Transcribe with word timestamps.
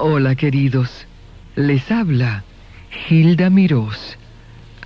Hola 0.00 0.36
queridos, 0.36 1.08
les 1.56 1.90
habla 1.90 2.44
Hilda 3.10 3.50
Mirós, 3.50 4.16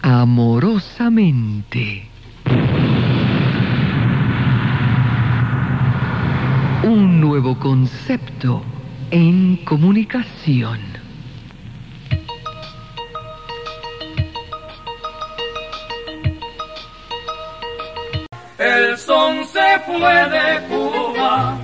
amorosamente. 0.00 2.08
Un 6.82 7.20
nuevo 7.20 7.58
concepto 7.58 8.62
en 9.10 9.58
comunicación. 9.66 10.80
El 18.58 18.96
son 18.96 19.44
se 19.44 19.78
fue 19.84 20.30
de 20.30 20.66
Cuba, 20.68 21.58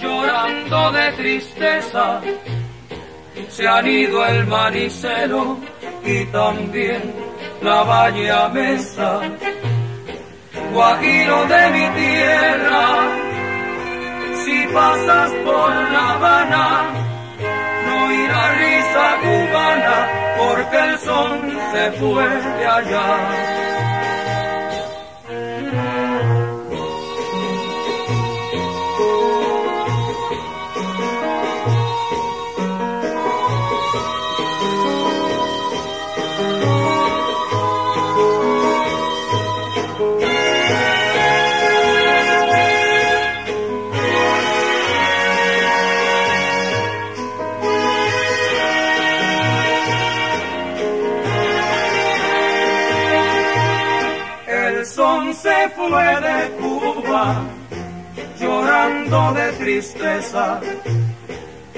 llorando 0.00 0.92
de 0.92 1.10
tristeza. 1.16 2.20
Se 3.48 3.66
han 3.66 3.86
ido 3.86 4.24
el 4.26 4.46
manicero 4.46 5.58
y 6.04 6.24
también 6.26 7.02
la 7.62 7.82
valle 7.82 8.48
mesa. 8.52 9.20
Guajiro 10.72 11.44
de 11.46 11.70
mi 11.70 12.00
tierra, 12.00 12.86
si 14.44 14.66
pasas 14.72 15.30
por 15.44 15.70
La 15.70 16.12
Habana, 16.14 16.82
no 17.86 18.12
irá 18.12 18.52
risa 18.52 19.06
cubana, 19.22 20.08
porque 20.38 20.78
el 20.78 20.98
son 20.98 21.50
se 21.72 21.92
fue 21.92 22.28
de 22.58 22.66
allá. 22.66 23.51
Se 55.42 55.68
fue 55.70 56.20
de 56.20 56.50
Cuba, 56.60 57.42
llorando 58.38 59.32
de 59.32 59.52
tristeza. 59.52 60.60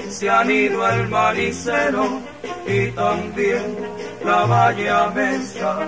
Se 0.07 0.29
han 0.29 0.51
ido 0.51 0.87
el 0.87 1.09
manicero 1.09 2.21
y 2.67 2.91
también 2.91 3.65
la 4.23 4.45
valle 4.45 4.91
mesa. 5.15 5.79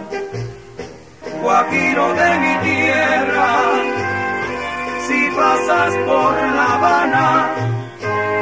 Guajiro 1.41 2.13
de 2.13 2.29
mi 2.39 2.55
tierra, 2.67 3.49
si 5.07 5.29
pasas 5.35 5.93
por 6.07 6.33
La 6.57 6.73
Habana, 6.73 7.49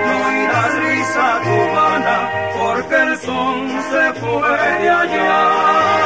no 0.06 0.44
irás 0.44 0.74
risa 0.86 1.42
cubana, 1.44 2.18
porque 2.58 2.96
el 2.96 3.18
son 3.18 3.68
se 3.92 4.14
fue 4.22 4.58
de 4.82 4.90
allá. 4.90 6.05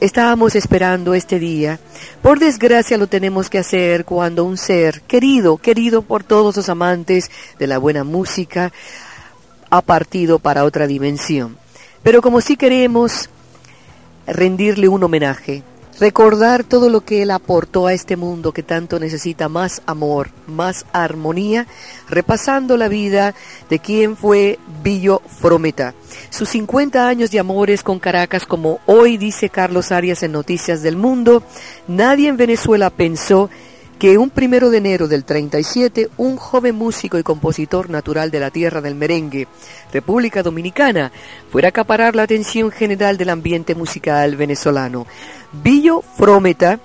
Estábamos 0.00 0.56
esperando 0.56 1.12
este 1.12 1.38
día. 1.38 1.78
Por 2.22 2.38
desgracia 2.38 2.96
lo 2.96 3.06
tenemos 3.06 3.50
que 3.50 3.58
hacer 3.58 4.06
cuando 4.06 4.44
un 4.44 4.56
ser 4.56 5.02
querido, 5.02 5.58
querido 5.58 6.00
por 6.00 6.24
todos 6.24 6.56
los 6.56 6.70
amantes 6.70 7.30
de 7.58 7.66
la 7.66 7.76
buena 7.76 8.02
música, 8.02 8.72
ha 9.68 9.82
partido 9.82 10.38
para 10.38 10.64
otra 10.64 10.86
dimensión. 10.86 11.58
Pero 12.02 12.22
como 12.22 12.40
si 12.40 12.56
queremos 12.56 13.28
rendirle 14.26 14.88
un 14.88 15.04
homenaje, 15.04 15.62
recordar 16.00 16.64
todo 16.64 16.88
lo 16.88 17.02
que 17.02 17.22
Él 17.22 17.30
aportó 17.30 17.86
a 17.86 17.92
este 17.92 18.16
mundo 18.16 18.52
que 18.52 18.62
tanto 18.62 18.98
necesita 18.98 19.48
más 19.50 19.82
amor, 19.84 20.30
más 20.46 20.86
armonía, 20.92 21.66
repasando 22.08 22.78
la 22.78 22.88
vida 22.88 23.34
de 23.68 23.78
quien 23.78 24.16
fue 24.16 24.58
Billo 24.82 25.20
Frometa. 25.28 25.94
Sus 26.30 26.48
50 26.48 27.06
años 27.06 27.30
de 27.30 27.38
amores 27.38 27.82
con 27.82 27.98
Caracas, 27.98 28.46
como 28.46 28.80
hoy 28.86 29.18
dice 29.18 29.50
Carlos 29.50 29.92
Arias 29.92 30.22
en 30.22 30.32
Noticias 30.32 30.82
del 30.82 30.96
Mundo, 30.96 31.42
nadie 31.86 32.28
en 32.28 32.38
Venezuela 32.38 32.88
pensó 32.88 33.50
que 34.00 34.16
un 34.16 34.30
primero 34.30 34.70
de 34.70 34.78
enero 34.78 35.08
del 35.08 35.26
37, 35.26 36.08
un 36.16 36.38
joven 36.38 36.74
músico 36.74 37.18
y 37.18 37.22
compositor 37.22 37.90
natural 37.90 38.30
de 38.30 38.40
la 38.40 38.50
tierra 38.50 38.80
del 38.80 38.94
merengue, 38.94 39.46
República 39.92 40.42
Dominicana, 40.42 41.12
fuera 41.52 41.68
a 41.68 41.70
acaparar 41.70 42.16
la 42.16 42.22
atención 42.22 42.70
general 42.70 43.18
del 43.18 43.28
ambiente 43.28 43.74
musical 43.74 44.36
venezolano. 44.36 45.06
Billo 45.52 46.00
Frometa, 46.16 46.80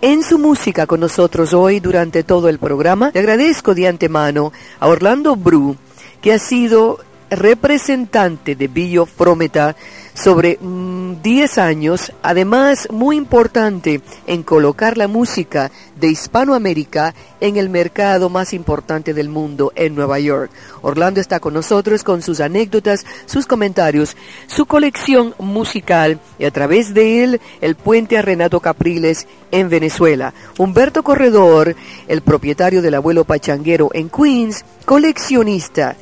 en 0.00 0.24
su 0.24 0.40
música 0.40 0.88
con 0.88 0.98
nosotros 0.98 1.54
hoy 1.54 1.78
durante 1.78 2.24
todo 2.24 2.48
el 2.48 2.58
programa, 2.58 3.12
le 3.14 3.20
agradezco 3.20 3.72
de 3.72 3.86
antemano 3.86 4.52
a 4.80 4.88
Orlando 4.88 5.36
Bru, 5.36 5.76
que 6.20 6.32
ha 6.32 6.40
sido 6.40 6.98
representante 7.30 8.56
de 8.56 8.66
Billo 8.66 9.06
Frometa 9.06 9.76
sobre 10.16 10.58
10 10.60 10.60
mm, 10.62 11.60
años, 11.60 12.10
además 12.22 12.88
muy 12.90 13.16
importante 13.16 14.00
en 14.26 14.42
colocar 14.42 14.96
la 14.96 15.08
música 15.08 15.70
de 16.00 16.08
Hispanoamérica 16.08 17.14
en 17.40 17.56
el 17.56 17.68
mercado 17.68 18.30
más 18.30 18.54
importante 18.54 19.12
del 19.12 19.28
mundo, 19.28 19.72
en 19.76 19.94
Nueva 19.94 20.18
York. 20.18 20.50
Orlando 20.80 21.20
está 21.20 21.38
con 21.38 21.52
nosotros 21.52 22.02
con 22.02 22.22
sus 22.22 22.40
anécdotas, 22.40 23.04
sus 23.26 23.46
comentarios, 23.46 24.16
su 24.46 24.64
colección 24.64 25.34
musical 25.38 26.18
y 26.38 26.46
a 26.46 26.50
través 26.50 26.94
de 26.94 27.22
él 27.22 27.40
el 27.60 27.76
puente 27.76 28.16
a 28.16 28.22
Renato 28.22 28.60
Capriles 28.60 29.26
en 29.50 29.68
Venezuela. 29.68 30.32
Humberto 30.56 31.02
Corredor, 31.02 31.76
el 32.08 32.22
propietario 32.22 32.80
del 32.80 32.94
abuelo 32.94 33.24
Pachanguero 33.24 33.90
en 33.92 34.08
Queens, 34.08 34.64
coleccionista 34.86 35.96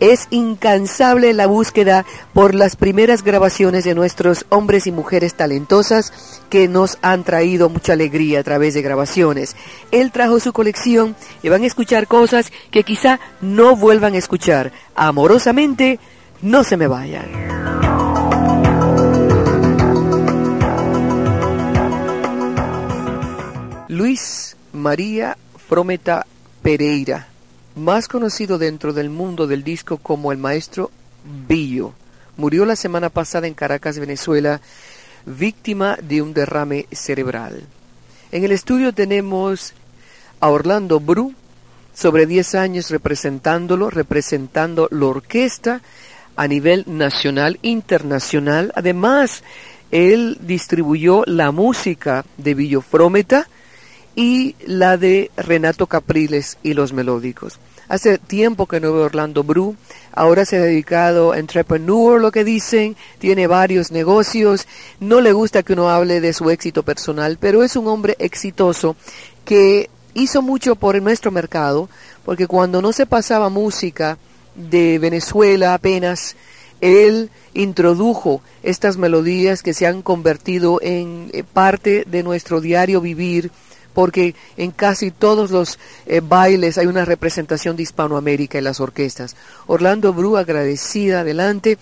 es 0.00 0.28
incansable 0.30 1.32
la 1.32 1.46
búsqueda 1.46 2.04
por 2.32 2.54
las 2.54 2.76
primeras 2.76 3.22
grabaciones 3.22 3.84
de 3.84 3.94
nuestros 3.94 4.46
hombres 4.48 4.86
y 4.86 4.92
mujeres 4.92 5.34
talentosas 5.34 6.12
que 6.50 6.68
nos 6.68 6.98
han 7.02 7.24
traído 7.24 7.68
mucha 7.68 7.94
alegría 7.94 8.40
a 8.40 8.44
través 8.44 8.74
de 8.74 8.82
grabaciones. 8.82 9.56
Él 9.90 10.12
trajo 10.12 10.40
su 10.40 10.52
colección 10.52 11.16
y 11.42 11.48
van 11.48 11.62
a 11.62 11.66
escuchar 11.66 12.06
cosas 12.06 12.52
que 12.70 12.84
quizá 12.84 13.20
no 13.40 13.76
vuelvan 13.76 14.14
a 14.14 14.18
escuchar. 14.18 14.72
Amorosamente, 14.94 15.98
no 16.42 16.64
se 16.64 16.76
me 16.76 16.86
vayan. 16.86 17.26
Luis 23.88 24.56
María 24.72 25.36
Frometa 25.66 26.24
Pereira 26.62 27.28
más 27.78 28.08
conocido 28.08 28.58
dentro 28.58 28.92
del 28.92 29.10
mundo 29.10 29.46
del 29.46 29.64
disco 29.64 29.98
como 29.98 30.32
el 30.32 30.38
maestro 30.38 30.90
Billo. 31.46 31.92
Murió 32.36 32.64
la 32.64 32.76
semana 32.76 33.08
pasada 33.08 33.46
en 33.46 33.54
Caracas, 33.54 33.98
Venezuela, 33.98 34.60
víctima 35.26 35.96
de 36.02 36.22
un 36.22 36.34
derrame 36.34 36.86
cerebral. 36.92 37.62
En 38.30 38.44
el 38.44 38.52
estudio 38.52 38.92
tenemos 38.92 39.72
a 40.40 40.48
Orlando 40.48 41.00
Bru, 41.00 41.34
sobre 41.94 42.26
10 42.26 42.54
años 42.54 42.90
representándolo, 42.90 43.90
representando 43.90 44.86
la 44.92 45.06
orquesta 45.06 45.80
a 46.36 46.46
nivel 46.46 46.84
nacional, 46.86 47.58
internacional. 47.62 48.72
Además, 48.76 49.42
él 49.90 50.38
distribuyó 50.40 51.24
la 51.26 51.50
música 51.50 52.24
de 52.36 52.54
Billo 52.54 52.82
Frómeta 52.82 53.48
y 54.14 54.54
la 54.64 54.96
de 54.96 55.32
Renato 55.36 55.88
Capriles 55.88 56.58
y 56.62 56.74
los 56.74 56.92
melódicos. 56.92 57.58
Hace 57.88 58.18
tiempo 58.18 58.66
que 58.66 58.80
no 58.80 58.92
Orlando 58.92 59.42
Bru, 59.44 59.76
ahora 60.12 60.44
se 60.44 60.58
ha 60.58 60.60
dedicado 60.60 61.32
a 61.32 61.38
entrepreneur, 61.38 62.20
lo 62.20 62.30
que 62.30 62.44
dicen, 62.44 62.96
tiene 63.18 63.46
varios 63.46 63.90
negocios, 63.90 64.66
no 65.00 65.22
le 65.22 65.32
gusta 65.32 65.62
que 65.62 65.72
uno 65.72 65.88
hable 65.88 66.20
de 66.20 66.34
su 66.34 66.50
éxito 66.50 66.82
personal, 66.82 67.38
pero 67.40 67.62
es 67.62 67.76
un 67.76 67.86
hombre 67.86 68.14
exitoso 68.18 68.94
que 69.46 69.88
hizo 70.12 70.42
mucho 70.42 70.76
por 70.76 71.00
nuestro 71.00 71.30
mercado, 71.30 71.88
porque 72.24 72.46
cuando 72.46 72.82
no 72.82 72.92
se 72.92 73.06
pasaba 73.06 73.48
música 73.48 74.18
de 74.54 74.98
Venezuela 74.98 75.72
apenas, 75.72 76.36
él 76.80 77.30
introdujo 77.54 78.42
estas 78.62 78.98
melodías 78.98 79.62
que 79.62 79.74
se 79.74 79.86
han 79.86 80.02
convertido 80.02 80.80
en 80.82 81.30
eh, 81.32 81.42
parte 81.42 82.04
de 82.06 82.22
nuestro 82.22 82.60
diario 82.60 83.00
vivir, 83.00 83.50
porque 83.98 84.36
en 84.56 84.70
casi 84.70 85.10
todos 85.10 85.50
los 85.50 85.76
eh, 86.06 86.20
bailes 86.20 86.78
hay 86.78 86.86
una 86.86 87.04
representación 87.04 87.74
de 87.74 87.82
Hispanoamérica 87.82 88.56
en 88.56 88.62
las 88.62 88.78
orquestas. 88.78 89.34
Orlando 89.66 90.12
Bru, 90.12 90.36
agradecida, 90.36 91.22
adelante. 91.22 91.78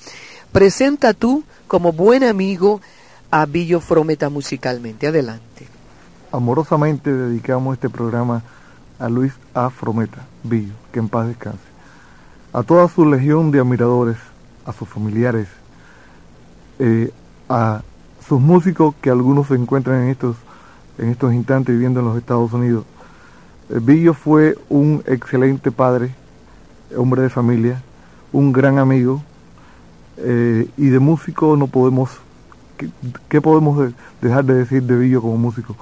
Presenta 0.51 1.13
tú 1.13 1.45
como 1.69 1.93
buen 1.93 2.25
amigo 2.25 2.81
a 3.31 3.45
Billo 3.45 3.81
Frometa 3.81 4.31
musicalmente. 4.31 5.07
Adelante. 5.07 5.67
Amorosamente 6.33 7.13
dedicamos 7.13 7.75
este 7.75 7.91
programa 7.91 8.43
a 8.99 9.11
Luis 9.11 9.35
A. 9.53 9.69
Frometa, 9.69 10.25
Billo, 10.43 10.73
que 10.93 11.01
en 11.01 11.11
paz 11.11 11.27
descanse. 11.27 11.69
A 12.55 12.63
toda 12.63 12.89
su 12.89 13.05
legión 13.05 13.51
de 13.51 13.59
admiradores, 13.59 14.17
a 14.65 14.73
sus 14.73 14.89
familiares, 14.89 15.49
eh, 16.79 17.11
a 17.51 17.83
sus 18.27 18.41
músicos 18.41 18.95
que 19.03 19.11
algunos 19.11 19.49
se 19.49 19.55
encuentran 19.55 20.05
en 20.05 20.09
estos, 20.09 20.37
en 20.99 21.11
estos 21.11 21.33
instantes 21.35 21.75
viviendo 21.75 22.01
en 22.01 22.07
los 22.07 22.17
Estados 22.17 22.53
Unidos. 22.53 22.85
Billo 23.69 24.13
eh, 24.13 24.15
fue 24.15 24.59
un 24.69 25.03
excelente 25.07 25.71
padre, 25.71 26.15
hombre 26.97 27.23
de 27.23 27.31
familia, 27.31 27.83
un 28.33 28.53
gran 28.53 28.79
amigo, 28.79 29.23
eh, 30.19 30.69
y 30.77 30.87
de 30.89 30.99
músico 30.99 31.57
no 31.57 31.67
podemos, 31.67 32.11
¿qué, 33.29 33.41
podemos 33.41 33.93
dejar 34.21 34.45
de 34.45 34.55
decir 34.55 34.83
de 34.85 34.97
Billo 34.97 35.21
como 35.21 35.37
músico? 35.37 35.77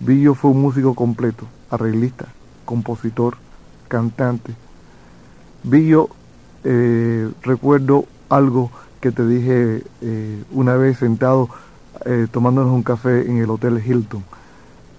Billo 0.00 0.34
fue 0.34 0.50
un 0.50 0.60
músico 0.60 0.94
completo, 0.94 1.46
arreglista, 1.70 2.26
compositor, 2.64 3.36
cantante. 3.88 4.54
Billo, 5.62 6.08
eh, 6.64 7.30
recuerdo 7.42 8.04
algo 8.28 8.70
que 9.00 9.12
te 9.12 9.26
dije 9.26 9.82
una 10.52 10.76
vez 10.76 10.98
sentado 10.98 11.48
tomándonos 12.32 12.72
un 12.72 12.82
café 12.82 13.30
en 13.30 13.38
el 13.38 13.48
Hotel 13.48 13.82
Hilton. 13.84 14.22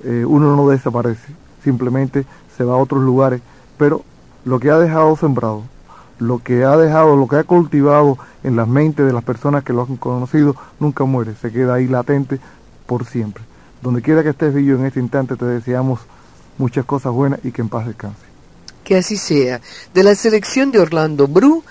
Uno 0.04 0.56
no 0.56 0.70
desaparece, 0.70 1.34
simplemente 1.64 2.26
se 2.58 2.64
va 2.64 2.74
a 2.74 2.78
otros 2.78 3.02
lugares, 3.02 3.42
pero 3.78 4.04
lo 4.46 4.60
que 4.60 4.70
ha 4.70 4.78
dejado 4.80 5.16
sembrado, 5.16 5.64
lo 6.20 6.40
que 6.40 6.64
ha 6.64 6.78
dejado, 6.78 7.16
lo 7.16 7.28
que 7.28 7.38
ha 7.38 7.44
cultivado 7.44 8.18
en 8.44 8.56
las 8.56 8.68
mentes 8.68 9.06
de 9.06 9.14
las 9.14 9.24
personas 9.24 9.64
que 9.64 9.74
lo 9.74 9.84
han 9.84 9.98
conocido, 9.98 10.56
nunca 10.80 11.04
muere, 11.04 11.34
se 11.42 11.52
queda 11.52 11.76
ahí 11.76 11.88
latente 11.88 12.40
por 12.86 13.06
siempre. 13.06 13.44
Donde 13.82 14.02
quiera 14.02 14.22
que 14.22 14.30
estés, 14.30 14.54
Billo, 14.54 14.76
en 14.76 14.86
este 14.86 15.00
instante 15.00 15.36
te 15.36 15.46
deseamos 15.46 16.00
muchas 16.58 16.86
cosas 16.86 17.12
buenas 17.12 17.40
y 17.44 17.52
que 17.52 17.62
en 17.62 17.70
paz 17.70 17.88
descanse. 17.88 18.22
Que 18.84 18.98
así 18.98 19.18
sea. 19.18 19.62
De 19.94 20.04
la 20.04 20.14
selección 20.16 20.72
de 20.72 20.80
Orlando 20.80 21.28
Bru, 21.28 21.64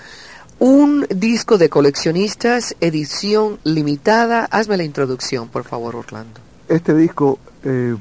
un 0.59 1.05
disco 1.09 1.57
de 1.57 1.69
coleccionistas, 1.69 2.75
edición 2.81 3.59
limitada. 3.63 4.45
Hazme 4.51 4.77
la 4.77 4.83
introducción, 4.83 5.47
por 5.47 5.63
favor, 5.63 5.95
Orlando. 5.95 6.39
Este 6.67 6.93
disco, 6.93 7.39
eh, 7.63 7.95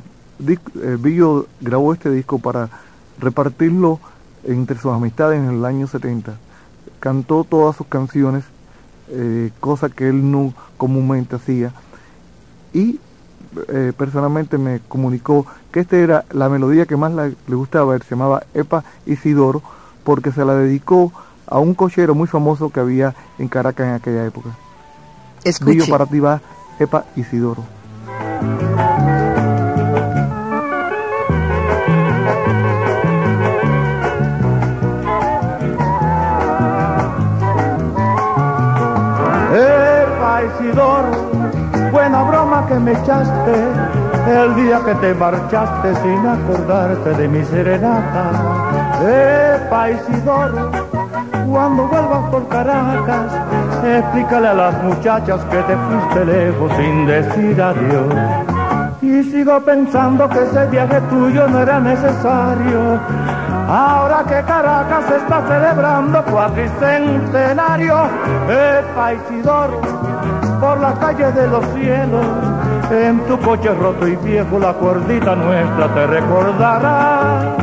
eh 0.46 1.44
grabó 1.60 1.92
este 1.92 2.10
disco 2.10 2.38
para 2.38 2.68
repartirlo 3.18 4.00
entre 4.44 4.78
sus 4.78 4.92
amistades 4.92 5.38
en 5.38 5.48
el 5.50 5.64
año 5.64 5.86
70. 5.86 6.34
Cantó 6.98 7.44
todas 7.44 7.76
sus 7.76 7.86
canciones, 7.86 8.44
eh, 9.08 9.50
cosa 9.60 9.88
que 9.88 10.08
él 10.08 10.30
no 10.30 10.54
comúnmente 10.76 11.36
hacía. 11.36 11.72
Y 12.72 13.00
eh, 13.68 13.92
personalmente 13.96 14.58
me 14.58 14.80
comunicó 14.80 15.46
que 15.72 15.80
esta 15.80 15.96
era 15.96 16.24
la 16.30 16.48
melodía 16.48 16.86
que 16.86 16.96
más 16.96 17.12
le 17.12 17.54
gustaba, 17.54 17.94
él 17.94 18.02
se 18.02 18.10
llamaba 18.10 18.44
Epa 18.54 18.84
Isidoro, 19.06 19.62
porque 20.04 20.32
se 20.32 20.44
la 20.44 20.54
dedicó 20.54 21.12
a 21.46 21.58
un 21.58 21.74
cochero 21.74 22.14
muy 22.14 22.28
famoso 22.28 22.70
que 22.70 22.80
había 22.80 23.14
en 23.38 23.48
Caracas 23.48 23.88
en 23.88 23.94
aquella 23.94 24.24
época. 24.24 24.50
Escuche. 25.42 25.90
para 25.90 26.06
ti 26.06 26.20
va 26.20 26.40
Epa 26.78 27.04
Isidoro. 27.16 27.64
Que 42.70 42.78
me 42.78 42.92
echaste 42.92 43.54
el 44.28 44.54
día 44.54 44.80
que 44.84 44.94
te 44.94 45.12
marchaste 45.14 45.92
sin 46.02 46.24
acordarte 46.24 47.10
de 47.14 47.26
mi 47.26 47.44
serenata. 47.44 48.30
Eh, 49.02 49.40
Isidoro, 49.92 50.70
cuando 51.50 51.88
vuelvas 51.88 52.30
por 52.30 52.46
Caracas, 52.46 53.32
explícale 53.84 54.48
a 54.48 54.54
las 54.54 54.84
muchachas 54.84 55.40
que 55.46 55.56
te 55.62 55.76
fuiste 55.76 56.24
lejos 56.24 56.72
sin 56.76 57.06
decir 57.06 57.60
adiós. 57.60 58.14
Y 59.02 59.22
sigo 59.24 59.58
pensando 59.62 60.28
que 60.28 60.42
ese 60.44 60.66
viaje 60.66 61.00
tuyo 61.10 61.48
no 61.48 61.58
era 61.58 61.80
necesario. 61.80 63.00
Ahora 63.68 64.22
que 64.28 64.42
Caracas 64.46 65.10
está 65.10 65.42
celebrando 65.48 66.24
cuatricentenario, 66.24 67.96
eh, 68.48 68.82
Isidoro 69.16 69.80
por 70.60 70.78
las 70.78 70.98
calles 70.98 71.34
de 71.34 71.48
los 71.48 71.64
cielos. 71.74 72.49
En 72.90 73.20
tu 73.20 73.38
coche 73.38 73.72
roto 73.72 74.08
y 74.08 74.16
viejo 74.16 74.58
la 74.58 74.72
cuerdita 74.72 75.36
nuestra 75.36 75.94
te 75.94 76.06
recordará. 76.08 77.56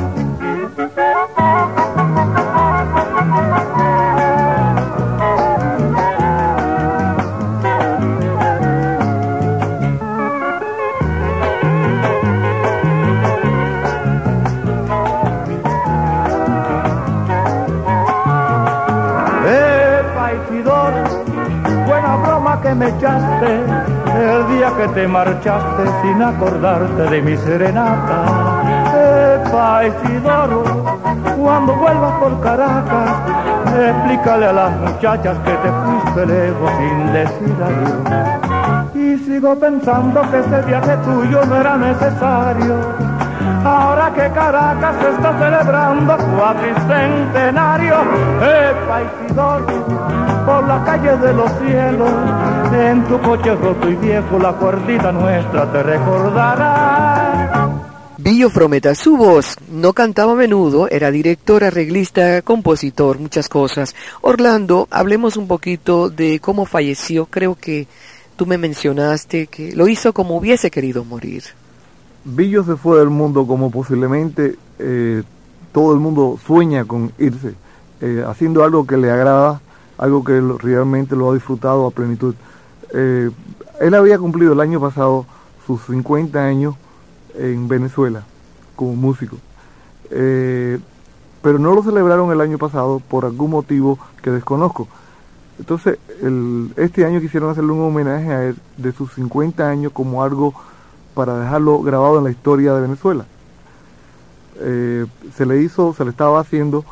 Te 24.98 25.08
marchaste 25.08 25.84
sin 26.02 26.24
acordarte 26.24 27.04
de 27.04 27.22
mi 27.22 27.38
serenata. 27.38 28.20
Epa, 29.36 29.86
Isidoro, 29.86 30.64
cuando 31.38 31.76
vuelvas 31.76 32.14
por 32.14 32.42
Caracas, 32.42 33.12
explícale 33.78 34.48
a 34.48 34.54
las 34.54 34.72
muchachas 34.72 35.38
que 35.46 35.52
te 35.52 35.70
fuiste 35.84 36.26
lejos 36.26 36.72
sin 36.80 37.14
decir 37.14 37.56
adiós. 37.68 38.96
Y 38.96 39.18
sigo 39.20 39.54
pensando 39.60 40.20
que 40.32 40.40
ese 40.40 40.62
viaje 40.64 40.98
tuyo 41.06 41.46
no 41.46 41.56
era 41.58 41.78
necesario. 41.78 42.76
Ahora 43.64 44.12
que 44.16 44.32
Caracas 44.32 44.96
está 45.14 45.38
celebrando 45.38 46.18
cuatricentenario, 46.18 47.98
Epa, 48.42 49.02
Por 49.38 50.68
la 50.68 50.84
calle 50.84 51.16
de 51.18 51.31
los 51.31 51.51
cielos, 51.60 52.12
en 52.74 53.04
tu 53.06 53.22
coche 53.22 53.54
roto 53.54 53.88
y 53.88 53.95
viejo 53.95 54.39
la 54.39 54.54
cuerdita 54.54 55.12
nuestra 55.12 55.72
te 55.72 55.84
recordará. 55.84 57.69
Billo 58.18 58.50
Frometa, 58.50 58.95
su 58.95 59.16
voz 59.16 59.56
no 59.69 59.94
cantaba 59.94 60.31
a 60.31 60.36
menudo, 60.36 60.89
era 60.89 61.12
director, 61.12 61.63
arreglista, 61.63 62.42
compositor, 62.42 63.19
muchas 63.19 63.48
cosas. 63.48 63.95
Orlando, 64.21 64.88
hablemos 64.90 65.38
un 65.38 65.47
poquito 65.47 66.09
de 66.09 66.40
cómo 66.40 66.66
falleció. 66.66 67.28
Creo 67.28 67.54
que 67.54 67.88
tú 68.38 68.47
me 68.47 68.57
mencionaste 68.57 69.45
que 69.45 69.76
lo 69.76 69.88
hizo 69.88 70.14
como 70.14 70.35
hubiese 70.35 70.71
querido 70.71 71.06
morir. 71.06 71.44
Billo 72.26 72.64
se 72.64 72.76
fue 72.76 72.97
del 72.97 73.12
mundo 73.12 73.45
como 73.45 73.69
posiblemente 73.69 74.56
eh, 74.80 75.21
todo 75.71 75.94
el 75.94 76.00
mundo 76.00 76.40
sueña 76.44 76.85
con 76.85 77.12
irse, 77.19 77.54
eh, 77.99 78.23
haciendo 78.27 78.63
algo 78.63 78.85
que 78.85 78.95
le 78.95 79.09
agrada, 79.09 79.59
algo 79.97 80.23
que 80.23 80.39
realmente 80.59 81.16
lo 81.16 81.31
ha 81.31 81.33
disfrutado 81.33 81.87
a 81.87 81.92
plenitud. 81.92 82.35
Eh, 82.94 83.31
él 83.80 83.94
había 83.95 84.19
cumplido 84.19 84.54
el 84.54 84.59
año 84.59 84.80
pasado 84.80 85.25
sus 85.66 85.81
50 85.85 86.39
años 86.39 86.75
en 87.35 87.68
Venezuela 87.68 88.23
como 88.75 88.95
músico, 88.95 89.37
eh, 90.11 90.77
pero 91.42 91.57
no 91.57 91.73
lo 91.73 91.81
celebraron 91.81 92.31
el 92.31 92.39
año 92.39 92.59
pasado 92.59 92.99
por 92.99 93.25
algún 93.25 93.49
motivo 93.49 93.97
que 94.21 94.30
desconozco. 94.30 94.87
Entonces, 95.57 95.97
este 96.75 97.04
año 97.04 97.19
quisieron 97.19 97.49
hacerle 97.49 97.71
un 97.71 97.81
homenaje 97.81 98.31
a 98.31 98.45
él 98.45 98.57
de 98.77 98.92
sus 98.92 99.11
50 99.13 99.68
años 99.68 99.92
como 99.92 100.23
algo 100.23 100.54
para 101.16 101.39
dejarlo 101.39 101.81
grabado 101.81 102.19
en 102.19 102.25
la 102.25 102.30
historia 102.30 102.75
de 102.75 102.81
Venezuela. 102.81 103.25
Se 104.56 105.45
le 105.47 105.61
hizo, 105.63 105.95
se 105.95 106.04
le 106.04 106.11
estaba 106.11 106.39
haciendo 106.39 106.85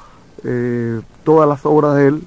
todas 1.24 1.50
las 1.50 1.66
obras 1.66 1.96
de 1.96 2.08
él 2.08 2.24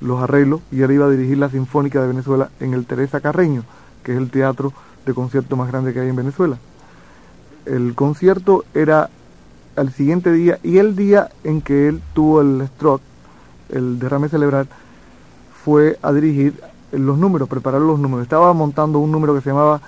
los 0.00 0.22
arreglos 0.22 0.60
y 0.70 0.82
él 0.82 0.92
iba 0.92 1.06
a 1.06 1.10
dirigir 1.10 1.38
la 1.38 1.50
Sinfónica 1.50 2.00
de 2.00 2.08
Venezuela 2.08 2.50
en 2.60 2.74
el 2.74 2.86
Teresa 2.86 3.20
Carreño, 3.20 3.64
que 4.02 4.12
es 4.12 4.18
el 4.18 4.30
teatro 4.30 4.72
de 5.04 5.14
concierto 5.14 5.56
más 5.56 5.68
grande 5.68 5.92
que 5.92 6.00
hay 6.00 6.08
en 6.08 6.16
Venezuela. 6.16 6.58
El 7.64 7.94
concierto 7.94 8.64
era 8.74 9.10
al 9.76 9.92
siguiente 9.92 10.32
día 10.32 10.58
y 10.62 10.78
el 10.78 10.96
día 10.96 11.30
en 11.44 11.60
que 11.60 11.88
él 11.88 12.02
tuvo 12.14 12.40
el 12.40 12.66
stroke, 12.68 13.02
el 13.68 13.98
derrame 13.98 14.28
cerebral, 14.28 14.68
fue 15.64 15.98
a 16.02 16.12
dirigir 16.12 16.54
los 16.92 17.18
números, 17.18 17.48
preparar 17.48 17.80
los 17.80 17.98
números. 17.98 18.22
Estaba 18.22 18.52
montando 18.52 18.98
un 18.98 19.10
número 19.10 19.34
que 19.34 19.40
se 19.40 19.50
llamaba 19.50 19.80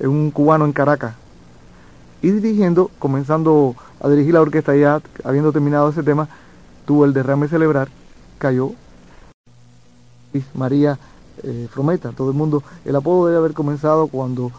eh, 0.00 0.06
Un 0.06 0.30
cubano 0.30 0.64
en 0.64 0.72
Caracas. 0.72 1.14
Y 2.22 2.30
dirigiendo, 2.30 2.90
comenzando 2.98 3.74
a 4.00 4.08
dirigir 4.08 4.34
la 4.34 4.40
orquesta 4.40 4.74
ya, 4.74 5.00
habiendo 5.24 5.52
terminado 5.52 5.90
ese 5.90 6.02
tema, 6.02 6.28
tuvo 6.86 7.04
el 7.04 7.12
derrame 7.12 7.48
cerebral, 7.48 7.88
cayó 8.38 8.72
María 10.54 10.98
eh, 11.42 11.68
Frometa, 11.70 12.10
todo 12.10 12.30
el 12.30 12.36
mundo, 12.36 12.62
el 12.84 12.96
apodo 12.96 13.26
debe 13.26 13.38
haber 13.38 13.52
comenzado 13.52 14.06
cuando 14.06 14.50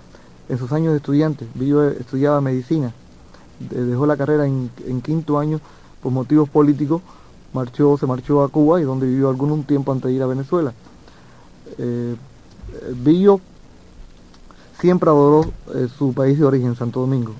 en 0.49 0.57
sus 0.57 0.71
años 0.71 0.91
de 0.91 0.97
estudiante, 0.97 1.47
yo 1.55 1.83
estudiaba 1.89 2.41
medicina 2.41 2.93
de- 3.59 3.85
dejó 3.85 4.05
la 4.05 4.17
carrera 4.17 4.45
en, 4.45 4.69
quinto 5.01 5.39
año 5.39 5.59
por 6.01 6.11
motivos 6.11 6.49
políticos, 6.49 7.01
marchó, 7.53 7.97
se 7.97 8.05
marchó 8.05 8.43
a 8.43 8.49
Cuba 8.49 8.81
y 8.81 8.83
donde 8.83 9.07
vivió 9.07 9.29
algún 9.29 9.63
tiempo 9.63 9.91
antes 9.91 10.09
de 10.09 10.13
ir 10.13 10.23
a 10.23 10.27
Venezuela. 10.27 10.73
Eh, 11.77 12.15
eh, 12.73 12.93
Billo 13.03 13.39
siempre 14.79 15.09
adoró 15.09 15.49
eh, 15.73 15.87
su 15.97 16.13
país 16.13 16.37
de 16.37 16.45
origen, 16.45 16.75
Santo 16.75 16.99
Domingo. 16.99 17.33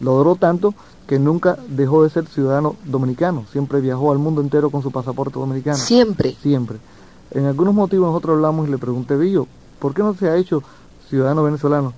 Lo 0.00 0.12
adoró 0.12 0.36
tanto 0.36 0.74
que 1.06 1.18
nunca 1.18 1.56
dejó 1.68 2.02
de 2.02 2.10
ser 2.10 2.26
ciudadano 2.26 2.74
dominicano, 2.84 3.44
siempre 3.52 3.80
viajó 3.80 4.10
al 4.12 4.18
mundo 4.18 4.40
entero 4.40 4.70
con 4.70 4.82
su 4.82 4.90
pasaporte 4.90 5.38
dominicano. 5.38 5.76
Siempre. 5.76 6.36
Siempre. 6.42 6.78
En 7.30 7.46
algunos 7.46 7.74
motivos 7.74 8.08
nosotros 8.08 8.34
hablamos 8.36 8.66
y 8.68 8.70
le 8.72 8.78
pregunté, 8.78 9.16
Billo, 9.16 9.46
¿por 9.78 9.94
qué 9.94 10.02
no 10.02 10.14
se 10.14 10.28
ha 10.28 10.36
hecho 10.36 10.62
ciudadano 11.08 11.44
venezolano? 11.44 11.92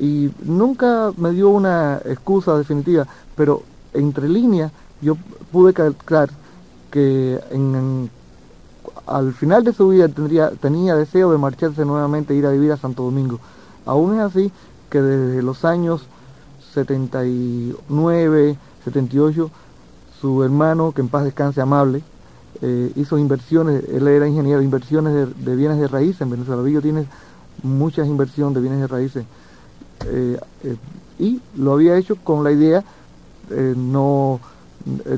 Y 0.00 0.30
nunca 0.44 1.12
me 1.16 1.30
dio 1.32 1.50
una 1.50 2.00
excusa 2.04 2.56
definitiva, 2.56 3.06
pero 3.36 3.62
entre 3.94 4.28
líneas 4.28 4.72
yo 5.00 5.16
pude 5.52 5.72
calcular 5.72 6.30
que 6.90 7.38
en- 7.50 7.74
en- 7.74 8.10
al 9.06 9.32
final 9.32 9.64
de 9.64 9.72
su 9.72 9.88
vida 9.88 10.08
tendría, 10.08 10.50
tenía 10.50 10.94
deseo 10.96 11.30
de 11.32 11.38
marcharse 11.38 11.84
nuevamente 11.84 12.34
e 12.34 12.36
ir 12.36 12.46
a 12.46 12.50
vivir 12.50 12.72
a 12.72 12.76
Santo 12.76 13.02
Domingo. 13.04 13.38
Aún 13.86 14.14
es 14.14 14.20
así 14.20 14.52
que 14.88 15.00
desde 15.00 15.42
los 15.42 15.64
años 15.64 16.02
79, 16.74 18.56
78, 18.84 19.50
su 20.20 20.42
hermano, 20.42 20.92
que 20.92 21.00
en 21.00 21.08
paz 21.08 21.24
descanse 21.24 21.60
amable, 21.60 22.02
eh, 22.62 22.92
hizo 22.96 23.16
inversiones, 23.18 23.84
él 23.88 24.06
era 24.06 24.28
ingeniero 24.28 24.60
inversiones 24.60 25.28
de, 25.36 25.56
bienes 25.56 25.78
de 25.78 25.88
raíces 25.88 26.20
en 26.20 26.30
Venezuela. 26.30 26.62
Villo 26.62 26.82
tiene 26.82 27.06
muchas 27.62 28.06
inversiones 28.06 28.54
de 28.54 28.60
bienes 28.60 28.80
de 28.80 28.86
raíces. 28.86 29.24
Eh, 30.06 30.38
eh, 30.64 30.76
y 31.18 31.40
lo 31.56 31.72
había 31.72 31.96
hecho 31.96 32.16
con 32.16 32.44
la 32.44 32.52
idea, 32.52 32.84
no, 33.76 34.38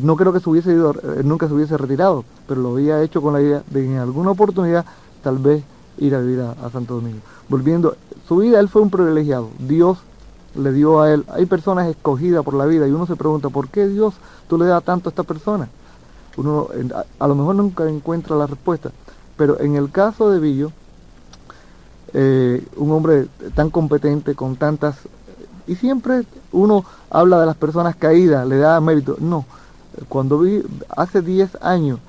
no 0.01 0.17
creo 0.17 0.33
que 0.33 0.41
se 0.41 0.49
hubiese 0.49 0.73
ido, 0.73 0.95
nunca 1.23 1.47
se 1.47 1.55
hubiese 1.55 1.77
retirado, 1.77 2.25
pero 2.49 2.63
lo 2.63 2.71
había 2.71 3.03
hecho 3.03 3.21
con 3.21 3.35
la 3.35 3.43
idea 3.43 3.63
de 3.71 3.85
en 3.85 3.99
alguna 3.99 4.31
oportunidad 4.31 4.87
tal 5.23 5.39
vez 5.39 5.63
ir 5.99 6.15
a 6.15 6.21
vivir 6.21 6.41
a, 6.41 6.53
a 6.53 6.71
Santo 6.71 6.95
Domingo. 6.95 7.19
Volviendo, 7.49 7.95
su 8.27 8.39
vida, 8.39 8.59
él 8.59 8.69
fue 8.69 8.83
un 8.83 8.91
privilegiado. 8.91 9.51
Dios 9.59 9.99
le 10.55 10.73
dio 10.73 11.01
a 11.01 11.13
él, 11.13 11.25
hay 11.29 11.47
personas 11.47 11.89
escogidas 11.89 12.45
por 12.45 12.55
la 12.55 12.67
vida 12.67 12.87
y 12.87 12.91
uno 12.91 13.07
se 13.07 13.17
pregunta, 13.17 13.49
¿por 13.49 13.69
qué 13.69 13.87
Dios 13.87 14.15
tú 14.49 14.59
le 14.59 14.67
das 14.67 14.83
tanto 14.83 15.09
a 15.09 15.11
esta 15.11 15.23
persona? 15.23 15.69
Uno 16.37 16.69
a, 17.19 17.29
lo 17.29 17.35
mejor 17.35 17.55
nunca 17.57 17.89
encuentra 17.89 18.37
la 18.37 18.47
respuesta, 18.47 18.91
pero 19.37 19.61
en 19.61 19.77
el 19.77 19.91
caso 19.91 20.31
de 20.31 20.41
Villo, 20.41 20.73
eh, 22.15 22.67
un 22.77 22.91
hombre 22.93 23.29
tan 23.55 23.71
competente, 23.71 24.35
con 24.35 24.57
tantas... 24.57 24.97
Y 25.67 25.77
siempre 25.77 26.25
uno 26.51 26.85
habla 27.11 27.41
de 27.41 27.47
las 27.47 27.57
personas 27.57 27.97
caídas, 27.97 28.47
le 28.47 28.59
da 28.59 28.81
mérito. 28.81 29.17
No, 29.21 29.45
cuando 30.09 30.39
vi 30.39 30.63
hace 30.89 31.23
10 31.23 31.59
años 31.63 32.01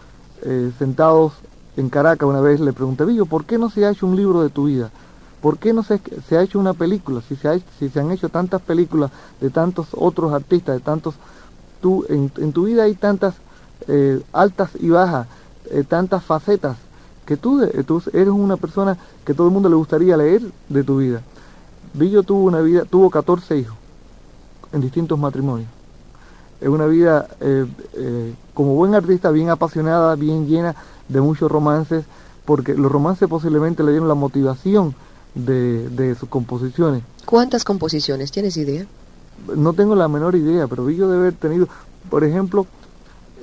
eh, 0.42 0.72
sentados 0.80 1.34
en 1.78 1.90
Caracas 1.90 2.28
una 2.28 2.42
vez 2.42 2.60
le 2.60 2.74
pregunté, 2.74 3.06
Villo, 3.06 3.26
¿por 3.26 3.46
qué 3.46 3.58
no 3.58 3.70
se 3.70 3.86
ha 3.86 3.92
hecho 3.92 4.06
un 4.06 4.16
libro 4.16 4.42
de 4.42 4.50
tu 4.50 4.66
vida? 4.66 4.92
¿Por 5.44 5.58
qué 5.58 5.74
no 5.74 5.84
se, 5.84 6.00
ha 6.38 6.42
hecho 6.42 6.58
una 6.58 6.74
película? 6.74 7.22
Si 7.28 7.36
se, 7.36 8.00
han 8.00 8.12
hecho 8.12 8.30
tantas 8.30 8.62
películas 8.62 9.12
de 9.42 9.50
tantos 9.50 9.88
otros 9.92 10.32
artistas, 10.32 10.76
de 10.76 10.80
tantos... 10.80 11.16
Tú, 11.82 12.06
en, 12.08 12.30
tu 12.30 12.64
vida 12.64 12.84
hay 12.84 12.96
tantas 12.96 13.36
eh, 13.90 14.22
altas 14.32 14.70
y 14.80 14.88
bajas, 14.88 15.28
eh, 15.70 15.84
tantas 15.86 16.24
facetas, 16.24 16.78
que 17.26 17.36
tú, 17.36 17.62
eh, 17.62 17.84
tú 17.86 18.02
eres 18.14 18.30
una 18.30 18.56
persona 18.56 18.98
que 19.26 19.34
todo 19.34 19.48
el 19.48 19.54
mundo 19.54 19.68
le 19.68 19.76
gustaría 19.76 20.16
leer 20.16 20.44
de 20.70 20.84
tu 20.86 21.00
vida. 21.00 21.22
Villo 21.94 22.24
tuvo 22.24 22.46
una 22.46 22.62
vida, 22.62 22.86
tuvo 22.86 23.10
14 23.10 23.58
hijos 23.58 23.76
en 24.72 24.80
distintos 24.80 25.20
matrimonios. 25.20 25.68
Es 26.62 26.70
una 26.70 26.86
vida 26.86 27.28
como 28.54 28.76
buen 28.76 28.96
artista 28.96 29.30
bien 29.30 29.50
apasionada, 29.50 30.16
bien 30.16 30.48
llena 30.48 30.74
de 31.10 31.20
muchos 31.20 31.52
romances, 31.52 32.06
porque 32.46 32.76
los 32.76 32.90
romances 32.90 33.28
posiblemente 33.28 33.84
le 33.84 33.92
dieron 33.92 34.08
la 34.08 34.16
motivación 34.16 34.96
de, 35.36 35.90
de 35.90 36.16
sus 36.16 36.30
composiciones. 36.30 37.04
¿Cuántas 37.26 37.64
composiciones? 37.64 38.32
¿Tienes 38.32 38.58
idea? 38.58 38.86
No 39.56 39.74
tengo 39.74 39.96
la 39.96 40.08
menor 40.08 40.36
idea, 40.36 40.68
pero 40.68 40.86
Villo 40.86 41.08
debe 41.08 41.22
haber 41.22 41.34
tenido, 41.34 41.68
por 42.10 42.24
ejemplo, 42.24 42.66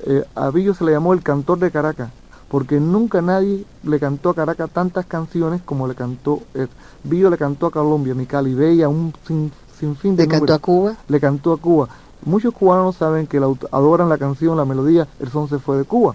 eh, 0.07 0.25
a 0.35 0.51
Villo 0.51 0.75
se 0.75 0.85
le 0.85 0.93
llamó 0.93 1.13
el 1.13 1.23
cantor 1.23 1.59
de 1.59 1.71
Caracas, 1.71 2.11
porque 2.49 2.81
nunca 2.81 3.21
nadie 3.21 3.65
le 3.83 4.01
cantó 4.01 4.31
a 4.31 4.35
Caracas 4.35 4.71
tantas 4.71 5.07
canciones 5.07 5.63
como 5.63 5.87
le 5.87 5.95
cantó 5.95 6.41
él. 6.55 6.69
Villo 7.05 7.31
le 7.31 7.37
cantó 7.37 7.67
a 7.67 7.71
Colombia, 7.71 8.15
mi 8.15 8.27
Cali 8.27 8.55
Bella, 8.55 8.89
un 8.89 9.13
sin, 9.27 9.53
sinfín 9.79 10.17
de 10.17 10.25
¿Le 10.25 10.29
cantó 10.29 10.55
a. 10.55 10.59
Cuba? 10.59 10.97
Le 11.09 11.21
cantó 11.21 11.53
a 11.53 11.59
Cuba. 11.59 11.89
Muchos 12.25 12.55
cubanos 12.55 12.97
saben 12.97 13.27
que 13.27 13.41
la 13.41 13.47
adoran 13.73 14.09
la 14.09 14.19
canción, 14.19 14.57
la 14.57 14.65
melodía, 14.65 15.09
El 15.19 15.31
son 15.31 15.49
se 15.49 15.59
fue 15.59 15.79
de 15.79 15.85
Cuba. 15.85 16.15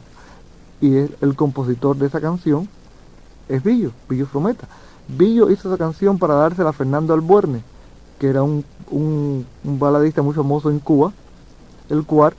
Y 0.81 0.95
el 0.97 1.35
compositor 1.35 1.95
de 1.95 2.07
esa 2.07 2.21
canción 2.21 2.67
es 3.49 3.63
Villo, 3.63 3.91
Villo 4.07 4.27
Frometa. 4.27 4.67
Villo 5.07 5.49
hizo 5.49 5.69
esa 5.69 5.77
canción 5.77 6.17
para 6.17 6.35
dársela 6.35 6.69
a 6.69 6.73
Fernando 6.73 7.13
Albuerne, 7.13 7.61
que 8.19 8.27
era 8.27 8.43
un, 8.43 8.65
un, 8.89 9.45
baladista 9.63 10.21
muy 10.21 10.33
famoso 10.33 10.69
en 10.69 10.79
Cuba, 10.79 11.11
el 11.89 12.03
cual 12.05 12.33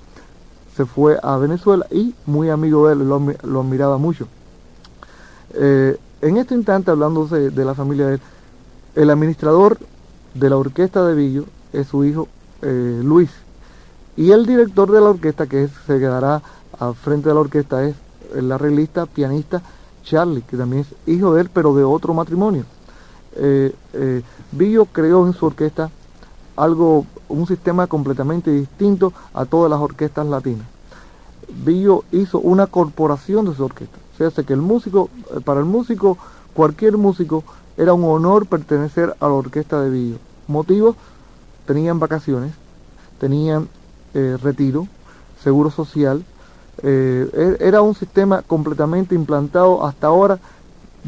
se 0.77 0.85
fue 0.85 1.19
a 1.23 1.37
Venezuela 1.37 1.87
y 1.91 2.15
muy 2.27 2.51
amigo 2.51 2.87
de 2.87 2.95
él, 2.95 3.09
lo, 3.09 3.21
admi- 3.21 3.41
lo 3.43 3.61
admiraba 3.61 3.99
mucho. 3.99 4.27
Eh, 5.55 5.97
en 6.23 6.37
este 6.39 6.55
instante, 6.55 6.91
hablándose 6.91 7.51
de 7.51 7.65
la 7.65 7.75
familia 7.75 8.07
de 8.09 8.15
él, 8.15 8.21
el 8.95 9.11
administrador 9.11 9.79
de 10.35 10.51
la 10.51 10.57
orquesta 10.57 11.07
de 11.07 11.15
Villo 11.15 11.45
es 11.73 11.87
su 11.87 12.05
hijo 12.05 12.29
eh, 12.63 13.01
Luis. 13.03 13.31
Y 14.17 14.33
el 14.33 14.47
director 14.47 14.91
de 14.91 15.01
la 15.01 15.11
orquesta, 15.11 15.47
que 15.47 15.69
se 15.87 15.99
quedará 15.99 16.43
al 16.79 16.95
frente 16.95 17.29
de 17.29 17.35
la 17.35 17.41
orquesta, 17.41 17.85
es 17.85 17.95
el 18.35 18.51
arreglista, 18.51 19.07
pianista 19.07 19.63
Charlie, 20.07 20.43
que 20.43 20.57
también 20.57 20.83
es 20.83 21.15
hijo 21.15 21.35
de 21.35 21.43
él, 21.43 21.51
pero 21.53 21.75
de 21.75 21.85
otro 21.85 22.15
matrimonio. 22.15 22.65
Eh, 23.35 23.75
eh, 23.93 24.23
creó 24.93 25.27
en 25.27 25.35
su 25.35 25.45
orquesta 25.45 25.91
algo, 26.57 27.05
un 27.29 27.47
sistema 27.47 27.87
completamente 27.87 28.51
distinto 28.51 29.13
a 29.35 29.45
todas 29.45 29.71
las 29.71 29.81
orquestas 29.81 30.27
latinas. 30.27 30.67
Villo 31.49 32.05
hizo 32.13 32.39
una 32.39 32.67
corporación 32.67 33.45
de 33.47 33.55
su 33.55 33.65
orquesta. 33.65 33.99
O 34.15 34.31
sea, 34.31 34.45
que 34.45 34.53
el 34.53 34.63
músico, 34.63 35.11
eh, 35.35 35.41
para 35.45 35.61
el 35.61 35.67
músico, 35.67 36.17
cualquier 36.55 36.97
músico, 36.97 37.45
era 37.77 37.93
un 37.93 38.05
honor 38.05 38.47
pertenecer 38.47 39.15
a 39.21 39.27
la 39.27 39.35
orquesta 39.35 39.83
de 39.83 39.91
Villo. 39.91 40.17
Motivos, 40.49 40.97
tenían 41.67 41.99
vacaciones, 41.99 42.55
tenían 43.21 43.69
eh, 44.15 44.39
retiro, 44.43 44.89
seguro 45.43 45.71
social. 45.71 46.25
Eh, 46.83 47.29
e- 47.61 47.67
era 47.67 47.83
un 47.83 47.95
sistema 47.95 48.43
completamente 48.43 49.15
implantado 49.15 49.85
hasta 49.85 50.07
ahora. 50.09 50.39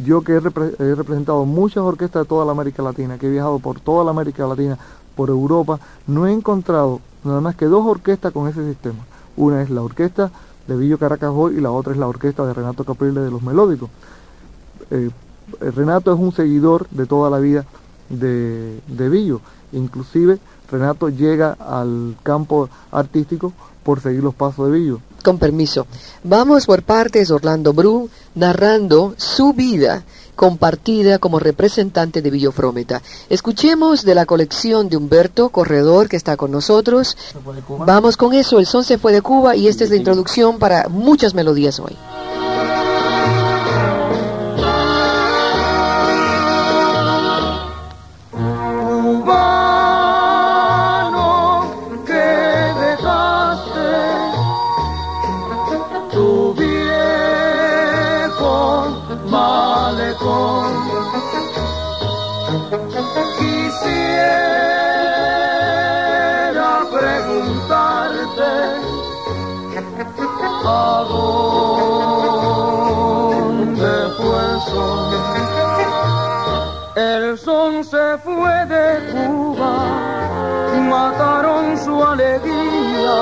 Yo 0.04 0.22
que 0.22 0.32
he, 0.34 0.40
repre- 0.40 0.74
he 0.78 0.94
representado 0.94 1.44
muchas 1.44 1.82
orquestas 1.82 2.22
de 2.22 2.28
toda 2.28 2.44
la 2.44 2.52
América 2.52 2.82
Latina, 2.82 3.18
que 3.18 3.26
he 3.26 3.30
viajado 3.30 3.58
por 3.58 3.80
toda 3.80 4.04
la 4.04 4.12
América 4.12 4.46
Latina, 4.46 4.78
por 5.16 5.28
Europa, 5.28 5.80
no 6.06 6.26
he 6.28 6.32
encontrado 6.32 7.00
nada 7.24 7.40
más 7.40 7.56
que 7.56 7.66
dos 7.66 7.84
orquestas 7.84 8.32
con 8.32 8.46
ese 8.48 8.64
sistema. 8.64 8.98
Una 9.36 9.60
es 9.62 9.70
la 9.70 9.82
orquesta 9.82 10.30
de 10.68 10.76
Villo 10.76 10.98
Caracas 10.98 11.32
Boy 11.32 11.56
y 11.56 11.60
la 11.60 11.72
otra 11.72 11.92
es 11.92 11.98
la 11.98 12.06
orquesta 12.06 12.46
de 12.46 12.54
Renato 12.54 12.84
Capriles 12.84 13.24
de 13.24 13.30
los 13.30 13.42
Melódicos. 13.42 13.90
Eh, 14.90 15.10
eh, 15.60 15.70
Renato 15.72 16.12
es 16.12 16.20
un 16.20 16.32
seguidor 16.32 16.86
de 16.90 17.06
toda 17.06 17.30
la 17.30 17.38
vida 17.38 17.64
de, 18.08 18.80
de 18.86 19.08
Villo. 19.08 19.40
Inclusive 19.72 20.38
Renato 20.70 21.08
llega 21.08 21.56
al 21.58 22.16
campo 22.22 22.68
artístico 22.92 23.52
por 23.88 24.02
seguir 24.02 24.22
los 24.22 24.34
pasos 24.34 24.70
de 24.70 24.78
Villo. 24.78 25.00
Con 25.24 25.38
permiso. 25.38 25.86
Vamos 26.22 26.66
por 26.66 26.82
partes, 26.82 27.30
Orlando 27.30 27.72
Bru, 27.72 28.10
narrando 28.34 29.14
su 29.16 29.54
vida 29.54 30.04
compartida 30.36 31.18
como 31.18 31.38
representante 31.38 32.20
de 32.20 32.30
Villofrómeta. 32.30 33.00
Escuchemos 33.30 34.04
de 34.04 34.14
la 34.14 34.26
colección 34.26 34.90
de 34.90 34.98
Humberto 34.98 35.48
Corredor 35.48 36.10
que 36.10 36.16
está 36.16 36.36
con 36.36 36.50
nosotros. 36.50 37.16
Vamos 37.86 38.18
con 38.18 38.34
eso, 38.34 38.58
el 38.58 38.66
son 38.66 38.84
se 38.84 38.98
fue 38.98 39.14
de 39.14 39.22
Cuba 39.22 39.56
y 39.56 39.68
esta 39.68 39.84
es 39.84 39.90
la 39.90 39.96
introducción 39.96 40.58
para 40.58 40.90
muchas 40.90 41.32
melodías 41.32 41.80
hoy. 41.80 41.96
Fue 78.16 78.64
de 78.66 79.12
Cuba, 79.12 79.72
mataron 80.88 81.76
su 81.76 82.02
alegría. 82.02 83.16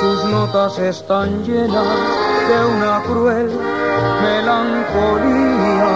Sus 0.00 0.24
notas 0.24 0.78
están 0.78 1.42
llenas 1.44 1.86
de 2.48 2.66
una 2.66 3.00
cruel 3.04 3.50
melancolía. 4.22 5.92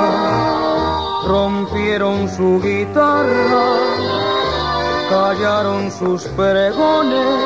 Rompieron 1.26 2.28
su 2.30 2.60
guitarra, 2.62 3.66
callaron 5.10 5.90
sus 5.90 6.24
pregones 6.28 7.38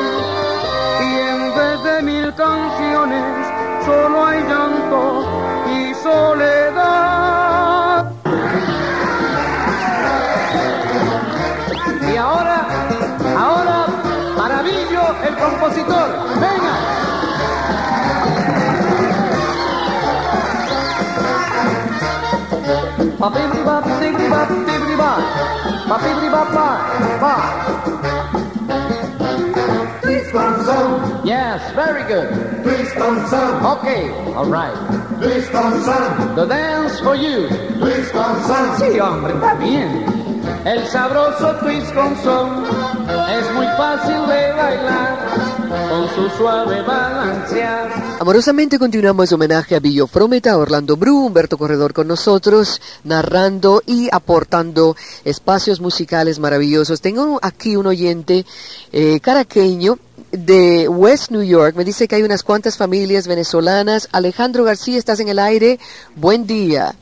y 1.01 1.19
en 1.19 1.55
vez 1.55 1.83
de 1.83 2.01
mil 2.01 2.33
canciones 2.35 3.47
solo 3.85 4.25
hay 4.25 4.39
llanto 4.43 5.27
y 5.75 5.93
soledad. 5.95 7.22
Compositor. 15.63 16.07
Venga. 16.41 16.73
Papibri-bap, 23.19 23.83
tibri-bap, 23.99 24.49
tibri-bap. 24.67 25.21
Papibri-bap, 25.87 26.47
ba, 26.53 26.69
ba. 27.23 27.35
Please 30.03 30.27
concern, 30.31 30.89
Yes, 31.23 31.59
very 31.73 32.03
good. 32.11 32.27
please 32.63 32.91
concern, 32.93 33.63
Okay, 33.63 34.11
all 34.35 34.45
right. 34.51 34.75
please 35.19 35.47
concern, 35.49 36.35
The 36.35 36.45
dance 36.45 36.99
for 36.99 37.15
you. 37.15 37.47
please 37.79 38.09
concern. 38.11 38.67
Sí, 38.77 38.99
hombre, 38.99 39.33
está 39.33 39.53
bien. 39.55 39.89
El 40.65 40.85
sabroso 40.87 41.55
twist 41.63 41.93
con 41.95 42.15
son 42.23 42.63
es 43.31 43.45
muy 43.55 43.67
fácil 43.77 44.19
de 44.27 44.51
bailar 44.53 45.15
con 45.89 46.07
su 46.09 46.37
suave 46.37 46.81
balancear. 46.81 47.91
Amorosamente 48.19 48.77
continuamos 48.77 49.31
homenaje 49.31 49.75
a 49.75 49.79
Billo 49.79 50.07
Frometa, 50.07 50.57
Orlando 50.57 50.95
Bru, 50.95 51.25
Humberto 51.25 51.57
Corredor 51.57 51.93
con 51.93 52.07
nosotros, 52.07 52.81
narrando 53.03 53.81
y 53.85 54.07
aportando 54.11 54.95
espacios 55.25 55.81
musicales 55.81 56.39
maravillosos. 56.39 57.01
Tengo 57.01 57.39
aquí 57.41 57.75
un 57.75 57.87
oyente 57.87 58.45
eh, 58.91 59.19
caraqueño 59.19 59.97
de 60.31 60.87
West 60.87 61.31
New 61.31 61.43
York. 61.43 61.75
Me 61.75 61.83
dice 61.85 62.07
que 62.07 62.15
hay 62.15 62.23
unas 62.23 62.43
cuantas 62.43 62.77
familias 62.77 63.27
venezolanas. 63.27 64.09
Alejandro 64.11 64.63
García, 64.63 64.97
estás 64.97 65.19
en 65.19 65.29
el 65.29 65.39
aire. 65.39 65.79
Buen 66.15 66.45
día. 66.45 66.95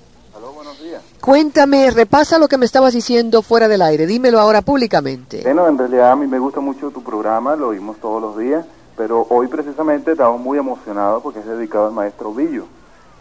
Cuéntame, 1.21 1.91
repasa 1.91 2.39
lo 2.39 2.47
que 2.47 2.57
me 2.57 2.65
estabas 2.65 2.93
diciendo 2.93 3.43
fuera 3.43 3.67
del 3.67 3.83
aire. 3.83 4.07
Dímelo 4.07 4.39
ahora 4.39 4.63
públicamente. 4.63 5.41
Bueno, 5.43 5.67
en 5.67 5.77
realidad 5.77 6.11
a 6.11 6.15
mí 6.15 6.25
me 6.25 6.39
gusta 6.39 6.61
mucho 6.61 6.89
tu 6.89 7.03
programa, 7.03 7.55
lo 7.55 7.67
oímos 7.67 7.97
todos 7.97 8.19
los 8.19 8.39
días, 8.39 8.65
pero 8.97 9.27
hoy 9.29 9.45
precisamente 9.45 10.13
estamos 10.13 10.41
muy 10.41 10.57
emocionados 10.57 11.21
porque 11.21 11.37
es 11.37 11.45
dedicado 11.45 11.85
al 11.85 11.93
maestro 11.93 12.33
Villo. 12.33 12.65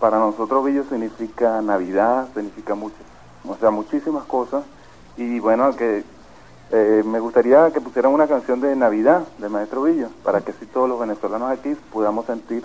Para 0.00 0.19
nosotros 0.19 0.64
Villo 0.64 0.85
significa 0.88 1.61
Navidad, 1.61 2.28
significa 2.33 2.75
muchas, 2.75 3.02
o 3.47 3.54
sea, 3.57 3.71
muchísimas 3.71 4.25
cosas. 4.25 4.64
Y 5.19 5.38
bueno, 5.38 5.76
que 5.76 6.02
eh, 6.71 7.02
me 7.04 7.21
gustaría 7.21 7.71
que 7.71 7.83
pusieran 7.83 8.14
una 8.14 8.26
canción 8.26 8.62
de 8.62 8.75
Navidad 8.76 9.25
del 9.37 9.50
maestro 9.50 9.83
Villo, 9.83 10.09
para 10.25 10.40
que 10.40 10.52
así 10.52 10.64
todos 10.64 10.88
los 10.88 10.99
venezolanos 10.99 11.50
aquí 11.50 11.76
podamos 11.92 12.25
sentir 12.25 12.64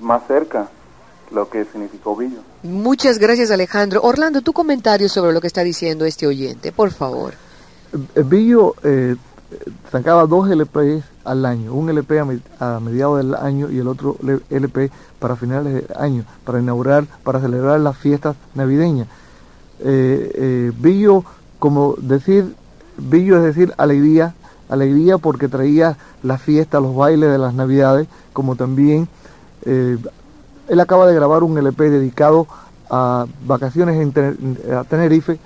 más 0.00 0.26
cerca 0.26 0.68
lo 1.30 1.48
que 1.48 1.64
significó 1.64 2.16
Villo. 2.16 2.38
Muchas 2.62 3.18
gracias, 3.18 3.50
Alejandro. 3.50 4.00
Orlando, 4.02 4.40
tu 4.42 4.52
comentario 4.52 5.08
sobre 5.08 5.32
lo 5.32 5.40
que 5.40 5.46
está 5.46 5.62
diciendo 5.62 6.04
este 6.04 6.26
oyente, 6.26 6.72
por 6.72 6.90
favor. 6.92 7.34
El 8.14 8.24
Billo 8.24 8.74
eh, 8.82 9.16
sacaba 9.90 10.26
dos 10.26 10.48
LPs 10.50 11.04
al 11.24 11.44
año, 11.46 11.72
un 11.74 11.88
LP 11.90 12.18
a, 12.20 12.24
me- 12.24 12.40
a 12.60 12.80
mediados 12.80 13.18
del 13.18 13.34
año 13.34 13.70
y 13.70 13.78
el 13.78 13.88
otro 13.88 14.16
LP 14.50 14.90
para 15.18 15.36
finales 15.36 15.74
de 15.74 15.86
año, 15.96 16.24
para 16.44 16.60
inaugurar, 16.60 17.04
para 17.24 17.40
celebrar 17.40 17.80
las 17.80 17.96
fiestas 17.96 18.36
navideñas. 18.54 19.08
Eh, 19.80 20.32
eh, 20.34 20.72
Billo, 20.78 21.24
como 21.58 21.94
decir, 21.98 22.54
Billo 22.98 23.36
es 23.38 23.42
decir 23.44 23.72
alegría, 23.76 24.34
alegría 24.68 25.18
porque 25.18 25.48
traía 25.48 25.96
la 26.22 26.38
fiesta, 26.38 26.80
los 26.80 26.94
bailes 26.94 27.30
de 27.30 27.38
las 27.38 27.54
navidades, 27.54 28.08
como 28.32 28.56
también 28.56 29.08
eh, 29.64 29.96
él 30.68 30.80
acaba 30.80 31.06
de 31.06 31.14
grabar 31.14 31.42
un 31.42 31.56
LP 31.58 31.90
dedicado 31.90 32.46
a 32.90 33.26
vacaciones 33.46 33.96
en 34.00 34.58
a 34.74 34.84
Tenerife, 34.84 35.38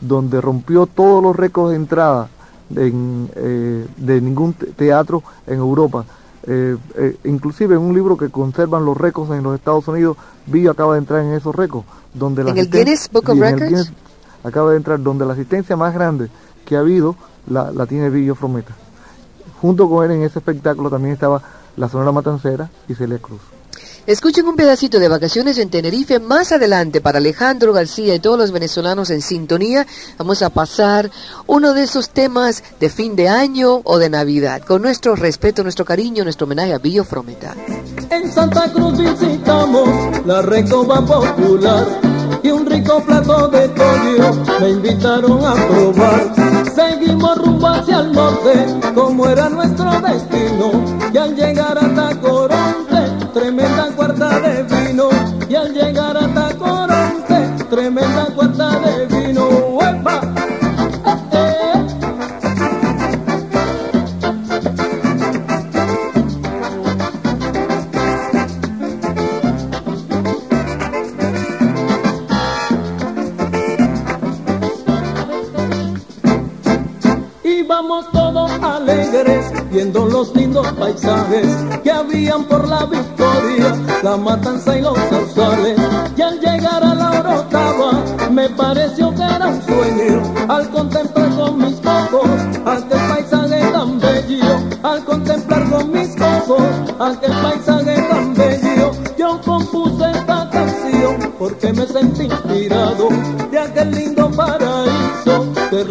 donde 0.00 0.40
rompió 0.40 0.86
todos 0.86 1.22
los 1.22 1.34
récords 1.36 1.70
de 1.70 1.76
entrada 1.76 2.28
en, 2.74 3.30
eh, 3.34 3.86
de 3.96 4.20
ningún 4.20 4.52
te- 4.54 4.66
teatro 4.66 5.22
en 5.46 5.58
Europa. 5.58 6.04
Eh, 6.44 6.76
eh, 6.96 7.16
inclusive 7.24 7.76
en 7.76 7.80
un 7.82 7.94
libro 7.94 8.16
que 8.16 8.28
conservan 8.28 8.84
los 8.84 8.96
récords 8.96 9.30
en 9.30 9.42
los 9.42 9.54
Estados 9.54 9.86
Unidos, 9.88 10.16
Billo 10.46 10.72
acaba 10.72 10.94
de 10.94 10.98
entrar 10.98 11.20
en 11.22 11.32
esos 11.34 11.54
récords. 11.54 11.86
Donde 12.12 12.42
la 12.44 12.50
¿En 12.50 12.58
el 12.58 12.70
Guinness 12.70 13.08
Book 13.10 13.28
of 13.28 13.34
sí, 13.36 13.40
Records? 13.40 13.68
Guinness 13.68 13.92
acaba 14.44 14.70
de 14.72 14.76
entrar, 14.76 15.00
donde 15.02 15.24
la 15.24 15.34
asistencia 15.34 15.76
más 15.76 15.94
grande 15.94 16.28
que 16.66 16.76
ha 16.76 16.80
habido 16.80 17.14
la, 17.46 17.70
la 17.70 17.86
tiene 17.86 18.10
Billo 18.10 18.34
Frometa. 18.34 18.74
Junto 19.60 19.88
con 19.88 20.04
él 20.04 20.10
en 20.10 20.22
ese 20.24 20.40
espectáculo 20.40 20.90
también 20.90 21.14
estaba 21.14 21.40
la 21.76 21.88
Sonora 21.88 22.10
Matancera 22.12 22.68
y 22.88 22.94
Celia 22.94 23.18
Cruz. 23.18 23.40
Escuchen 24.04 24.48
un 24.48 24.56
pedacito 24.56 24.98
de 24.98 25.06
vacaciones 25.06 25.58
en 25.58 25.70
Tenerife 25.70 26.18
más 26.18 26.50
adelante 26.50 27.00
para 27.00 27.18
Alejandro 27.18 27.72
García 27.72 28.16
y 28.16 28.18
todos 28.18 28.36
los 28.36 28.50
venezolanos 28.50 29.10
en 29.10 29.22
sintonía. 29.22 29.86
Vamos 30.18 30.42
a 30.42 30.50
pasar 30.50 31.08
uno 31.46 31.72
de 31.72 31.84
esos 31.84 32.10
temas 32.10 32.64
de 32.80 32.88
fin 32.88 33.14
de 33.14 33.28
año 33.28 33.80
o 33.84 33.98
de 33.98 34.10
Navidad, 34.10 34.62
con 34.62 34.82
nuestro 34.82 35.14
respeto, 35.14 35.62
nuestro 35.62 35.84
cariño, 35.84 36.24
nuestro 36.24 36.46
homenaje 36.46 36.74
a 36.74 36.78
Billo 36.78 37.04
Frometa. 37.04 37.54
En 38.10 38.32
Santa 38.32 38.72
Cruz 38.72 38.98
visitamos 38.98 39.88
la 40.26 40.42
recoba 40.42 41.06
popular 41.06 41.86
y 42.42 42.50
un 42.50 42.66
rico 42.66 43.00
plato 43.04 43.48
de 43.48 43.68
pollo 43.68 44.34
me 44.60 44.70
invitaron 44.70 45.44
a 45.44 45.54
probar. 45.54 46.34
Seguimos 46.74 47.38
rumbo 47.38 47.68
hacia 47.68 48.00
el 48.00 48.12
norte, 48.12 48.66
como 48.94 49.28
era 49.28 49.48
nuestro 49.48 49.90
destino, 50.00 50.72
y 51.12 51.16
al 51.16 51.36
llegar 51.36 51.78
a 51.78 51.94
Tacoronte, 51.94 52.71
llegar 55.72 56.16
a 56.16 56.28
Tacoronte, 56.28 57.64
tremenda 57.70 58.26
cuarta 58.34 58.78
de 58.80 59.06
vino. 59.06 59.48
¡Uepa! 59.48 60.20
¡Eh, 61.06 61.16
eh! 61.32 61.82
Íbamos 77.44 78.10
todos 78.12 78.50
alegres 78.62 79.52
viendo 79.70 80.06
los 80.06 80.34
lindos 80.34 80.66
paisajes 80.72 81.46
que 81.82 81.90
habían 81.90 82.44
por 82.44 82.68
la 82.68 82.84
victoria, 82.84 83.74
la 84.02 84.16
matanza 84.16 84.71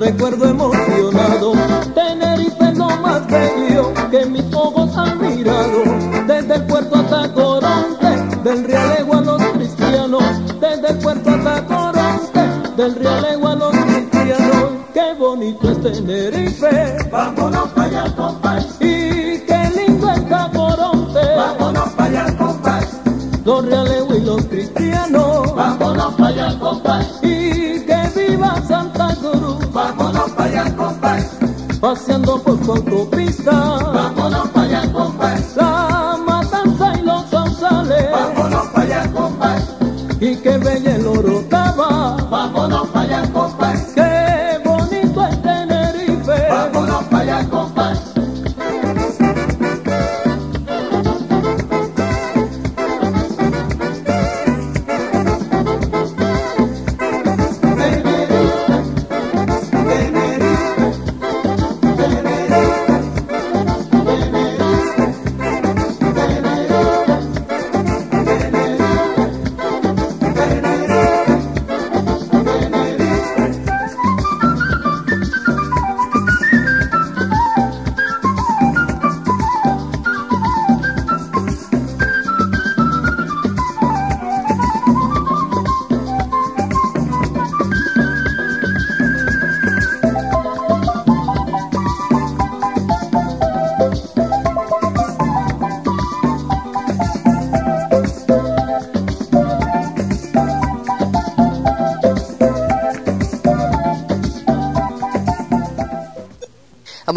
recuerdo 0.01 0.49
emocionado. 0.49 1.53
Tenerife 1.93 2.73
lo 2.73 2.89
más 2.97 3.27
bello 3.27 3.93
que 4.09 4.25
mis 4.25 4.53
ojos 4.53 4.97
han 4.97 5.21
mirado, 5.21 5.83
desde 6.27 6.55
el 6.55 6.65
puerto 6.65 6.95
hasta 6.95 7.31
Coronte, 7.33 8.09
del 8.43 8.63
Rialego 8.63 9.13
a 9.13 9.21
los 9.21 9.43
cristianos, 9.53 10.23
desde 10.59 10.87
el 10.89 10.97
puerto 10.97 11.29
hasta 11.29 11.65
Coronte, 11.65 12.41
del 12.77 12.95
Rialego 12.95 13.47
a 13.47 13.55
los 13.55 13.71
cristianos. 13.71 14.71
Qué 14.93 15.13
bonito 15.19 15.71
es 15.71 15.81
Tenerife, 15.81 16.40
Paseando 31.91 32.41
por 32.41 32.58
su 32.63 32.71
autopista, 32.71 33.51
vámonos 33.51 34.47
para 34.51 34.80
allá, 34.80 34.93
compadre. 34.93 35.43
La 35.58 36.17
matanza 36.25 36.93
y 36.97 37.01
los 37.01 37.30
gonzales, 37.30 38.12
vámonos 38.13 38.67
para 38.67 38.84
allá, 38.84 39.12
compadre. 39.12 39.63
Y 40.21 40.36
que 40.38 40.58
bella 40.58 40.95
el 40.95 41.06
oro 41.06 41.43
vámonos 42.30 42.81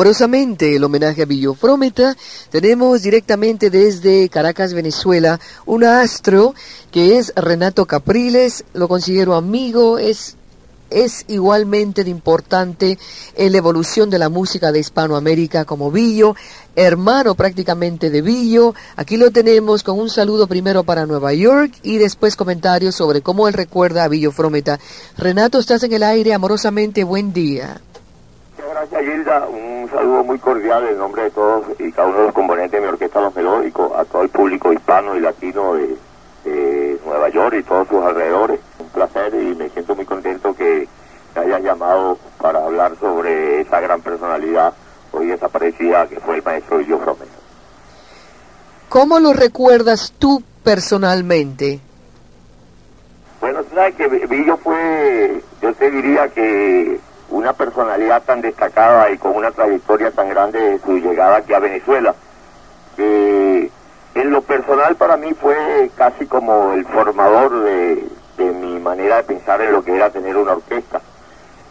Amorosamente, 0.05 0.77
el 0.77 0.85
homenaje 0.85 1.23
a 1.23 1.25
Billo 1.25 1.55
Frómeta. 1.55 2.15
Tenemos 2.51 3.01
directamente 3.01 3.71
desde 3.71 4.29
Caracas, 4.29 4.75
Venezuela, 4.75 5.41
un 5.65 5.83
astro 5.83 6.55
que 6.91 7.17
es 7.17 7.33
Renato 7.35 7.87
Capriles. 7.87 8.67
Lo 8.75 8.87
considero 8.87 9.35
amigo, 9.35 9.97
es 9.97 10.37
es 10.91 11.25
igualmente 11.29 12.05
de 12.05 12.11
importante 12.11 12.99
en 13.35 13.53
la 13.53 13.59
evolución 13.59 14.11
de 14.11 14.19
la 14.19 14.29
música 14.29 14.73
de 14.73 14.81
Hispanoamérica 14.81 15.65
como 15.65 15.91
Billo, 15.91 16.37
hermano 16.77 17.35
prácticamente 17.35 18.11
de 18.11 18.21
Billo. 18.21 18.75
Aquí 18.97 19.17
lo 19.17 19.31
tenemos 19.31 19.83
con 19.83 19.99
un 19.99 20.11
saludo 20.11 20.47
primero 20.47 20.85
para 20.85 21.07
Nueva 21.07 21.33
York 21.33 21.73
y 21.83 21.97
después 21.97 22.37
comentarios 22.37 22.95
sobre 22.95 23.23
cómo 23.23 23.49
él 23.49 23.55
recuerda 23.55 24.05
a 24.05 24.09
Billo 24.09 24.33
Frometa. 24.33 24.79
Renato, 25.17 25.59
estás 25.59 25.83
en 25.83 25.95
el 25.95 26.03
aire 26.03 26.35
amorosamente, 26.35 27.05
buen 27.05 27.33
día. 27.33 27.81
Gracias 28.75 29.03
Gilda, 29.03 29.47
un 29.47 29.89
saludo 29.89 30.25
muy 30.25 30.37
cordial 30.41 30.85
en 30.89 30.99
nombre 30.99 31.23
de 31.23 31.31
todos 31.31 31.65
y 31.79 31.93
cada 31.93 32.09
uno 32.09 32.19
de 32.19 32.25
los 32.25 32.35
componentes 32.35 32.73
de 32.73 32.81
mi 32.81 32.89
orquesta 32.89 33.21
Los 33.21 33.37
Melódicos, 33.37 33.93
a 33.97 34.05
todo 34.05 34.23
el 34.23 34.29
público 34.31 34.73
hispano 34.73 35.15
y 35.15 35.21
latino 35.21 35.75
de, 35.75 35.97
de 36.43 36.99
Nueva 37.07 37.29
York 37.29 37.55
y 37.61 37.63
todos 37.63 37.87
sus 37.87 38.03
alrededores. 38.03 38.59
Un 38.81 38.89
placer 38.89 39.33
y 39.33 39.55
me 39.55 39.69
siento 39.69 39.95
muy 39.95 40.05
contento 40.05 40.53
que 40.57 40.89
me 41.37 41.43
hayas 41.43 41.63
llamado 41.63 42.19
para 42.41 42.65
hablar 42.65 42.97
sobre 42.99 43.61
esa 43.61 43.79
gran 43.79 44.01
personalidad 44.01 44.75
hoy 45.13 45.29
desaparecida 45.29 46.09
que 46.09 46.19
fue 46.19 46.39
el 46.39 46.43
maestro 46.43 46.79
Billo 46.79 46.99
Frometa. 46.99 47.31
¿Cómo 48.89 49.21
lo 49.21 49.35
recuerdas 49.35 50.13
tú 50.19 50.43
personalmente? 50.65 51.79
Bueno, 53.41 53.63
tú 53.63 53.77
sabes 53.77 53.95
que 53.95 54.09
Billo 54.09 54.57
fue, 54.57 55.41
yo 55.63 55.73
te 55.75 55.93
diría 55.93 56.27
que 56.31 56.99
una 57.35 57.53
personalidad 57.53 58.23
tan 58.23 58.41
destacada 58.41 59.11
y 59.11 59.19
con 59.19 59.35
una 59.35 59.51
trayectoria 59.51 60.11
tan 60.13 60.29
grande 60.29 60.61
de 60.61 60.79
su 60.79 60.99
llegada 60.99 61.39
aquí 61.39 61.53
a 61.53 61.59
Venezuela, 61.59 62.15
que 62.97 63.71
en 64.15 64.31
lo 64.31 64.41
personal 64.43 64.95
para 64.95 65.17
mí 65.17 65.35
fue 65.35 65.91
casi 65.97 66.27
como 66.27 66.73
el 66.75 66.85
formador 66.87 67.65
de, 67.65 68.07
de 68.39 68.45
mi 68.53 68.79
manera 68.79 69.17
de 69.17 69.25
pensar 69.25 69.61
en 69.63 69.73
lo 69.73 69.83
que 69.83 69.97
era 69.97 70.11
tener 70.11 70.37
una 70.37 70.53
orquesta. 70.53 71.01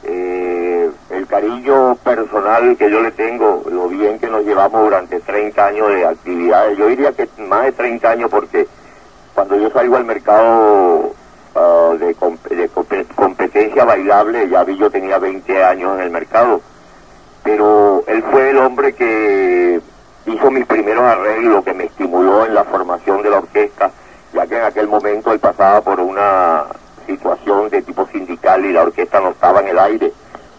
Eh, 0.04 0.91
el 1.12 1.28
cariño 1.28 1.95
personal 2.04 2.76
que 2.76 2.91
yo 2.91 2.99
le 2.99 3.12
tengo, 3.12 3.63
lo 3.71 3.88
bien 3.88 4.19
que 4.19 4.28
nos 4.28 4.43
llevamos 4.43 4.84
durante 4.84 5.21
30 5.21 5.65
años 5.65 5.88
de 5.88 6.06
actividades, 6.06 6.78
yo 6.78 6.88
diría 6.88 7.13
que 7.13 7.30
más 7.38 7.63
de 7.63 7.71
30 7.71 8.10
años 8.10 8.30
porque 8.30 8.67
cuando 9.34 9.56
yo 9.58 9.69
salgo 9.69 9.95
al 9.95 10.04
mercado 10.04 11.13
uh, 11.56 11.98
de, 11.98 12.16
comp 12.16 12.46
de 12.48 12.70
competencia 13.16 13.86
bailable, 13.86 14.50
ya 14.50 14.63
vi 14.63 14.78
yo 14.78 14.89
tenía 14.89 15.18
20 15.20 15.63
años 15.63 15.98
en 15.98 16.04
el 16.04 16.12
mercado, 16.12 16.62
pero 17.44 18.04
él 18.08 18.24
fue 18.32 18.50
el 18.50 18.58
hombre 18.58 18.94
que 18.94 19.82
hizo 20.26 20.52
mis 20.52 20.66
primeros 20.66 21.04
arreglos, 21.04 21.63
que 21.63 21.74
me 21.74 21.86
estimuló 21.86 22.46
en 22.46 22.56
la 22.56 22.63
formación 22.63 23.22
de 23.22 23.30
la 23.30 23.38
orquesta, 23.38 23.92
ya 24.34 24.48
que 24.48 24.58
en 24.58 24.63
aquel 24.63 24.88
momento 24.88 25.32
él 25.32 25.39
pasaba 25.39 25.82
por 25.82 26.00
una 26.00 26.66
situación 27.06 27.70
de 27.70 27.82
tipo 27.82 28.08
sindical 28.08 28.66
y 28.66 28.74
la 28.74 28.84
orquesta 28.84 29.20
no 29.20 29.30
estaba 29.30 29.60
en 29.62 29.68
el 29.68 29.80
aire, 29.80 30.12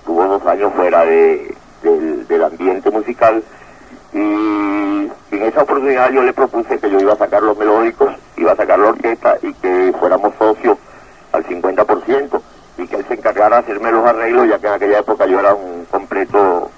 tuvo 0.04 0.24
dos 0.26 0.46
años 0.46 0.72
fuera 0.74 1.04
de, 1.04 1.54
del, 1.82 2.26
del 2.28 2.44
ambiente 2.44 2.90
musical. 2.90 3.42
Y 4.12 4.18
en 4.18 5.42
esa 5.42 5.62
oportunidad 5.62 6.10
yo 6.12 6.22
le 6.22 6.32
propuse 6.32 6.78
que 6.78 6.90
yo 6.90 7.00
iba 7.00 7.14
a 7.14 7.18
sacar 7.18 7.42
los 7.42 7.56
melódicos, 7.56 8.12
iba 8.36 8.52
a 8.52 8.56
sacar 8.56 8.78
la 8.78 8.88
orquesta 8.88 9.36
y 9.42 9.52
que 9.54 9.92
fuéramos 9.98 10.34
socios 10.38 10.78
al 11.32 11.44
50% 11.44 12.40
y 12.78 12.86
que 12.86 12.96
él 12.96 13.04
se 13.06 13.14
encargara 13.14 13.56
de 13.56 13.62
hacerme 13.62 13.92
los 13.92 14.04
arreglos, 14.04 14.48
ya 14.48 14.58
que 14.58 14.66
en 14.66 14.72
aquella 14.72 14.98
época 14.98 15.26
yo 15.26 15.40
era 15.40 15.54
un 15.54 15.84
completo 15.90 16.70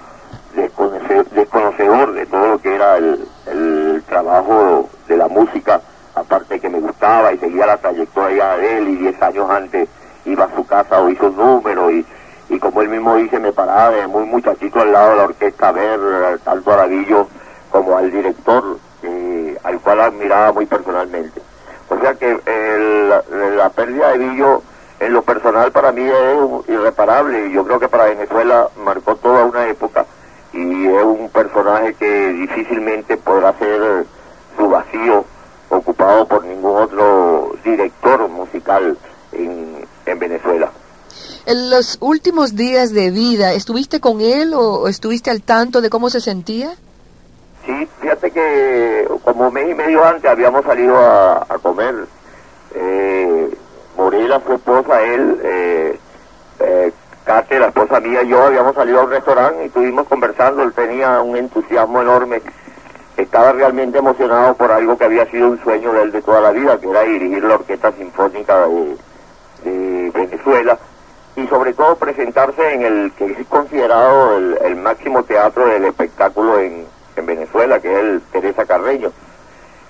desconocedor 1.33 2.13
de 2.13 2.25
todo 2.25 2.47
lo 2.47 2.61
que 2.61 2.75
era 2.75 2.97
el, 2.97 3.27
el 3.47 4.03
trabajo 4.07 4.89
de 5.07 5.17
la 5.17 5.27
música, 5.27 5.81
aparte 6.15 6.59
que 6.59 6.69
me 6.69 6.79
gustaba 6.79 7.31
y 7.33 7.37
seguía 7.37 7.65
la 7.65 7.77
trayectoria 7.77 8.57
de 8.57 8.77
él 8.77 8.89
y 8.89 8.95
10 8.97 9.21
años 9.21 9.49
antes 9.49 9.87
iba 10.25 10.45
a 10.45 10.55
su 10.55 10.65
casa 10.65 10.99
o 10.99 11.09
hizo 11.09 11.27
un 11.27 11.37
número 11.37 11.91
y, 11.91 12.05
y 12.49 12.59
como 12.59 12.81
él 12.81 12.89
mismo 12.89 13.15
dice, 13.15 13.39
me 13.39 13.51
paraba 13.51 13.91
de 13.91 14.07
muy 14.07 14.25
muchachito 14.25 14.81
al 14.81 14.91
lado 14.91 15.11
de 15.11 15.17
la 15.17 15.23
orquesta 15.23 15.69
a 15.69 15.71
ver 15.71 15.99
tanto 16.43 16.71
a 16.71 16.77
Davillo 16.77 17.27
como 17.69 17.97
al 17.97 18.11
director, 18.11 18.77
eh, 19.03 19.57
al 19.63 19.79
cual 19.79 20.01
admiraba 20.01 20.51
muy 20.53 20.65
personalmente. 20.65 21.41
O 21.89 21.99
sea 21.99 22.13
que 22.15 22.39
el, 22.45 23.09
la 23.57 23.69
pérdida 23.69 24.11
de 24.11 24.17
Villo 24.17 24.61
en 24.99 25.13
lo 25.13 25.21
personal 25.21 25.71
para 25.71 25.91
mí 25.91 26.01
es 26.03 26.69
irreparable 26.69 27.51
yo 27.51 27.63
creo 27.65 27.79
que 27.79 27.87
para 27.87 28.05
Venezuela 28.05 28.67
marcó 28.83 29.15
toda 29.15 29.45
una 29.45 29.67
época 29.67 30.05
y 30.53 30.87
es 30.87 31.03
un 31.03 31.29
personaje 31.29 31.93
que 31.93 32.29
difícilmente 32.33 33.15
podrá 33.17 33.53
ser 33.59 34.05
su 34.57 34.67
vacío 34.69 35.23
ocupado 35.69 36.27
por 36.27 36.43
ningún 36.45 36.77
otro 36.77 37.55
director 37.63 38.27
musical 38.29 38.97
en, 39.33 39.85
en 40.05 40.19
Venezuela. 40.19 40.71
En 41.45 41.69
los 41.69 41.97
últimos 42.01 42.55
días 42.55 42.91
de 42.91 43.11
vida, 43.11 43.53
¿estuviste 43.53 43.99
con 43.99 44.21
él 44.21 44.53
o 44.53 44.87
estuviste 44.87 45.29
al 45.29 45.43
tanto 45.43 45.81
de 45.81 45.89
cómo 45.89 46.09
se 46.09 46.21
sentía? 46.21 46.71
Sí, 47.67 47.89
fíjate 47.99 48.31
que 48.31 49.09
como 49.25 49.51
mes 49.51 49.69
y 49.69 49.73
medio 49.73 50.01
antes 50.05 50.31
habíamos 50.31 50.63
salido 50.63 50.97
a, 50.97 51.45
comer. 51.61 51.95
Eh, 52.73 53.49
Morela, 53.97 54.41
su 54.45 54.53
esposa, 54.53 55.01
él, 55.03 55.41
eh, 55.43 55.99
eh, 56.61 56.91
Kate, 57.25 57.59
la 57.59 57.67
esposa 57.67 57.99
mía 57.99 58.23
y 58.23 58.29
yo 58.29 58.41
habíamos 58.41 58.73
salido 58.73 59.01
a 59.01 59.03
un 59.03 59.09
restaurante 59.09 59.63
y 59.63 59.67
estuvimos 59.67 60.07
conversando. 60.07 60.63
Él 60.63 60.71
tenía 60.71 61.19
un 61.19 61.35
entusiasmo 61.35 62.01
enorme. 62.01 62.41
Estaba 63.17 63.51
realmente 63.51 63.97
emocionado 63.97 64.53
por 64.53 64.71
algo 64.71 64.97
que 64.97 65.03
había 65.03 65.29
sido 65.29 65.49
un 65.49 65.61
sueño 65.61 65.91
de 65.91 66.03
él 66.03 66.11
de 66.13 66.21
toda 66.21 66.39
la 66.39 66.51
vida, 66.51 66.79
que 66.79 66.89
era 66.89 67.01
dirigir 67.01 67.43
la 67.43 67.55
Orquesta 67.55 67.91
Sinfónica 67.91 68.65
de, 68.65 68.95
de 69.65 70.11
Venezuela 70.11 70.79
y 71.35 71.45
sobre 71.47 71.73
todo 71.73 71.97
presentarse 71.97 72.73
en 72.73 72.83
el 72.83 73.11
que 73.17 73.25
es 73.25 73.47
considerado 73.47 74.37
el, 74.37 74.57
el 74.63 74.75
máximo 74.77 75.23
teatro 75.23 75.67
del 75.67 75.83
espectáculo 75.83 76.59
en, 76.59 76.85
en 77.17 77.25
Venezuela, 77.25 77.79
que 77.79 77.91
es 77.91 77.99
el 77.99 78.21
Teresa 78.31 78.65
Carreño. 78.65 79.11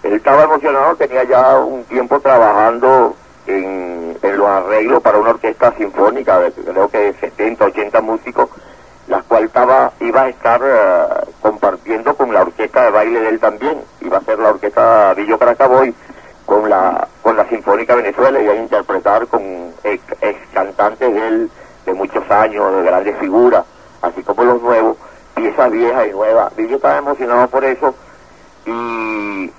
Él 0.03 0.13
estaba 0.13 0.43
emocionado, 0.43 0.95
tenía 0.95 1.23
ya 1.23 1.57
un 1.57 1.83
tiempo 1.85 2.19
trabajando 2.19 3.15
en, 3.47 4.17
los 4.21 4.47
arreglos 4.47 5.01
para 5.01 5.17
una 5.17 5.31
orquesta 5.31 5.73
sinfónica, 5.77 6.39
de, 6.39 6.51
creo 6.51 6.89
que 6.89 6.97
de 6.97 7.13
70, 7.13 7.65
80 7.65 8.01
músicos, 8.01 8.49
la 9.07 9.21
cual 9.23 9.45
estaba, 9.45 9.91
iba 9.99 10.23
a 10.23 10.29
estar 10.29 10.61
uh, 10.61 11.31
compartiendo 11.41 12.15
con 12.15 12.33
la 12.33 12.41
orquesta 12.41 12.83
de 12.83 12.91
baile 12.91 13.19
de 13.21 13.29
él 13.29 13.39
también, 13.39 13.81
iba 14.01 14.17
a 14.17 14.21
ser 14.21 14.37
la 14.37 14.49
orquesta 14.49 15.13
Villo 15.15 15.39
Caracaboy 15.39 15.93
con 16.45 16.69
la 16.69 17.07
con 17.27 17.35
la 17.35 17.45
Sinfónica 17.49 17.93
Venezuela 17.93 18.41
y 18.41 18.47
a 18.47 18.55
interpretar 18.55 19.27
con 19.27 19.73
ex 19.83 20.01
cantantes 20.53 21.13
de 21.13 21.27
él 21.27 21.51
de 21.85 21.93
muchos 21.93 22.23
años, 22.31 22.73
de 22.73 22.83
grandes 22.83 23.17
figuras, 23.17 23.65
así 24.01 24.23
como 24.23 24.45
los 24.45 24.61
nuevos, 24.61 24.95
piezas 25.37 25.71
viejas 25.71 26.07
y 26.07 26.11
nuevas. 26.11 26.55
Villo 26.55 26.75
estaba 26.75 26.97
emocionado 26.97 27.47
por 27.47 27.63
eso 27.63 27.95
y, 28.65 29.51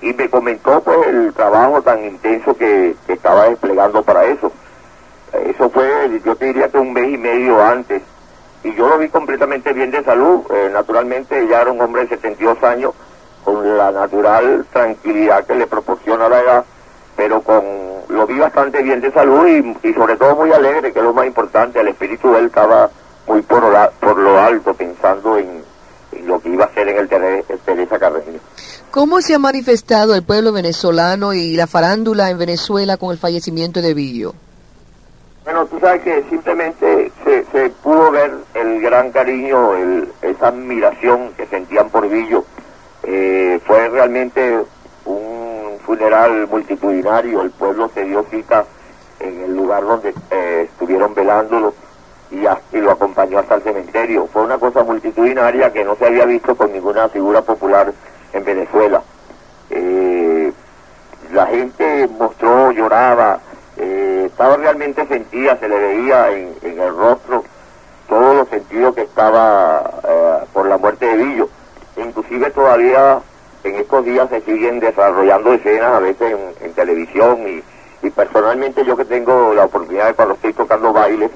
y 0.00 0.12
me 0.14 0.30
comentó 0.30 0.80
pues 0.80 1.06
el 1.08 1.32
trabajo 1.34 1.82
tan 1.82 2.04
intenso 2.04 2.56
que, 2.56 2.94
que 3.06 3.12
estaba 3.12 3.48
desplegando 3.48 4.02
para 4.02 4.24
eso. 4.24 4.50
Eso 5.32 5.68
fue, 5.70 6.20
yo 6.24 6.36
te 6.36 6.46
diría 6.46 6.68
que 6.68 6.78
un 6.78 6.92
mes 6.92 7.08
y 7.08 7.18
medio 7.18 7.62
antes. 7.62 8.02
Y 8.62 8.72
yo 8.74 8.88
lo 8.88 8.98
vi 8.98 9.08
completamente 9.08 9.72
bien 9.72 9.90
de 9.90 10.02
salud. 10.04 10.40
Eh, 10.50 10.70
naturalmente 10.72 11.46
ya 11.48 11.62
era 11.62 11.72
un 11.72 11.80
hombre 11.80 12.02
de 12.02 12.08
72 12.10 12.62
años, 12.62 12.94
con 13.44 13.76
la 13.76 13.90
natural 13.90 14.64
tranquilidad 14.72 15.44
que 15.44 15.54
le 15.54 15.66
proporciona 15.66 16.28
la 16.28 16.40
edad, 16.40 16.64
pero 17.16 17.42
con 17.42 17.64
lo 18.08 18.26
vi 18.26 18.38
bastante 18.38 18.82
bien 18.82 19.00
de 19.00 19.10
salud 19.10 19.46
y, 19.46 19.88
y 19.88 19.92
sobre 19.92 20.16
todo 20.16 20.36
muy 20.36 20.52
alegre, 20.52 20.92
que 20.92 21.00
es 21.00 21.04
lo 21.04 21.12
más 21.12 21.26
importante. 21.26 21.80
El 21.80 21.88
espíritu 21.88 22.32
de 22.32 22.38
él 22.38 22.46
estaba 22.46 22.88
muy 23.26 23.42
por, 23.42 23.72
la, 23.72 23.90
por 23.90 24.18
lo 24.18 24.38
alto, 24.38 24.74
pensando 24.74 25.38
en, 25.38 25.62
en, 26.12 26.26
lo 26.26 26.40
que 26.40 26.50
iba 26.50 26.64
a 26.64 26.68
hacer 26.68 26.88
en 26.88 26.98
el, 26.98 27.08
Tere, 27.08 27.44
el 27.48 27.58
Teresa 27.60 27.98
Carreño. 27.98 28.40
¿Cómo 28.90 29.20
se 29.20 29.34
ha 29.34 29.38
manifestado 29.38 30.14
el 30.14 30.22
pueblo 30.22 30.52
venezolano 30.52 31.32
y 31.34 31.56
la 31.56 31.66
farándula 31.66 32.30
en 32.30 32.38
Venezuela 32.38 32.96
con 32.96 33.10
el 33.10 33.18
fallecimiento 33.18 33.82
de 33.82 33.94
Billo? 33.94 34.34
Bueno, 35.44 35.66
tú 35.66 35.78
sabes 35.78 36.02
que 36.02 36.24
simplemente 36.30 37.12
se, 37.24 37.44
se 37.52 37.70
pudo 37.82 38.10
ver 38.10 38.32
el 38.54 38.80
gran 38.80 39.10
cariño, 39.10 39.74
el, 39.74 40.08
esa 40.22 40.48
admiración 40.48 41.32
que 41.36 41.46
sentían 41.46 41.90
por 41.90 42.08
Billo. 42.08 42.44
Eh, 43.02 43.60
fue 43.66 43.88
realmente 43.90 44.58
un 45.04 45.78
funeral 45.84 46.46
multitudinario, 46.48 47.42
el 47.42 47.50
pueblo 47.50 47.90
se 47.92 48.04
dio 48.04 48.24
cita 48.30 48.64
en 49.20 49.42
el 49.42 49.54
lugar 49.54 49.82
donde 49.84 50.14
eh, 50.30 50.68
estuvieron 50.70 51.14
velándolo 51.14 51.74
y, 52.34 52.46
a, 52.46 52.58
y, 52.72 52.78
lo 52.78 52.92
acompañó 52.92 53.38
hasta 53.38 53.56
el 53.56 53.62
cementerio. 53.62 54.26
Fue 54.32 54.42
una 54.42 54.58
cosa 54.58 54.82
multitudinaria 54.82 55.72
que 55.72 55.84
no 55.84 55.94
se 55.96 56.06
había 56.06 56.24
visto 56.24 56.56
con 56.56 56.72
ninguna 56.72 57.08
figura 57.08 57.42
popular 57.42 57.92
en 58.32 58.44
Venezuela. 58.44 59.02
Eh, 59.70 60.52
la 61.32 61.46
gente 61.46 62.08
mostró, 62.18 62.72
lloraba, 62.72 63.40
eh, 63.76 64.24
estaba 64.26 64.56
realmente 64.56 65.06
sentida, 65.06 65.56
se 65.58 65.68
le 65.68 65.78
veía 65.78 66.30
en, 66.32 66.54
el 66.62 66.96
rostro 66.96 67.44
todo 68.08 68.34
lo 68.34 68.46
sentido 68.46 68.94
que 68.94 69.02
estaba 69.02 69.90
eh, 70.02 70.38
por 70.52 70.66
la 70.66 70.76
muerte 70.78 71.06
de 71.06 71.16
Villo. 71.16 71.48
Inclusive 71.96 72.50
todavía 72.50 73.20
en 73.62 73.76
estos 73.76 74.04
días 74.04 74.28
se 74.28 74.40
siguen 74.42 74.80
desarrollando 74.80 75.54
escenas 75.54 75.92
a 75.92 76.00
veces 76.00 76.32
en, 76.32 76.66
en 76.66 76.72
televisión 76.74 77.48
y, 77.48 77.62
y 78.06 78.10
personalmente 78.10 78.84
yo 78.84 78.96
que 78.96 79.04
tengo 79.04 79.54
la 79.54 79.64
oportunidad 79.64 80.08
de 80.08 80.14
cuando 80.14 80.34
estoy 80.34 80.52
tocando 80.52 80.92
bailes, 80.92 81.30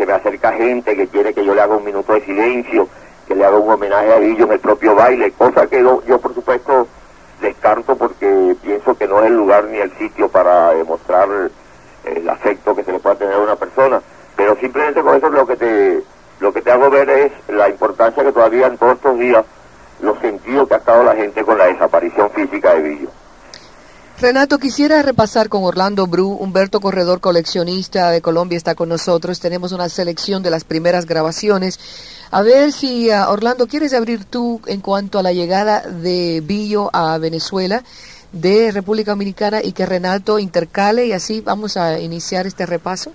se 0.00 0.06
me 0.06 0.14
acerca 0.14 0.52
gente 0.54 0.96
que 0.96 1.08
quiere 1.08 1.34
que 1.34 1.44
yo 1.44 1.54
le 1.54 1.60
haga 1.60 1.76
un 1.76 1.84
minuto 1.84 2.14
de 2.14 2.22
silencio, 2.22 2.88
que 3.28 3.34
le 3.34 3.44
haga 3.44 3.58
un 3.58 3.70
homenaje 3.70 4.10
a 4.14 4.18
Villo 4.18 4.46
en 4.46 4.52
el 4.52 4.58
propio 4.58 4.94
baile, 4.94 5.30
cosa 5.32 5.66
que 5.66 5.82
yo, 5.82 6.18
por 6.18 6.32
supuesto 6.32 6.88
descarto 7.42 7.96
porque 7.96 8.56
pienso 8.62 8.96
que 8.96 9.06
no 9.06 9.20
es 9.20 9.26
el 9.26 9.36
lugar 9.36 9.64
ni 9.64 9.76
el 9.76 9.92
sitio 9.98 10.30
para 10.30 10.72
demostrar 10.72 11.28
el 12.04 12.28
afecto 12.30 12.74
que 12.74 12.82
se 12.82 12.92
le 12.92 12.98
pueda 12.98 13.16
tener 13.16 13.34
a 13.34 13.40
una 13.40 13.56
persona. 13.56 14.00
Pero 14.36 14.56
simplemente 14.56 15.02
con 15.02 15.18
eso 15.18 15.28
lo 15.28 15.46
que 15.46 15.56
te 15.56 16.02
lo 16.40 16.50
que 16.50 16.62
te 16.62 16.70
hago 16.70 16.88
ver 16.88 17.10
es 17.10 17.32
la 17.48 17.68
importancia 17.68 18.24
que 18.24 18.32
todavía 18.32 18.68
en 18.68 18.78
todos 18.78 18.94
estos 18.94 19.18
días 19.18 19.44
los 20.00 20.18
sentidos 20.20 20.66
que 20.66 20.74
ha 20.76 20.78
estado 20.78 21.04
la 21.04 21.14
gente 21.14 21.44
con 21.44 21.58
la 21.58 21.66
desaparición 21.66 22.30
física 22.30 22.72
de 22.72 22.80
Villo. 22.80 23.08
Renato, 24.20 24.58
quisiera 24.58 25.00
repasar 25.00 25.48
con 25.48 25.64
Orlando 25.64 26.06
Bru, 26.06 26.28
Humberto 26.28 26.78
Corredor, 26.80 27.20
coleccionista 27.20 28.10
de 28.10 28.20
Colombia, 28.20 28.58
está 28.58 28.74
con 28.74 28.90
nosotros. 28.90 29.40
Tenemos 29.40 29.72
una 29.72 29.88
selección 29.88 30.42
de 30.42 30.50
las 30.50 30.64
primeras 30.64 31.06
grabaciones. 31.06 31.80
A 32.30 32.42
ver 32.42 32.70
si, 32.70 33.08
uh, 33.08 33.30
Orlando, 33.30 33.66
¿quieres 33.66 33.94
abrir 33.94 34.26
tú 34.26 34.60
en 34.66 34.82
cuanto 34.82 35.18
a 35.18 35.22
la 35.22 35.32
llegada 35.32 35.80
de 35.80 36.42
Billo 36.46 36.90
a 36.92 37.16
Venezuela, 37.16 37.82
de 38.30 38.70
República 38.72 39.12
Dominicana, 39.12 39.62
y 39.64 39.72
que 39.72 39.86
Renato 39.86 40.38
intercale 40.38 41.06
y 41.06 41.12
así 41.12 41.40
vamos 41.40 41.78
a 41.78 41.98
iniciar 41.98 42.46
este 42.46 42.66
repaso? 42.66 43.12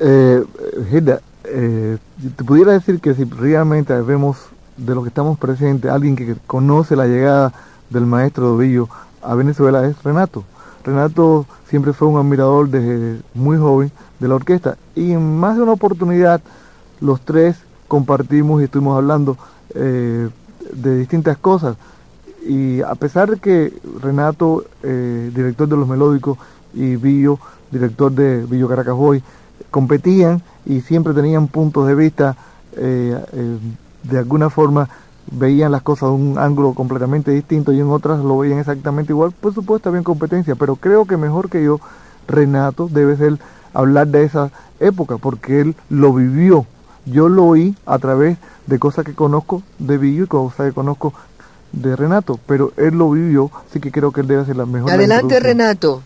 Eh, 0.00 0.44
Hilda, 0.92 1.22
eh, 1.44 1.96
te 2.36 2.44
pudiera 2.44 2.72
decir 2.72 3.00
que 3.00 3.14
si 3.14 3.24
realmente 3.24 3.94
vemos 4.02 4.36
de 4.76 4.94
lo 4.94 5.02
que 5.02 5.08
estamos 5.08 5.38
presentes, 5.38 5.90
alguien 5.90 6.14
que 6.14 6.36
conoce 6.46 6.94
la 6.94 7.06
llegada 7.06 7.54
del 7.88 8.04
maestro 8.04 8.58
Billo 8.58 8.90
a 9.22 9.34
Venezuela 9.34 9.86
es 9.86 10.02
Renato. 10.02 10.44
Renato 10.84 11.46
siempre 11.68 11.92
fue 11.92 12.08
un 12.08 12.18
admirador 12.18 12.68
desde 12.68 13.20
muy 13.34 13.56
joven 13.56 13.92
de 14.18 14.28
la 14.28 14.34
orquesta 14.34 14.76
y 14.94 15.12
en 15.12 15.38
más 15.38 15.56
de 15.56 15.62
una 15.62 15.72
oportunidad 15.72 16.40
los 17.00 17.20
tres 17.20 17.56
compartimos 17.88 18.60
y 18.60 18.64
estuvimos 18.64 18.96
hablando 18.96 19.36
eh, 19.74 20.28
de 20.72 20.98
distintas 20.98 21.36
cosas. 21.38 21.76
Y 22.46 22.80
a 22.80 22.94
pesar 22.94 23.30
de 23.30 23.38
que 23.38 23.72
Renato, 24.00 24.64
eh, 24.82 25.30
director 25.34 25.68
de 25.68 25.76
los 25.76 25.86
melódicos, 25.86 26.38
y 26.74 26.96
Billo, 26.96 27.38
director 27.70 28.10
de 28.10 28.44
Billo 28.46 28.68
Caracajoy, 28.68 29.22
competían 29.70 30.42
y 30.64 30.80
siempre 30.80 31.12
tenían 31.12 31.48
puntos 31.48 31.86
de 31.86 31.94
vista 31.94 32.36
eh, 32.76 33.14
de 34.02 34.18
alguna 34.18 34.50
forma 34.50 34.88
veían 35.30 35.72
las 35.72 35.82
cosas 35.82 36.10
de 36.10 36.14
un 36.14 36.38
ángulo 36.38 36.74
completamente 36.74 37.30
distinto 37.30 37.72
y 37.72 37.80
en 37.80 37.90
otras 37.90 38.20
lo 38.20 38.38
veían 38.38 38.58
exactamente 38.58 39.12
igual. 39.12 39.32
Por 39.32 39.54
supuesto, 39.54 39.88
había 39.88 40.02
competencia, 40.02 40.54
pero 40.54 40.76
creo 40.76 41.06
que 41.06 41.16
mejor 41.16 41.48
que 41.48 41.62
yo, 41.62 41.80
Renato, 42.28 42.88
debe 42.90 43.16
ser 43.16 43.38
hablar 43.74 44.08
de 44.08 44.24
esa 44.24 44.50
época, 44.80 45.16
porque 45.18 45.60
él 45.60 45.76
lo 45.88 46.12
vivió. 46.12 46.66
Yo 47.04 47.28
lo 47.28 47.46
oí 47.46 47.76
a 47.86 47.98
través 47.98 48.38
de 48.66 48.78
cosas 48.78 49.04
que 49.04 49.14
conozco 49.14 49.62
de 49.78 49.98
Billo 49.98 50.24
y 50.24 50.26
cosas 50.26 50.68
que 50.68 50.72
conozco 50.72 51.12
de 51.72 51.96
Renato, 51.96 52.38
pero 52.46 52.72
él 52.76 52.96
lo 52.96 53.10
vivió, 53.10 53.50
así 53.68 53.80
que 53.80 53.90
creo 53.90 54.12
que 54.12 54.20
él 54.20 54.26
debe 54.26 54.44
ser 54.44 54.56
la 54.56 54.66
mejor. 54.66 54.90
Adelante, 54.90 55.40
Renato. 55.40 56.02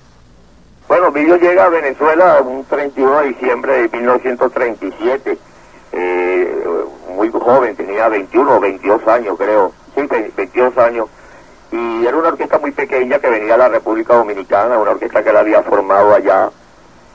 Bueno, 0.88 1.10
Billo 1.10 1.36
llega 1.36 1.64
a 1.64 1.68
Venezuela 1.68 2.40
un 2.42 2.64
31 2.64 3.20
de 3.20 3.28
diciembre 3.28 3.72
de 3.82 3.88
1937. 3.88 5.38
Eh, 5.92 6.64
muy 7.16 7.30
joven, 7.30 7.74
tenía 7.74 8.08
21 8.08 8.56
o 8.56 8.60
22 8.60 9.08
años 9.08 9.36
creo, 9.38 9.72
sí, 9.94 10.02
22 10.36 10.78
años, 10.78 11.08
y 11.72 12.06
era 12.06 12.16
una 12.16 12.28
orquesta 12.28 12.58
muy 12.58 12.70
pequeña 12.70 13.18
que 13.18 13.28
venía 13.28 13.52
de 13.52 13.58
la 13.58 13.68
República 13.68 14.14
Dominicana, 14.14 14.78
una 14.78 14.92
orquesta 14.92 15.22
que 15.22 15.30
él 15.30 15.36
había 15.36 15.62
formado 15.62 16.14
allá 16.14 16.50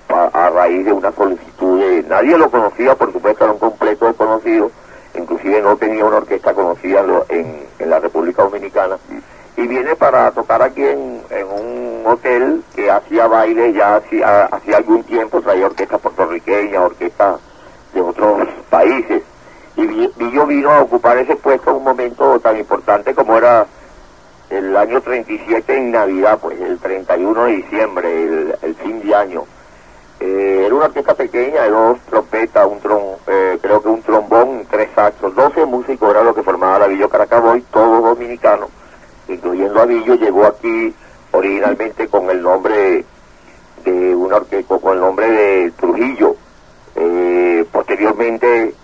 a, 0.09 0.49
raíz 0.49 0.85
de 0.85 0.91
una 0.91 1.11
solicitud 1.13 1.79
de... 1.79 2.03
Nadie 2.03 2.37
lo 2.37 2.51
conocía, 2.51 2.95
por 2.95 3.13
supuesto, 3.13 3.45
era 3.45 3.53
un 3.53 3.59
completo 3.59 4.07
desconocido, 4.07 4.69
inclusive 5.15 5.61
no 5.61 5.77
tenía 5.77 6.03
una 6.03 6.17
orquesta 6.17 6.53
conocida 6.53 7.05
en, 7.29 7.65
en 7.79 7.89
la 7.89 7.99
República 7.99 8.43
Dominicana, 8.43 8.97
y 9.55 9.67
viene 9.67 9.95
para 9.95 10.31
tocar 10.31 10.61
aquí 10.61 10.83
en, 10.83 11.21
en 11.29 11.47
un 11.47 12.03
hotel 12.05 12.63
que 12.75 12.89
hacía 12.89 13.27
baile 13.27 13.73
ya 13.73 13.97
hacía, 13.97 14.45
hacía 14.45 14.77
algún 14.77 15.03
tiempo, 15.03 15.41
traía 15.41 15.67
orquestas 15.67 16.01
puertorriqueñas, 16.01 16.81
orquestas 16.81 17.39
de 17.93 18.01
otros 18.01 18.47
países. 18.69 19.21
Y 19.75 19.85
Vi- 19.87 20.11
Villo 20.17 20.45
vino 20.45 20.69
a 20.71 20.81
ocupar 20.81 21.17
ese 21.17 21.35
puesto 21.35 21.69
en 21.71 21.77
un 21.77 21.83
momento 21.83 22.39
tan 22.39 22.57
importante 22.57 23.13
como 23.13 23.37
era 23.37 23.65
el 24.49 24.75
año 24.75 25.01
37 25.01 25.77
en 25.77 25.91
Navidad, 25.91 26.37
pues 26.41 26.59
el 26.59 26.77
31 26.77 27.45
de 27.45 27.51
diciembre, 27.55 28.23
el, 28.61 28.75
fin 28.75 29.01
de 29.01 29.15
año. 29.15 29.43
Eh, 30.19 30.63
era 30.65 30.75
una 30.75 30.85
orquesta 30.85 31.13
pequeña 31.15 31.63
de 31.63 31.69
dos 31.69 31.99
trompetas, 32.09 32.67
un 32.67 32.79
tron, 32.79 33.01
eh, 33.27 33.57
creo 33.61 33.81
que 33.81 33.87
un 33.89 34.01
trombón, 34.03 34.65
tres 34.69 34.89
saxos, 34.93 35.33
12 35.33 35.65
músicos 35.65 36.11
era 36.11 36.21
lo 36.23 36.35
que 36.35 36.43
formaba 36.43 36.79
la 36.79 36.87
Villo 36.87 37.09
Caracaboy, 37.09 37.61
todos 37.71 38.03
dominicanos, 38.03 38.69
incluyendo 39.29 39.81
a 39.81 39.85
Villo, 39.85 40.15
llegó 40.15 40.45
aquí 40.45 40.93
originalmente 41.31 42.07
con 42.09 42.29
el 42.29 42.41
nombre 42.41 43.05
de 43.85 44.15
una 44.15 44.35
orquesta, 44.35 44.77
con 44.77 44.93
el 44.95 44.99
nombre 44.99 45.29
de 45.31 45.71
Trujillo. 45.71 46.35
Eh, 46.95 47.65
posteriormente 47.71 48.75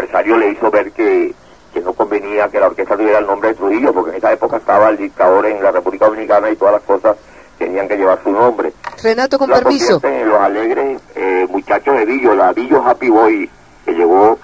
empresario 0.00 0.36
le 0.38 0.50
hizo 0.52 0.70
ver 0.70 0.92
que, 0.92 1.34
que 1.72 1.80
no 1.80 1.92
convenía 1.92 2.48
que 2.48 2.58
la 2.58 2.66
orquesta 2.68 2.96
tuviera 2.96 3.18
el 3.18 3.26
nombre 3.26 3.50
de 3.50 3.54
Trujillo, 3.56 3.92
porque 3.92 4.10
en 4.12 4.16
esa 4.16 4.32
época 4.32 4.56
estaba 4.56 4.88
el 4.88 4.96
dictador 4.96 5.46
en 5.46 5.62
la 5.62 5.70
República 5.70 6.06
Dominicana 6.06 6.50
y 6.50 6.56
todas 6.56 6.74
las 6.74 6.82
cosas 6.82 7.16
tenían 7.58 7.86
que 7.86 7.96
llevar 7.96 8.18
su 8.22 8.30
nombre. 8.30 8.72
Renato, 9.02 9.38
con 9.38 9.50
La 9.50 9.56
permiso. 9.56 10.00
en 10.02 10.28
los 10.28 10.40
alegres 10.40 11.00
eh, 11.14 11.46
muchachos 11.50 11.96
de 11.98 12.06
Villo, 12.06 12.34
la 12.34 12.52
Villo 12.52 12.82
Happy 12.86 13.10
Boy, 13.10 13.50
que 13.84 13.92
llegó 13.92 14.38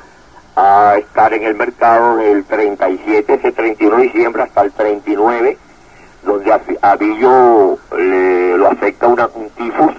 a 0.57 0.97
estar 0.99 1.33
en 1.33 1.45
el 1.45 1.55
mercado 1.55 2.17
del 2.19 2.45
37, 2.45 3.35
ese 3.35 3.53
31 3.53 3.97
de 3.97 4.03
diciembre 4.05 4.43
hasta 4.43 4.63
el 4.63 4.73
39, 4.73 5.59
donde 6.23 6.53
a, 6.53 6.61
a 6.83 6.97
Villo 6.97 7.79
le, 7.97 8.57
lo 8.59 8.69
afecta 8.69 9.07
una, 9.07 9.29
un 9.35 9.49
tifus 9.51 9.93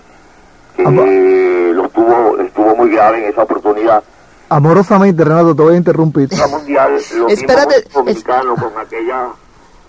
que 0.76 1.72
lo 1.74 1.86
estuvo, 1.86 2.38
estuvo 2.40 2.76
muy 2.76 2.92
grave 2.92 3.24
en 3.24 3.32
esa 3.32 3.44
oportunidad. 3.44 4.04
Amorosamente, 4.50 5.24
Renato, 5.24 5.56
te 5.56 5.62
voy 5.62 5.74
a 5.74 5.78
interrumpir. 5.78 6.30
Guerra 6.30 6.48
Mundial, 6.48 6.94
los 6.94 7.32
Espérate, 7.32 7.76
mismos 7.78 7.94
dominicanos 7.94 8.60
con 8.60 8.78
aquella 8.78 9.28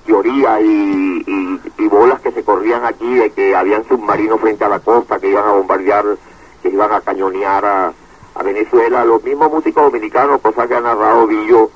teoría 0.04 0.60
y, 0.60 1.22
y- 1.26 1.60
y 1.84 1.88
bolas 1.88 2.20
que 2.20 2.32
se 2.32 2.42
corrían 2.42 2.84
aquí 2.84 3.14
de 3.14 3.30
que 3.30 3.54
habían 3.54 3.86
submarinos 3.86 4.40
frente 4.40 4.64
a 4.64 4.68
la 4.68 4.80
costa 4.80 5.18
que 5.20 5.28
iban 5.30 5.46
a 5.46 5.52
bombardear, 5.52 6.04
que 6.62 6.70
iban 6.70 6.92
a 6.92 7.00
cañonear 7.00 7.64
a, 7.64 7.92
a 8.34 8.42
Venezuela. 8.42 9.04
Los 9.04 9.22
mismos 9.22 9.50
músicos 9.52 9.84
dominicanos, 9.84 10.40
cosa 10.40 10.66
que 10.66 10.74
ha 10.74 10.80
narrado 10.80 11.26
Villo 11.26 11.70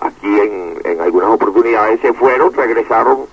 aquí 0.00 0.40
en, 0.40 0.78
en 0.84 1.00
algunas 1.00 1.30
oportunidades, 1.30 2.00
se 2.00 2.12
fueron, 2.14 2.52
regresaron 2.52 3.26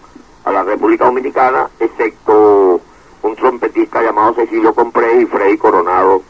a 0.45 0.51
la 0.51 0.63
República 0.63 1.05
Dominicana, 1.05 1.69
excepto 1.79 2.81
un 3.21 3.35
trompetista 3.35 4.01
llamado 4.01 4.33
Cecilio 4.33 4.73
Compré 4.73 5.21
y 5.21 5.25
Freddy 5.25 5.57
Coronado, 5.57 6.21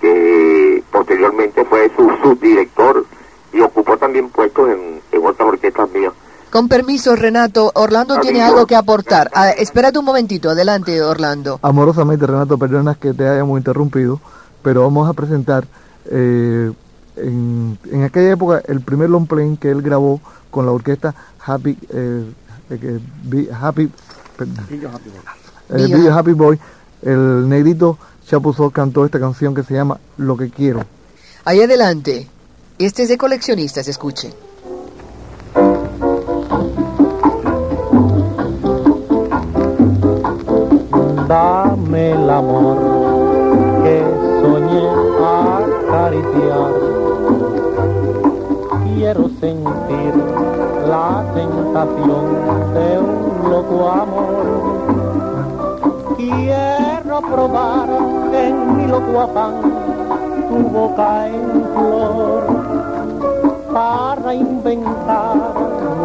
que 0.00 0.73
posteriormente 0.94 1.64
fue 1.64 1.90
su 1.96 2.08
subdirector 2.22 3.04
y 3.52 3.60
ocupó 3.60 3.96
también 3.98 4.28
puestos 4.30 4.68
en, 4.70 5.00
en 5.10 5.26
otras 5.26 5.48
orquestas 5.48 5.90
mías. 5.90 6.12
Con 6.50 6.68
permiso, 6.68 7.16
Renato. 7.16 7.72
Orlando 7.74 8.20
tiene 8.20 8.40
algo 8.40 8.64
que 8.64 8.76
aportar. 8.76 9.28
Ah, 9.34 9.50
espérate 9.50 9.98
un 9.98 10.04
momentito. 10.04 10.50
Adelante, 10.50 11.02
Orlando. 11.02 11.58
Amorosamente, 11.62 12.26
Renato, 12.28 12.56
perdonas 12.56 12.96
que 12.96 13.12
te 13.12 13.28
hayamos 13.28 13.58
interrumpido, 13.58 14.20
pero 14.62 14.82
vamos 14.82 15.08
a 15.10 15.14
presentar 15.14 15.64
eh, 16.08 16.70
en, 17.16 17.76
en 17.90 18.04
aquella 18.04 18.30
época 18.30 18.62
el 18.68 18.80
primer 18.82 19.10
long 19.10 19.26
plane 19.26 19.56
que 19.60 19.70
él 19.70 19.82
grabó 19.82 20.20
con 20.52 20.64
la 20.64 20.70
orquesta 20.72 21.12
Happy 21.44 21.76
eh, 21.90 22.24
eh, 22.70 23.00
Bi- 23.24 23.48
Happy 23.60 23.90
perdón, 24.36 24.64
eh, 24.70 25.86
Billo 25.88 26.14
Happy 26.14 26.32
Boy. 26.32 26.58
El 27.02 27.48
negrito 27.48 27.98
Chapuzó 28.26 28.70
cantó 28.70 29.04
esta 29.04 29.20
canción 29.20 29.54
que 29.54 29.62
se 29.62 29.74
llama 29.74 30.00
Lo 30.16 30.36
que 30.36 30.50
quiero. 30.50 30.84
Ahí 31.44 31.60
adelante. 31.60 32.26
Este 32.78 33.02
es 33.02 33.08
de 33.08 33.18
coleccionistas, 33.18 33.86
escuche. 33.86 34.32
Dame 41.28 42.12
el 42.12 42.30
amor 42.30 42.78
que 43.82 44.02
soñé 44.40 44.88
acariciar. 45.88 46.72
Quiero 48.94 49.28
sentir 49.40 50.14
la 50.88 51.24
sensación 51.34 52.24
de 52.74 52.98
un 52.98 53.50
loco 53.50 53.88
amor. 53.90 54.44
Quiero 56.16 56.83
probar 57.20 57.88
en 58.32 58.76
mi 58.76 58.86
loco 58.86 59.20
afán 59.20 59.54
tu 60.48 60.58
boca 60.68 61.28
en 61.28 61.64
flor. 61.74 62.64
para 63.72 64.32
inventar 64.32 65.36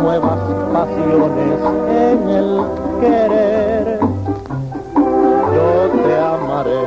nuevas 0.02 0.40
pasiones 0.74 1.60
en 1.88 2.30
el 2.30 2.62
querer. 3.00 4.00
Yo 5.56 6.02
te 6.04 6.20
amaré 6.20 6.82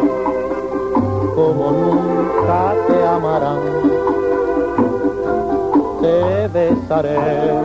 como 1.36 1.70
nunca 1.70 2.74
te 2.88 3.06
amarán. 3.06 3.60
Te 6.00 6.48
besaré 6.48 7.60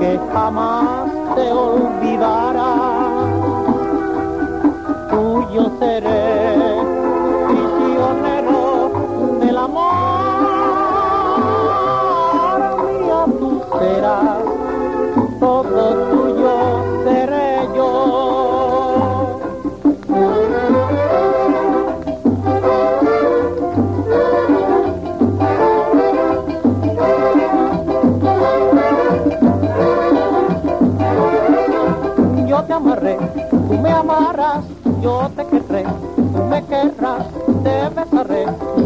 que 0.00 0.18
jamás 0.32 1.10
te 1.34 1.52
olvidará. 1.52 2.87
Tuyo 5.08 5.64
seré, 5.78 6.47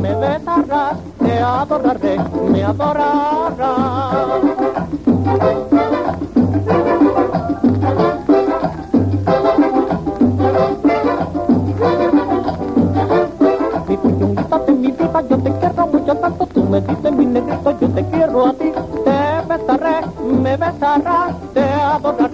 me 0.02 0.14
besarás, 0.16 0.96
te 1.20 1.38
adoraré, 1.38 2.18
me 2.50 2.64
adorarás. 2.64 4.42
Mi 13.88 13.96
puñonguita 13.96 14.58
de 14.58 14.72
mi 14.72 14.90
vida, 14.90 15.22
yo 15.30 15.38
te 15.38 15.52
quiero 15.52 15.86
mucho 15.86 16.14
tanto, 16.16 16.46
tú 16.46 16.64
me 16.64 16.80
dices 16.80 17.12
mi 17.12 17.26
negrito, 17.26 17.78
yo 17.80 17.88
te 17.90 18.04
quiero 18.06 18.46
a 18.48 18.52
ti, 18.54 18.72
te 19.04 19.20
besaré, 19.48 20.00
me 20.42 20.56
besarás, 20.56 21.34
te 21.54 21.62
adoraré, 21.62 22.31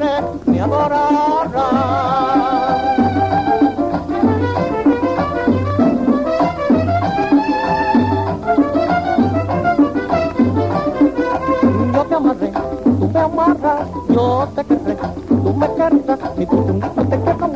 tú 15.88 16.74
me 16.74 17.08
querrás, 17.08 17.47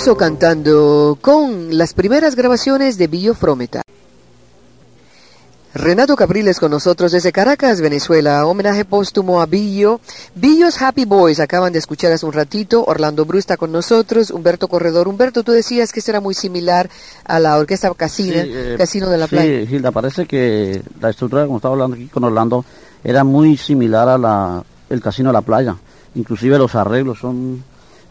Chapuzó 0.00 0.16
cantando 0.16 1.18
con 1.20 1.76
las 1.76 1.92
primeras 1.92 2.34
grabaciones 2.34 2.96
de 2.96 3.06
Billo 3.06 3.34
Frometa. 3.34 3.82
Renato 5.74 6.16
Capriles 6.16 6.58
con 6.58 6.70
nosotros 6.70 7.12
desde 7.12 7.32
Caracas, 7.32 7.82
Venezuela. 7.82 8.46
Homenaje 8.46 8.86
póstumo 8.86 9.42
a 9.42 9.46
Billo. 9.46 10.00
Billo's 10.34 10.80
Happy 10.80 11.04
Boys 11.04 11.38
acaban 11.38 11.74
de 11.74 11.80
escuchar 11.80 12.12
hace 12.12 12.24
un 12.24 12.32
ratito. 12.32 12.82
Orlando 12.86 13.26
Bru 13.26 13.36
está 13.36 13.58
con 13.58 13.72
nosotros. 13.72 14.30
Humberto 14.30 14.68
Corredor. 14.68 15.06
Humberto, 15.06 15.42
tú 15.42 15.52
decías 15.52 15.92
que 15.92 15.98
esto 15.98 16.12
era 16.12 16.20
muy 16.22 16.32
similar 16.32 16.88
a 17.24 17.38
la 17.38 17.58
orquesta 17.58 17.92
Casino, 17.92 18.40
Sí, 18.42 18.50
eh, 18.54 18.76
Casino 18.78 19.10
de 19.10 19.18
la 19.18 19.26
sí, 19.26 19.36
Playa. 19.36 19.66
Gilda, 19.66 19.90
parece 19.90 20.24
que 20.24 20.82
la 20.98 21.10
estructura, 21.10 21.44
como 21.44 21.58
estaba 21.58 21.74
hablando 21.74 21.96
aquí 21.96 22.06
con 22.06 22.24
Orlando, 22.24 22.64
era 23.04 23.22
muy 23.22 23.58
similar 23.58 24.08
a 24.08 24.16
la 24.16 24.64
el 24.88 25.02
Casino 25.02 25.28
de 25.28 25.34
la 25.34 25.42
Playa. 25.42 25.76
Inclusive 26.14 26.56
los 26.56 26.74
arreglos 26.74 27.18
son, 27.18 27.62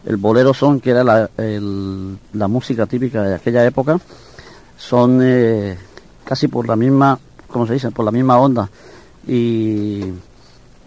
el 0.04 0.16
bolero 0.16 0.54
son, 0.54 0.80
que 0.80 0.90
era 0.90 1.04
la, 1.04 1.28
música 2.48 2.86
típica 2.86 3.22
de 3.22 3.34
aquella 3.34 3.64
época, 3.64 3.98
son 4.78 5.20
eh, 5.22 5.76
casi 6.24 6.48
por 6.48 6.66
la 6.66 6.76
misma, 6.76 7.18
como 7.48 7.66
se 7.66 7.74
dice, 7.74 7.90
por 7.90 8.04
la 8.04 8.10
misma 8.10 8.38
onda. 8.38 8.68
Y 9.26 10.04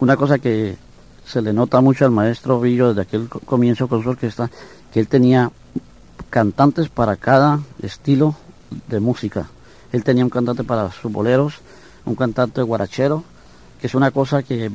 una 0.00 0.16
cosa 0.16 0.38
que 0.38 0.76
se 1.24 1.40
le 1.40 1.52
nota 1.52 1.80
mucho 1.80 2.04
al 2.04 2.10
maestro 2.10 2.60
Villo 2.60 2.88
desde 2.88 3.02
aquel 3.02 3.28
co- 3.28 3.40
comienzo 3.40 3.88
con 3.88 4.02
su 4.02 4.10
orquesta, 4.10 4.50
que 4.92 5.00
él 5.00 5.08
tenía 5.08 5.50
cantantes 6.30 6.88
para 6.88 7.16
cada 7.16 7.60
estilo 7.82 8.34
de 8.88 9.00
música. 9.00 9.46
Él 9.92 10.02
tenía 10.02 10.24
un 10.24 10.30
cantante 10.30 10.64
para 10.64 10.90
sus 10.90 11.12
boleros, 11.12 11.54
un 12.04 12.16
cantante 12.16 12.60
guarachero, 12.62 13.22
que 13.80 13.86
es 13.86 13.94
una 13.94 14.10
cosa 14.10 14.42
que 14.42 14.70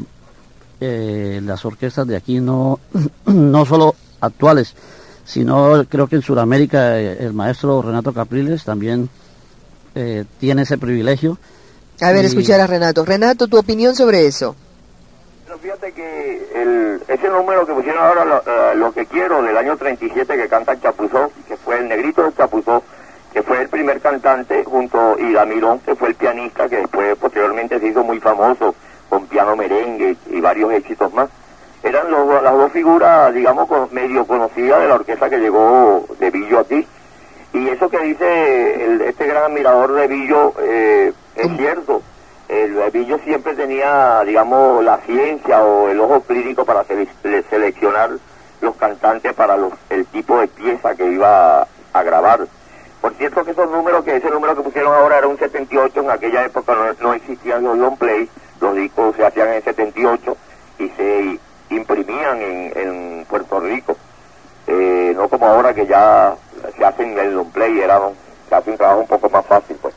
eh, 0.79 1.41
las 1.43 1.65
orquestas 1.65 2.07
de 2.07 2.15
aquí 2.15 2.39
no, 2.39 2.79
no 3.25 3.65
solo 3.65 3.95
actuales, 4.21 4.75
sino 5.25 5.85
creo 5.89 6.07
que 6.07 6.15
en 6.17 6.21
Sudamérica 6.21 6.99
eh, 6.99 7.17
el 7.19 7.33
maestro 7.33 7.81
Renato 7.81 8.13
Capriles 8.13 8.63
también 8.63 9.09
eh, 9.95 10.25
tiene 10.39 10.63
ese 10.63 10.77
privilegio. 10.77 11.37
A 12.01 12.11
ver, 12.11 12.23
Y- 12.23 12.27
escuchar 12.27 12.59
a 12.61 12.67
Renato. 12.67 13.05
Renato, 13.05 13.47
tu 13.47 13.57
opinión 13.57 13.95
sobre 13.95 14.25
eso. 14.25 14.55
Pero 15.45 15.57
fíjate 15.59 15.91
que 15.91 16.47
el, 16.55 17.01
ese 17.07 17.27
número 17.29 17.65
que 17.65 17.73
pusieron 17.73 18.01
ahora, 18.03 18.23
lo, 18.25 18.37
eh, 18.39 18.75
lo 18.75 18.91
que 18.93 19.05
quiero, 19.05 19.41
del 19.41 19.57
año 19.57 19.75
37 19.77 20.35
que 20.37 20.47
canta 20.47 20.73
el 20.73 20.81
Chapuzó, 20.81 21.31
que 21.47 21.57
fue 21.57 21.79
el 21.79 21.89
negrito 21.89 22.23
del 22.23 22.35
Chapuzó, 22.35 22.83
que 23.33 23.43
fue 23.43 23.61
el 23.61 23.69
primer 23.69 23.99
cantante 23.99 24.63
junto 24.63 25.15
a 25.15 25.19
Ida 25.21 25.45
Mirón, 25.45 25.79
que 25.79 25.95
fue 25.95 26.09
el 26.09 26.15
pianista, 26.15 26.69
que 26.69 26.77
después 26.77 27.15
posteriormente 27.17 27.79
se 27.79 27.87
hizo 27.87 28.03
muy 28.03 28.19
famoso 28.19 28.73
con 29.09 29.25
piano 29.27 29.55
merengue 29.55 30.15
y 30.31 30.39
varios 30.39 30.71
éxitos 30.73 31.11
más. 31.13 31.29
Eran 31.83 32.11
los- 32.11 32.43
las 32.43 32.53
dos 32.53 32.71
figuras, 32.71 33.33
digamos, 33.33 33.67
medio 33.91 34.25
conocidas 34.25 34.81
de 34.81 34.87
la 34.87 34.95
orquesta 34.95 35.29
que 35.29 35.37
llegó 35.39 36.05
de 36.19 36.29
Villo 36.29 36.59
aquí. 36.59 36.85
Y 37.53 37.67
eso 37.69 37.89
que 37.89 37.99
dice 37.99 38.85
el- 38.85 39.01
este 39.01 39.25
gran 39.25 39.43
admirador 39.51 39.93
de 39.93 40.07
Villo 40.07 40.53
eh, 40.61 41.13
es 41.35 41.57
cierto. 41.57 42.01
El 42.47 42.79
Villo 42.91 43.17
siempre 43.19 43.53
tenía, 43.55 44.21
digamos, 44.25 44.83
la 44.83 44.97
ciencia 44.99 45.63
o 45.63 45.87
el 45.89 45.99
ojo 45.99 46.21
clínico 46.21 46.65
para 46.65 46.83
sele- 46.85 47.07
le- 47.23 47.43
seleccionar 47.43 48.09
los 48.61 48.75
cantantes 48.75 49.33
para 49.33 49.55
los, 49.55 49.71
el 49.89 50.05
tipo 50.07 50.37
de 50.39 50.47
pieza 50.47 50.95
que 50.95 51.05
iba 51.05 51.61
a 51.93 52.03
grabar. 52.03 52.45
Por 53.01 53.13
cierto 53.13 53.45
que 53.45 53.51
esos 53.51 53.71
números, 53.71 54.03
que 54.03 54.17
ese 54.17 54.29
número 54.29 54.55
que 54.55 54.63
pusieron 54.63 54.93
ahora 54.93 55.19
era 55.19 55.27
un 55.27 55.37
78, 55.37 56.01
en 56.01 56.11
aquella 56.11 56.43
época 56.43 56.75
no, 56.75 56.83
no 57.01 57.13
existían 57.13 57.63
los 57.63 57.77
long 57.77 57.97
play, 57.97 58.29
los 58.59 58.75
discos 58.75 59.15
se 59.15 59.25
hacían 59.25 59.53
en 59.53 59.63
78 59.63 60.35
y 60.79 60.89
se 60.89 61.39
imprimían 61.69 62.41
en, 62.41 62.71
en 62.75 63.25
Puerto 63.29 63.59
Rico. 63.59 63.95
Eh, 64.67 65.13
no 65.15 65.27
como 65.29 65.47
ahora 65.47 65.73
que 65.73 65.85
ya 65.87 66.35
se 66.77 66.85
hacen 66.85 67.17
el 67.17 67.33
long 67.33 67.51
play, 67.51 67.79
era, 67.79 67.99
un- 67.99 68.13
se 68.47 68.55
hace 68.55 68.71
un 68.71 68.77
trabajo 68.77 69.01
un 69.01 69.07
poco 69.07 69.29
más 69.29 69.45
fácil 69.45 69.77
pues. 69.81 69.93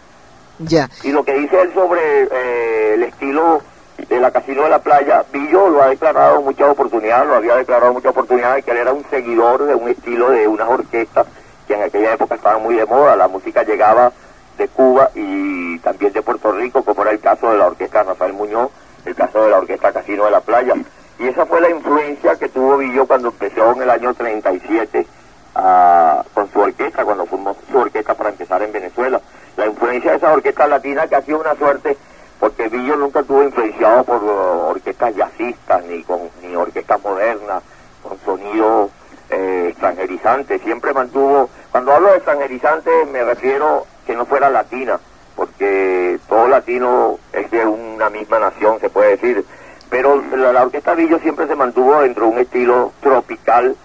Ya. 0.58 0.88
Y 1.02 1.10
lo 1.12 1.24
que 1.24 1.34
dice 1.34 1.60
él 1.60 1.72
sobre 1.74 2.00
eh, 2.30 2.94
el 2.94 3.02
estilo 3.04 3.60
de 4.08 4.20
la 4.20 4.30
Casino 4.30 4.62
de 4.64 4.70
la 4.70 4.78
Playa, 4.80 5.24
Villo 5.32 5.68
lo 5.68 5.82
ha 5.82 5.88
declarado 5.88 6.40
muchas 6.42 6.68
oportunidades, 6.70 7.26
lo 7.28 7.34
había 7.36 7.56
declarado 7.56 7.92
muchas 7.92 8.10
oportunidades, 8.10 8.64
que 8.64 8.70
él 8.70 8.78
era 8.78 8.92
un 8.92 9.04
seguidor 9.10 9.64
de 9.64 9.74
un 9.74 9.88
estilo 9.88 10.30
de 10.30 10.46
unas 10.48 10.68
orquestas 10.68 11.26
que 11.66 11.74
en 11.74 11.82
aquella 11.82 12.14
época 12.14 12.34
estaban 12.34 12.62
muy 12.62 12.74
de 12.76 12.84
moda. 12.86 13.16
La 13.16 13.28
música 13.28 13.62
llegaba 13.62 14.12
de 14.58 14.68
Cuba 14.68 15.10
y 15.14 15.78
también 15.80 16.12
de 16.12 16.22
Puerto 16.22 16.52
Rico, 16.52 16.82
como 16.84 17.02
era 17.02 17.10
el 17.12 17.20
caso 17.20 17.50
de 17.50 17.58
la 17.58 17.66
orquesta 17.66 18.02
Rafael 18.02 18.32
Muñoz, 18.32 18.70
el 19.04 19.14
caso 19.14 19.44
de 19.44 19.50
la 19.50 19.58
orquesta 19.58 19.92
Casino 19.92 20.24
de 20.26 20.30
la 20.30 20.40
Playa. 20.40 20.74
Y 21.22 21.28
esa 21.28 21.46
fue 21.46 21.60
la 21.60 21.70
influencia 21.70 22.34
que 22.36 22.48
tuvo 22.48 22.78
Villo 22.78 23.06
cuando 23.06 23.28
empezó 23.28 23.72
en 23.74 23.82
el 23.82 23.90
año 23.90 24.12
37 24.12 25.06
a- 25.54 26.24
con 26.34 26.50
su 26.50 26.58
orquesta, 26.58 27.04
cuando 27.04 27.26
formó 27.26 27.56
su 27.70 27.78
orquesta 27.78 28.14
para 28.14 28.30
empezar 28.30 28.60
en 28.62 28.72
Venezuela. 28.72 29.20
La 29.56 29.66
influencia 29.66 30.10
de 30.10 30.16
esa 30.16 30.32
orquesta 30.32 30.66
latina 30.66 31.06
que 31.06 31.14
ha 31.14 31.22
sido 31.22 31.38
una 31.40 31.54
suerte, 31.54 31.96
porque 32.40 32.68
Villo 32.68 32.96
nunca 32.96 33.20
estuvo 33.20 33.40
influenciado 33.44 34.02
por 34.02 34.20
uh, 34.24 34.70
orquestas 34.70 35.14
jazzistas, 35.14 35.84
ni 35.84 36.02
con 36.02 36.22
ni 36.42 36.56
orquestas 36.56 37.00
modernas, 37.00 37.62
con 38.02 38.18
sonidos 38.24 38.90
eh, 39.30 39.66
extranjerizantes. 39.70 40.60
Siempre 40.62 40.92
mantuvo, 40.92 41.48
cuando 41.70 41.92
hablo 41.92 42.08
de 42.10 42.16
extranjerizante 42.16 42.90
me 43.12 43.22
refiero 43.22 43.86
que 44.06 44.16
no 44.16 44.26
fuera 44.26 44.50
latina, 44.50 44.98
porque 45.36 46.18
todo 46.28 46.48
latino 46.48 47.18
es 47.32 47.48
de 47.52 47.64
una 47.64 48.10
misma 48.10 48.40
nación, 48.40 48.80
se 48.80 48.90
puede 48.90 49.10
decir. 49.10 49.44
Pero 49.92 50.22
la, 50.34 50.54
la 50.54 50.62
orquesta 50.62 50.94
Billo 50.94 51.18
siempre 51.18 51.46
se 51.46 51.54
mantuvo 51.54 52.00
dentro 52.00 52.24
de 52.24 52.32
un 52.32 52.38
estilo 52.38 52.92
tropical, 53.02 53.76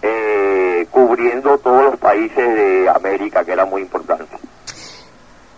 eh, 0.00 0.86
cubriendo 0.92 1.58
todos 1.58 1.86
los 1.86 1.96
países 1.96 2.36
de 2.36 2.88
América, 2.88 3.44
que 3.44 3.50
era 3.50 3.64
muy 3.64 3.82
importante. 3.82 4.26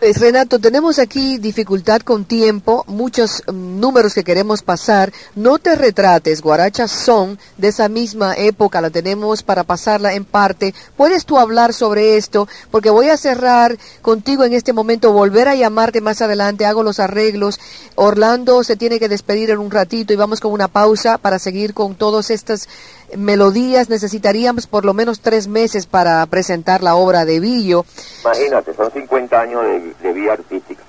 Pues, 0.03 0.18
Renato, 0.18 0.59
tenemos 0.59 0.98
aquí 0.98 1.38
dificultad 1.38 2.00
con 2.00 2.24
tiempo, 2.24 2.82
muchos 2.88 3.40
mm, 3.46 3.78
números 3.78 4.14
que 4.14 4.24
queremos 4.24 4.61
pasar. 4.61 5.12
No 5.36 5.61
te 5.61 5.76
retrates, 5.76 6.42
guarachas 6.42 6.90
son 6.90 7.38
de 7.57 7.68
esa 7.68 7.88
misma 7.88 8.34
época, 8.34 8.80
la 8.80 8.90
tenemos 8.90 9.44
para 9.44 9.62
pasarla 9.62 10.14
en 10.14 10.24
parte. 10.24 10.74
¿Puedes 10.96 11.24
tú 11.24 11.38
hablar 11.38 11.72
sobre 11.72 12.16
esto? 12.16 12.48
Porque 12.72 12.90
voy 12.90 13.11
a 13.11 13.16
cerrar 13.16 13.78
contigo 14.00 14.42
en 14.42 14.55
este 14.55 14.72
momento, 14.72 15.12
volver 15.12 15.46
a 15.46 15.55
llamarte 15.55 16.00
más 16.00 16.20
adelante, 16.20 16.66
hago 16.66 16.82
los 16.82 16.98
arreglos. 16.98 17.61
Orlando 17.94 18.64
se 18.64 18.74
tiene 18.74 18.98
que 18.98 19.09
despedir 19.09 19.50
en 19.50 19.61
un 19.61 19.70
ratito 19.70 20.12
y 20.12 20.16
vamos 20.16 20.40
con 20.40 20.50
una 20.50 20.66
pausa 20.66 21.16
para 21.16 21.38
seguir 21.38 21.74
con 21.74 21.94
todas 21.94 22.30
estas 22.30 22.68
melodías. 23.17 23.89
Necesitaríamos 23.89 24.67
por 24.67 24.85
lo 24.85 24.95
menos 24.95 25.21
tres 25.21 25.49
meses 25.49 25.87
para 25.87 26.25
presentar 26.27 26.83
la 26.83 26.95
obra 26.97 27.25
de 27.25 27.41
Billo. 27.41 27.85
Imagínate, 28.25 28.75
son 28.75 28.91
50 28.93 29.41
años 29.41 29.63
de, 29.65 29.95
de 30.03 30.13
vida 30.13 30.33
artística. 30.35 30.83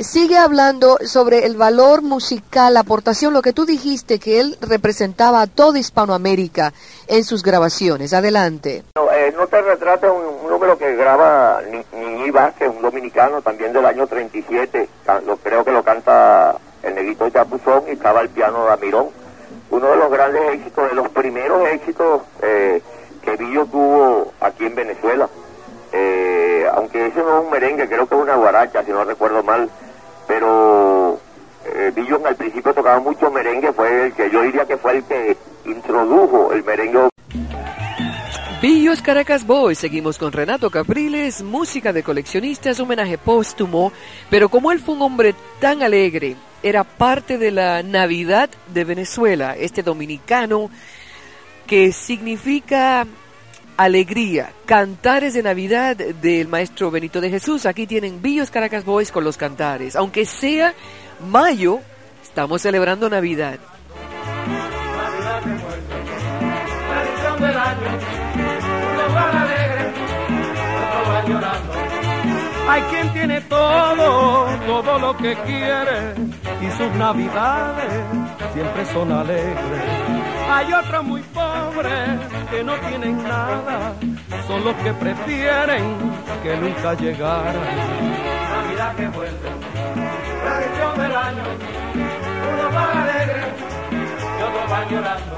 Sigue 0.00 0.38
hablando 0.38 0.96
sobre 1.04 1.44
el 1.44 1.56
valor 1.56 2.02
musical, 2.02 2.74
la 2.74 2.80
aportación, 2.80 3.32
lo 3.34 3.42
que 3.42 3.52
tú 3.52 3.66
dijiste, 3.66 4.20
que 4.20 4.38
él 4.40 4.56
representaba 4.60 5.40
a 5.40 5.48
toda 5.48 5.80
Hispanoamérica 5.80 6.72
en 7.08 7.24
sus 7.24 7.42
grabaciones. 7.42 8.12
Adelante. 8.12 8.84
No, 8.94 9.10
eh, 9.10 9.34
no 9.36 9.48
te 9.48 9.60
retrates 9.60 10.08
un, 10.08 10.44
un 10.44 10.50
número 10.52 10.78
que 10.78 10.94
graba 10.94 11.60
Ni- 11.68 11.98
Niñi 12.00 12.30
Vázquez, 12.30 12.68
un 12.68 12.80
dominicano 12.80 13.42
también 13.42 13.72
del 13.72 13.84
año 13.86 14.06
37, 14.06 14.88
ca- 15.04 15.20
lo, 15.20 15.36
creo 15.38 15.64
que 15.64 15.72
lo 15.72 15.82
canta 15.82 16.56
el 16.84 16.94
negrito 16.94 17.24
de 17.24 17.32
Chapuzón 17.32 17.82
y 17.88 17.92
estaba 17.92 18.20
el 18.20 18.28
piano 18.28 18.66
de 18.66 18.72
Amirón. 18.74 19.08
Uno 19.70 19.90
de 19.90 19.96
los 19.96 20.10
grandes 20.10 20.54
éxitos, 20.54 20.88
de 20.88 20.94
los 20.94 21.08
primeros 21.10 21.68
éxitos 21.68 22.22
eh, 22.42 22.82
que 23.22 23.36
Billo 23.36 23.66
tuvo 23.66 24.32
aquí 24.40 24.66
en 24.66 24.74
Venezuela. 24.74 25.28
Eh, 25.92 26.66
aunque 26.74 27.06
ese 27.06 27.20
no 27.20 27.38
es 27.38 27.44
un 27.44 27.50
merengue, 27.50 27.88
creo 27.88 28.06
que 28.06 28.14
es 28.14 28.20
una 28.20 28.36
guaracha, 28.36 28.82
si 28.84 28.90
no 28.90 29.04
recuerdo 29.04 29.42
mal, 29.42 29.68
pero 30.26 31.18
eh, 31.66 31.92
Billo 31.94 32.20
al 32.24 32.36
principio 32.36 32.74
tocaba 32.74 33.00
mucho 33.00 33.30
merengue, 33.30 33.72
fue 33.72 34.06
el 34.06 34.12
que 34.12 34.30
yo 34.30 34.42
diría 34.42 34.66
que 34.66 34.76
fue 34.76 34.96
el 34.96 35.04
que 35.04 35.36
introdujo 35.64 36.52
el 36.52 36.64
merengue. 36.64 37.08
Billos 38.60 39.00
Caracas 39.02 39.46
Boys, 39.46 39.78
seguimos 39.78 40.18
con 40.18 40.32
Renato 40.32 40.68
Capriles, 40.68 41.42
música 41.42 41.92
de 41.92 42.02
coleccionistas, 42.02 42.80
homenaje 42.80 43.16
póstumo, 43.16 43.92
pero 44.30 44.48
como 44.48 44.72
él 44.72 44.80
fue 44.80 44.96
un 44.96 45.02
hombre 45.02 45.34
tan 45.60 45.82
alegre, 45.82 46.36
era 46.62 46.84
parte 46.84 47.38
de 47.38 47.50
la 47.50 47.82
Navidad 47.82 48.50
de 48.72 48.84
Venezuela, 48.84 49.56
este 49.56 49.82
dominicano 49.82 50.70
que 51.66 51.92
significa 51.92 53.06
alegría, 53.76 54.52
cantares 54.66 55.34
de 55.34 55.42
Navidad 55.42 55.96
del 55.96 56.48
maestro 56.48 56.90
Benito 56.90 57.20
de 57.20 57.30
Jesús. 57.30 57.66
Aquí 57.66 57.86
tienen 57.86 58.20
Billos 58.20 58.50
Caracas 58.50 58.84
Boys 58.84 59.12
con 59.12 59.22
los 59.22 59.36
cantares, 59.36 59.94
aunque 59.94 60.26
sea 60.26 60.74
mayo, 61.30 61.80
estamos 62.22 62.62
celebrando 62.62 63.08
Navidad. 63.08 63.58
Hay 72.68 72.82
quien 72.82 73.12
tiene 73.14 73.40
todo, 73.42 74.46
todo 74.66 74.98
lo 74.98 75.16
que 75.16 75.34
quiere, 75.46 76.14
y 76.60 76.70
sus 76.76 76.92
navidades 76.96 78.04
siempre 78.52 78.84
son 78.92 79.10
alegres. 79.10 79.82
Hay 80.50 80.72
otros 80.72 81.04
muy 81.04 81.22
pobres 81.22 82.08
que 82.50 82.62
no 82.62 82.74
tienen 82.74 83.22
nada, 83.22 83.94
son 84.46 84.64
los 84.64 84.74
que 84.76 84.92
prefieren 84.92 85.96
que 86.42 86.56
nunca 86.56 86.94
llegara. 86.94 87.52
Navidad 88.50 88.96
que 88.96 89.08
vuelve, 89.08 89.50
tradición 90.44 90.98
del 90.98 91.16
año, 91.16 91.44
uno 92.52 92.74
va 92.74 93.02
alegre, 93.02 93.42
y 93.90 94.42
otro 94.42 94.62
va 94.70 94.84
llorando. 94.90 95.36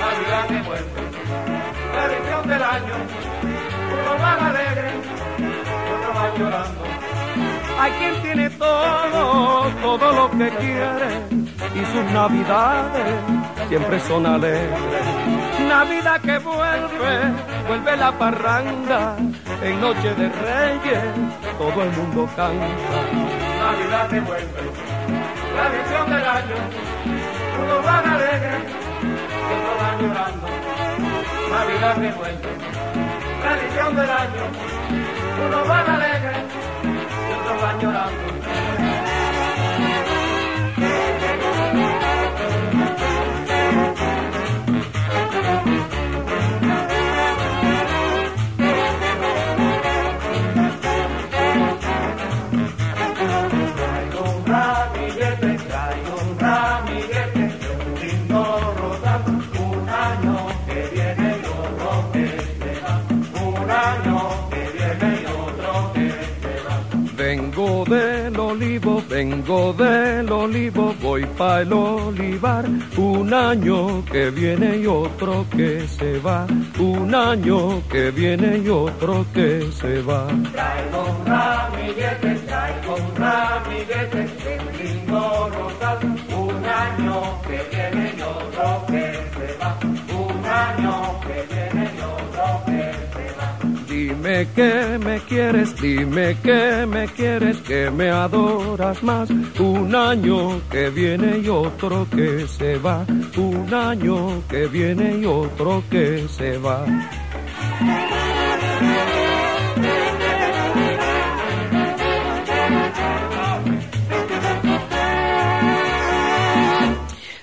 Navidad 0.00 0.46
que 0.46 0.62
vuelve, 0.68 1.00
tradición 1.92 2.48
del 2.48 2.62
año, 2.62 2.94
uno 3.92 4.22
va 4.22 4.32
alegre, 4.48 4.90
Hay 7.78 7.92
quien 7.92 8.22
tiene 8.22 8.50
todo, 8.50 9.66
todo 9.82 10.12
lo 10.12 10.30
que 10.30 10.48
quiere, 10.50 11.10
y 11.74 11.84
sus 11.86 12.04
navidades 12.12 13.14
siempre 13.68 14.00
son 14.00 14.26
alegres. 14.26 14.78
Navidad 15.66 16.20
que 16.20 16.38
vuelve, 16.38 17.32
vuelve 17.68 17.96
la 17.96 18.12
parranda, 18.12 19.16
en 19.62 19.80
noche 19.80 20.14
de 20.14 20.28
reyes, 20.28 21.04
todo 21.58 21.82
el 21.82 21.90
mundo 21.92 22.28
canta. 22.36 22.66
Navidad 23.60 24.08
que 24.08 24.20
vuelve, 24.20 24.62
tradición 25.54 26.10
del 26.10 26.24
año, 26.26 26.56
uno 27.62 27.82
va 27.86 27.98
alegre, 27.98 28.58
y 29.00 29.52
otro 29.56 29.72
va 29.80 29.90
llorando. 30.00 30.46
Navidad 31.50 31.94
que 31.94 32.12
vuelve, 32.12 32.50
tradición 33.42 33.96
del 33.96 34.10
año, 34.10 34.44
uno 35.46 35.64
va 35.66 35.80
alegre, 35.80 36.44
y 36.84 37.32
otro 37.32 37.60
va 37.62 37.78
llorando. 37.80 38.99
Vengo 69.20 69.74
del 69.74 70.32
olivo, 70.32 70.94
voy 71.02 71.26
pa' 71.36 71.60
el 71.60 71.72
olivar, 71.74 72.64
un 72.96 73.34
año 73.34 74.02
que 74.10 74.30
viene 74.30 74.78
y 74.78 74.86
otro 74.86 75.44
que 75.54 75.86
se 75.86 76.18
va, 76.20 76.46
un 76.78 77.14
año 77.14 77.82
que 77.90 78.10
viene 78.10 78.58
y 78.64 78.68
otro 78.70 79.26
que 79.34 79.70
se 79.78 80.00
va. 80.00 80.26
Traigo 80.54 81.00
un 81.12 81.26
ramillete, 81.26 82.30
traigo 82.48 82.94
un 82.96 83.14
Que 94.30 94.96
me 95.04 95.18
quieres, 95.28 95.74
dime 95.80 96.36
que 96.40 96.86
me 96.86 97.08
quieres, 97.08 97.56
que 97.62 97.90
me 97.90 98.10
adoras 98.10 99.02
más. 99.02 99.28
Un 99.58 99.92
año 99.92 100.60
que 100.70 100.88
viene 100.90 101.38
y 101.38 101.48
otro 101.48 102.06
que 102.08 102.46
se 102.46 102.78
va. 102.78 103.04
Un 103.36 103.74
año 103.74 104.40
que 104.48 104.68
viene 104.68 105.18
y 105.18 105.24
otro 105.26 105.82
que 105.90 106.28
se 106.28 106.58
va. 106.58 106.86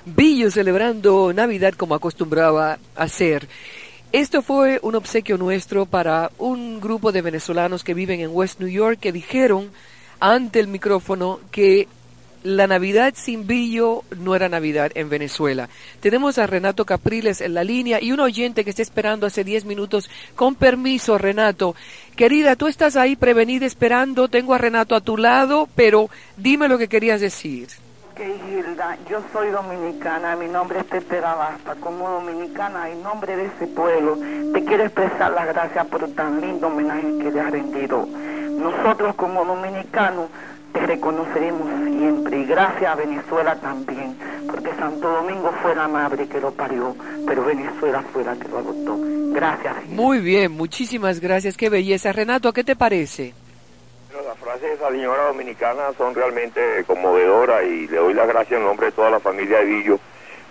Billo 0.05 0.49
celebrando 0.49 1.33
Navidad 1.33 1.73
como 1.73 1.95
acostumbraba 1.95 2.79
hacer. 2.95 3.49
Esto 4.17 4.41
fue 4.41 4.79
un 4.81 4.95
obsequio 4.95 5.37
nuestro 5.37 5.85
para 5.85 6.31
un 6.39 6.81
grupo 6.81 7.11
de 7.11 7.21
venezolanos 7.21 7.83
que 7.83 7.93
viven 7.93 8.19
en 8.19 8.31
West 8.33 8.59
New 8.59 8.67
York 8.67 8.97
que 8.99 9.11
dijeron 9.11 9.69
ante 10.19 10.59
el 10.59 10.65
micrófono 10.65 11.39
que 11.51 11.87
la 12.41 12.65
Navidad 12.65 13.13
sin 13.15 13.45
Billo 13.45 14.03
no 14.17 14.33
era 14.33 14.49
Navidad 14.49 14.91
en 14.95 15.09
Venezuela. 15.09 15.69
Tenemos 15.99 16.39
a 16.39 16.47
Renato 16.47 16.83
Capriles 16.83 17.41
en 17.41 17.53
la 17.53 17.63
línea 17.63 18.01
y 18.01 18.11
un 18.11 18.19
oyente 18.19 18.63
que 18.63 18.71
está 18.71 18.81
esperando 18.81 19.27
hace 19.27 19.43
10 19.43 19.65
minutos. 19.65 20.09
Con 20.35 20.55
permiso, 20.55 21.19
Renato. 21.19 21.75
Querida, 22.15 22.55
tú 22.55 22.65
estás 22.65 22.95
ahí 22.95 23.15
prevenida 23.15 23.67
esperando. 23.67 24.29
Tengo 24.29 24.55
a 24.55 24.57
Renato 24.57 24.95
a 24.95 25.01
tu 25.01 25.15
lado, 25.17 25.69
pero 25.75 26.09
dime 26.37 26.67
lo 26.67 26.79
que 26.79 26.87
querías 26.87 27.21
decir. 27.21 27.67
Ok, 28.17 28.23
Gilda, 28.49 28.97
yo 29.07 29.21
soy 29.31 29.51
dominicana, 29.51 30.35
mi 30.35 30.47
nombre 30.47 30.79
es 30.79 30.85
Pepe 30.85 31.21
Basta. 31.21 31.75
Como 31.75 32.09
dominicana, 32.09 32.89
en 32.89 33.03
nombre 33.03 33.37
de 33.37 33.45
ese 33.45 33.67
pueblo, 33.67 34.17
te 34.53 34.65
quiero 34.65 34.85
expresar 34.85 35.31
las 35.33 35.45
gracias 35.45 35.85
por 35.85 36.09
tan 36.15 36.41
lindo 36.41 36.65
homenaje 36.65 37.19
que 37.19 37.29
le 37.29 37.39
has 37.39 37.51
rendido. 37.51 38.07
nosotros 38.57 39.13
como 39.13 39.45
dominicanos 39.45 40.29
te 40.73 40.79
reconoceremos 40.87 41.69
siempre 41.85 42.39
y 42.39 42.45
gracias 42.45 42.91
a 42.91 42.95
Venezuela 42.95 43.55
también, 43.57 44.17
porque 44.47 44.73
Santo 44.79 45.11
Domingo 45.11 45.53
fue 45.61 45.75
la 45.75 45.87
madre 45.87 46.27
que 46.27 46.41
lo 46.41 46.51
parió, 46.51 46.95
pero 47.27 47.45
Venezuela 47.45 48.03
fue 48.11 48.23
la 48.23 48.35
que 48.35 48.47
lo 48.47 48.57
adoptó. 48.57 48.97
Gracias. 49.31 49.75
Muy 49.89 50.21
bien, 50.21 50.53
muchísimas 50.53 51.19
gracias, 51.19 51.55
qué 51.55 51.69
belleza. 51.69 52.13
Renato, 52.13 52.51
¿qué 52.51 52.63
te 52.63 52.75
parece? 52.75 53.35
Las 54.25 54.37
frases 54.39 54.61
de 54.61 54.73
esa 54.73 54.89
señora 54.89 55.27
dominicana 55.27 55.93
son 55.95 56.15
realmente 56.15 56.83
conmovedoras 56.87 57.63
y 57.65 57.87
le 57.87 57.97
doy 57.97 58.15
las 58.15 58.27
gracias 58.27 58.59
en 58.59 58.65
nombre 58.65 58.87
de 58.87 58.91
toda 58.93 59.11
la 59.11 59.19
familia 59.19 59.59
de 59.59 59.65
Villo, 59.65 59.99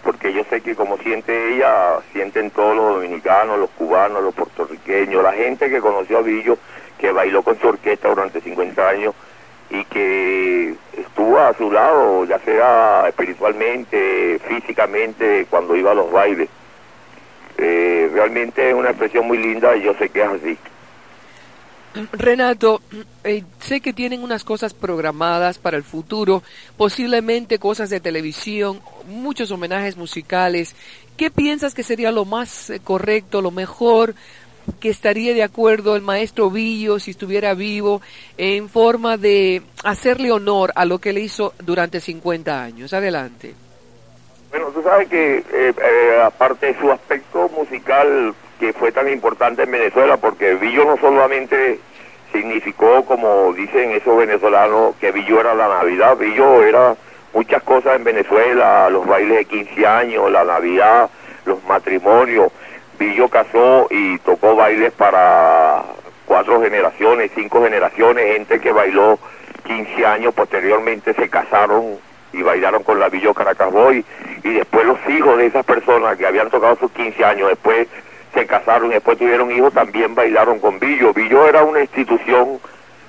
porque 0.05 0.33
yo 0.33 0.45
sé 0.45 0.61
que 0.61 0.77
como 0.77 0.97
siente 0.99 1.55
ella, 1.55 1.99
sienten 2.13 2.53
todos 2.53 2.77
los 2.77 2.95
dominicanos, 2.95 3.59
los 3.59 3.71
cubanos, 3.71 4.23
los 4.23 4.35
puertorriqueños, 4.35 5.21
la 5.21 5.33
gente 5.33 5.69
que 5.69 5.81
conoció 5.81 6.19
a 6.19 6.23
Villo, 6.23 6.59
que 6.97 7.11
bailó 7.11 7.43
con 7.43 7.59
su 7.59 7.67
orquesta 7.67 8.09
durante 8.09 8.41
50 8.41 8.89
años 8.89 9.15
y 9.71 9.85
que 9.87 10.75
estuvo 10.97 11.39
a 11.39 11.53
su 11.55 11.73
lado, 11.73 12.25
ya 12.25 12.39
sea 12.39 13.09
espiritualmente, 13.09 14.39
físicamente, 14.47 15.47
cuando 15.51 15.75
iba 15.75 15.91
a 15.91 15.95
los 15.95 16.13
bailes. 16.13 16.49
Eh, 17.59 18.09
realmente 18.13 18.69
es 18.69 18.75
una 18.75 18.91
expresión 18.91 19.27
muy 19.27 19.39
linda 19.39 19.75
y 19.77 19.83
yo 19.83 19.95
sé 19.95 20.09
que 20.09 20.23
es 20.23 20.29
así. 20.29 20.59
Renato, 22.13 22.81
eh, 23.25 23.45
sé 23.61 23.81
que 23.81 23.93
tienen 23.93 24.23
unas 24.23 24.45
cosas 24.45 24.75
programadas 24.75 25.59
para 25.59 25.77
el 25.77 25.85
futuro, 25.85 26.43
posiblemente 26.77 27.59
cosas 27.59 27.91
de 27.91 28.01
televisión, 28.01 28.81
muchos 29.07 29.51
homenajes 29.51 29.97
musicales. 29.97 30.75
¿Qué 31.17 31.31
piensas 31.31 31.75
que 31.75 31.83
sería 31.83 32.13
lo 32.13 32.25
más 32.25 32.71
eh, 32.71 32.81
correcto, 32.81 33.41
lo 33.41 33.51
mejor, 33.51 34.15
que 34.81 34.91
estaría 34.91 35.33
de 35.33 35.43
acuerdo 35.43 35.97
el 35.97 36.03
maestro 36.03 36.51
Villo, 36.51 36.99
si 36.99 37.13
estuviera 37.13 37.55
vivo, 37.55 38.03
en 38.37 38.69
forma 38.69 39.17
de 39.17 39.63
hacerle 39.85 40.33
honor 40.33 40.73
a 40.75 40.85
lo 40.85 40.99
que 40.99 41.13
le 41.13 41.21
hizo 41.21 41.55
durante 41.61 42.01
50 42.01 42.63
años? 42.63 42.93
Adelante. 42.93 43.55
Bueno, 44.51 44.67
tú 44.69 44.83
sabes 44.83 45.09
que 45.09 45.39
eh, 45.39 45.45
eh, 45.53 46.21
aparte 46.25 46.67
de 46.67 46.81
su 46.81 46.91
aspecto 46.91 47.49
musical 47.51 48.35
que 48.59 48.73
fue 48.73 48.93
tan 48.93 49.09
importante 49.09 49.63
en 49.63 49.71
Venezuela, 49.71 50.17
porque 50.17 50.55
Villo 50.55 50.85
no 50.85 50.97
solamente 50.97 51.79
significó, 52.33 53.05
como 53.05 53.53
dicen 53.53 53.93
esos 53.93 54.17
venezolanos, 54.17 54.95
que 55.01 55.13
Villo 55.13 55.41
era 55.41 55.55
la 55.55 55.69
Navidad, 55.69 56.17
Villo 56.17 56.63
era 56.63 56.97
muchas 57.33 57.63
cosas 57.63 57.97
en 57.97 58.05
Venezuela, 58.05 58.89
los 58.91 59.07
bailes 59.07 59.39
de 59.39 59.45
15 59.45 59.87
años, 59.87 60.31
la 60.31 60.45
Navidad, 60.45 61.11
los 61.45 61.63
matrimonios. 61.65 62.51
Villo 62.99 63.29
casó 63.29 63.87
y 63.91 64.19
tocó 64.21 64.57
bailes 64.57 64.93
para 64.93 65.83
cuatro 66.25 66.63
generaciones, 66.63 67.31
cinco 67.35 67.63
generaciones, 67.63 68.33
gente 68.33 68.59
que 68.59 68.73
bailó 68.73 69.19
15 69.65 70.07
años, 70.07 70.35
posteriormente 70.35 71.13
se 71.15 71.29
casaron 71.29 71.99
y 72.33 72.43
bailaron 72.43 72.83
con 72.83 72.99
la 72.99 73.09
Villo 73.09 73.35
Caracas 73.35 73.71
Boy 73.71 74.05
y 74.43 74.53
después 74.53 74.87
los 74.87 74.99
hijos 75.09 75.39
de 75.39 75.47
esas 75.47 75.65
personas 75.65 76.17
que 76.17 76.27
habían 76.27 76.51
tocado 76.51 76.77
sus 76.77 76.91
15 76.93 77.25
años, 77.25 77.49
después 77.49 77.89
se 78.37 78.47
casaron 78.47 78.91
y 78.91 78.95
después 78.95 79.17
tuvieron 79.17 79.51
hijos, 79.51 79.73
también 79.73 80.15
bailaron 80.15 80.59
con 80.61 80.79
Villo. 80.79 81.15
Villo 81.15 81.49
era 81.49 81.65
una 81.65 81.81
institución, 81.81 82.59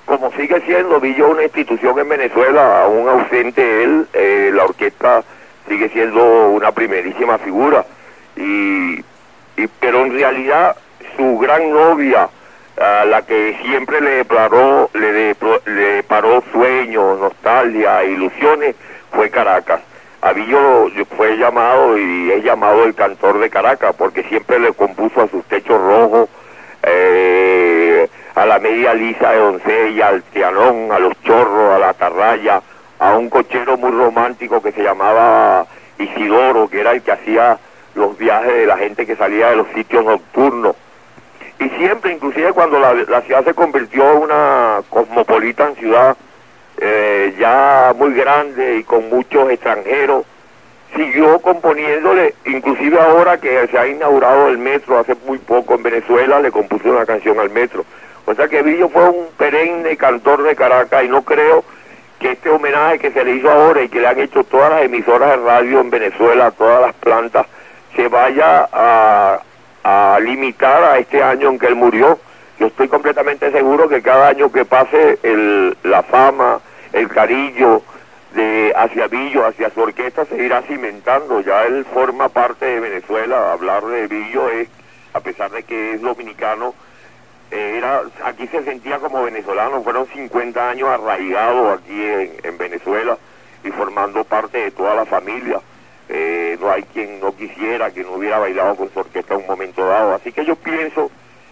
como 0.05 0.32
sigue 0.32 0.61
siendo 0.61 1.01
Villo 1.01 1.30
una 1.30 1.43
institución 1.43 1.99
en 1.99 2.07
Venezuela, 2.07 2.84
aún 2.84 3.09
ausente 3.09 3.84
él, 3.84 4.07
eh, 4.13 4.51
la 4.53 4.63
orquesta 4.63 5.23
sigue 5.67 5.89
siendo 5.89 6.49
una 6.51 6.71
primerísima 6.71 7.38
figura. 7.39 7.86
Y, 8.38 8.99
y 9.57 9.67
pero 9.82 10.05
en 10.05 10.13
realidad 10.13 10.78
su 11.17 11.38
gran 11.39 11.71
novia, 11.71 12.30
a 12.80 13.05
la 13.05 13.23
que 13.23 13.57
siempre 13.65 13.99
le 13.99 14.23
le, 14.93 15.11
de- 15.11 15.36
le 15.65 16.03
paró 16.03 16.41
sueños, 16.53 17.19
nostalgia, 17.19 18.03
ilusiones, 18.05 18.75
fue 19.11 19.30
Caracas. 19.30 19.82
Fue 21.17 21.36
llamado 21.36 21.97
y 21.97 22.32
es 22.32 22.43
llamado 22.43 22.84
el 22.84 22.93
cantor 22.93 23.39
de 23.39 23.49
Caracas 23.49 23.95
porque 23.97 24.21
siempre 24.23 24.59
le 24.59 24.71
compuso 24.73 25.21
a 25.21 25.28
sus 25.28 25.43
techos 25.45 25.82
rojos, 25.82 26.30
eh, 26.84 28.07
a 28.36 28.45
la 28.45 28.59
media 28.59 28.93
lisa 28.93 29.32
de 29.32 29.39
doncella, 29.39 30.09
al 30.09 30.21
tianón, 30.23 30.91
a 30.91 30.99
los 30.99 31.19
chorros, 31.23 31.73
a 31.73 31.80
la 31.80 31.89
atarraya, 31.89 32.61
a 32.99 33.17
un 33.17 33.32
cochero 33.32 33.78
muy 33.78 33.89
romántico 33.89 34.61
que 34.61 34.71
se 34.73 34.84
llamaba 34.84 35.65
Isidoro, 35.97 36.69
que 36.69 36.82
era 36.82 36.91
el 36.91 37.01
que 37.01 37.13
hacía 37.13 37.57
los 37.95 38.15
viajes 38.17 38.53
de 38.53 38.67
la 38.67 38.78
gente 38.78 39.07
que 39.07 39.15
salía 39.15 39.49
de 39.49 39.55
los 39.55 39.67
sitios 39.69 40.05
nocturnos. 40.05 40.75
Y 41.59 41.67
siempre, 41.69 42.13
inclusive 42.13 42.53
cuando 42.53 42.80
la, 42.80 42.93
la 42.93 43.21
ciudad 43.21 43.43
se 43.43 43.55
convirtió 43.55 44.11
en 44.11 44.23
una 44.23 44.82
cosmopolitan 44.89 45.75
ciudad, 45.75 46.15
eh, 46.78 47.36
ya 47.39 47.93
muy 47.97 48.13
grande 48.13 48.78
y 48.78 48.84
con 48.84 49.09
muchos 49.09 49.49
extranjeros, 49.49 50.25
siguió 50.95 51.39
componiéndole, 51.39 52.36
inclusive 52.45 52.99
ahora 52.99 53.38
que 53.39 53.67
se 53.67 53.78
ha 53.78 53.88
inaugurado 53.88 54.47
el 54.47 54.57
metro 54.57 54.97
hace 54.97 55.15
muy 55.25 55.38
poco 55.38 55.75
en 55.75 55.84
Venezuela, 55.84 56.39
le 56.39 56.51
compuso 56.51 56.89
una 56.89 57.05
canción 57.05 57.39
al 57.39 57.49
metro. 57.49 57.86
O 58.25 58.34
sea 58.34 58.47
que 58.47 58.61
Villo 58.61 58.89
fue 58.89 59.09
un 59.09 59.28
perenne 59.38 59.95
cantor 59.97 60.43
de 60.43 60.55
Caracas 60.55 61.03
y 61.03 61.07
no 61.07 61.23
creo 61.23 61.63
que 62.19 62.32
este 62.32 62.49
homenaje 62.49 62.99
que 62.99 63.11
se 63.11 63.23
le 63.23 63.36
hizo 63.36 63.49
ahora 63.49 63.84
y 63.84 63.89
que 63.89 63.99
le 63.99 64.07
han 64.07 64.19
hecho 64.19 64.43
todas 64.43 64.71
las 64.71 64.84
emisoras 64.84 65.30
de 65.30 65.45
radio 65.45 65.80
en 65.82 65.89
Venezuela, 65.89 66.51
todas 66.51 66.82
las 66.82 66.93
plantas, 66.95 67.45
se 67.95 68.07
vaya 68.07 68.67
a, 68.71 69.39
a 69.84 70.19
limitar 70.19 70.84
a 70.84 70.97
este 70.97 71.21
año 71.21 71.49
en 71.49 71.59
que 71.59 71.67
él 71.67 71.75
murió. 71.75 72.19
Yo 72.59 72.67
estoy 72.67 72.88
completamente 72.88 73.51
seguro 73.51 73.88
que 73.88 74.01
cada 74.01 74.30
año 74.30 74.51
que 74.51 74.65
pase 74.65 75.19
el, 75.21 75.78
la 75.84 76.01
fama, 76.03 76.59
el 76.94 77.08
cariño 77.10 77.82
de 78.34 78.74
hacia 78.76 79.08
Villo, 79.08 79.46
hacia 79.46 79.70
su 79.70 79.82
orquesta, 79.82 80.26
se 80.26 80.44
irá 80.44 80.62
cimentando. 80.64 81.42
Ya 81.42 81.64
él 81.64 81.86
forma 81.86 82.30
parte 82.30 82.66
de 82.66 82.80
Venezuela. 82.80 83.52
Hablar 83.52 83.86
de 83.86 84.08
Villo 84.08 84.50
es, 84.50 84.70
a 85.14 85.20
pesar 85.20 85.52
de 85.52 85.64
que 85.64 85.94
es 85.94 86.02
dominicano, 86.02 86.74
eh, 87.52 87.76
era 87.78 88.02
aquí 88.24 88.48
se 88.48 88.64
sentía 88.64 89.00
como 89.00 89.24
venezolano. 89.24 89.84
Fueron 89.84 90.08
50 90.08 90.70
años 90.70 90.90
arraigados 90.90 91.80
aquí 91.80 92.04
en, 92.04 92.34
en 92.44 92.58
Venezuela 92.58 93.18
y 93.64 93.72
formando 93.72 94.24
parte 94.24 94.58
de 94.58 94.72
toda 94.72 94.96
la 94.96 95.06
familia. 95.06 95.60
Eh, 96.10 96.58
no 96.60 96.72
hay 96.72 96.84
quien 96.84 97.20
no 97.20 97.36
quisiera 97.36 97.92
que 97.92 98.04
no 98.04 98.14
hubiera 98.14 98.40
bailado 98.40 98.76
con 98.76 98.90
su 98.92 99.00
orquesta 99.00 99.34
en 99.34 99.42
un 99.42 99.48
momento 99.48 99.86
dado. 99.86 100.14
Así 100.16 100.32
que 100.32 100.46
yo 100.46 100.56
pienso 100.56 101.12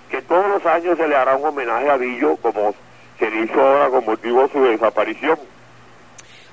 que 0.10 0.22
todos 0.22 0.48
los 0.48 0.66
años 0.66 0.98
se 0.98 1.08
le 1.08 1.16
hará 1.16 1.36
un 1.36 1.46
homenaje 1.46 1.90
a 1.90 1.98
Villo 1.98 2.38
como 2.38 2.74
se 3.20 3.30
le 3.30 3.44
hizo 3.44 3.60
ahora 3.60 3.90
con 3.90 4.06
motivo 4.06 4.44
de 4.44 4.50
su 4.50 4.64
desaparición. 4.64 5.40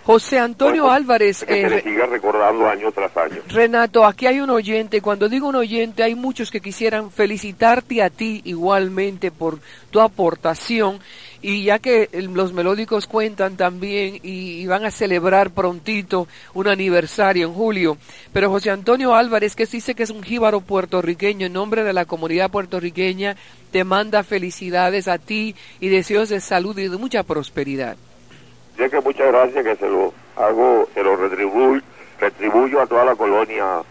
José 0.05 0.38
Antonio 0.38 0.82
Bueno, 0.82 0.94
Álvarez, 0.96 1.44
que 1.44 1.53
eh, 1.61 1.62
se 1.62 1.70
le 1.70 1.76
Re- 1.76 1.82
siga 1.82 2.07
recordando 2.07 2.68
año 2.68 2.90
tras 2.90 3.16
año. 3.16 3.40
Renato, 3.48 4.05
aquí 4.05 4.26
hay 4.26 4.40
un 4.40 4.50
oyente. 4.50 5.00
Cuando 5.00 5.28
digo 5.28 5.48
un 5.48 5.55
oyente, 5.55 6.03
hay 6.03 6.14
muchos 6.16 6.50
que 6.50 6.61
quisieran 6.61 7.11
felicitarte 7.12 8.03
a 8.03 8.11
ti 8.11 8.40
igualmente 8.44 9.30
por 9.30 9.61
tu 9.90 10.00
aportación. 10.00 10.98
Y 11.40 11.64
ya 11.64 11.78
que 11.78 12.09
los 12.12 12.53
melódicos 12.53 13.07
cuentan 13.07 13.57
también 13.57 14.16
y, 14.22 14.61
y 14.61 14.66
van 14.66 14.84
a 14.84 14.90
celebrar 14.90 15.50
prontito 15.50 16.26
un 16.55 16.68
aniversario 16.68 17.46
en 17.46 17.55
julio. 17.55 17.96
Pero 18.32 18.50
José 18.50 18.70
Antonio 18.70 19.14
Álvarez, 19.14 19.55
que 19.57 19.66
dice 19.66 19.94
que 19.94 20.03
es 20.03 20.11
un 20.11 20.22
jíbaro 20.22 20.61
puertorriqueño, 20.61 21.46
en 21.46 21.53
nombre 21.53 21.84
de 21.84 21.92
la 21.92 22.05
comunidad 22.07 22.50
puertorriqueña, 22.50 23.36
te 23.70 23.84
manda 23.84 24.22
felicidades 24.24 25.07
a 25.09 25.18
ti 25.18 25.55
y 25.80 25.88
deseos 25.88 26.28
de 26.28 26.40
salud 26.40 26.76
y 26.78 26.88
de 26.88 26.96
mucha 26.96 27.22
prosperidad. 27.22 27.96
Que 28.76 29.00
muchas 29.00 29.28
gracias 29.28 29.64
que 29.64 29.76
se 29.76 29.88
lo 29.88 30.12
hago, 30.36 30.88
se 30.92 31.02
lo 31.02 31.16
retribuyo, 31.16 31.80
retribuyo 32.18 32.80
a 32.80 32.86
toda 32.86 33.04
la 33.04 33.14
colonia 33.14 33.82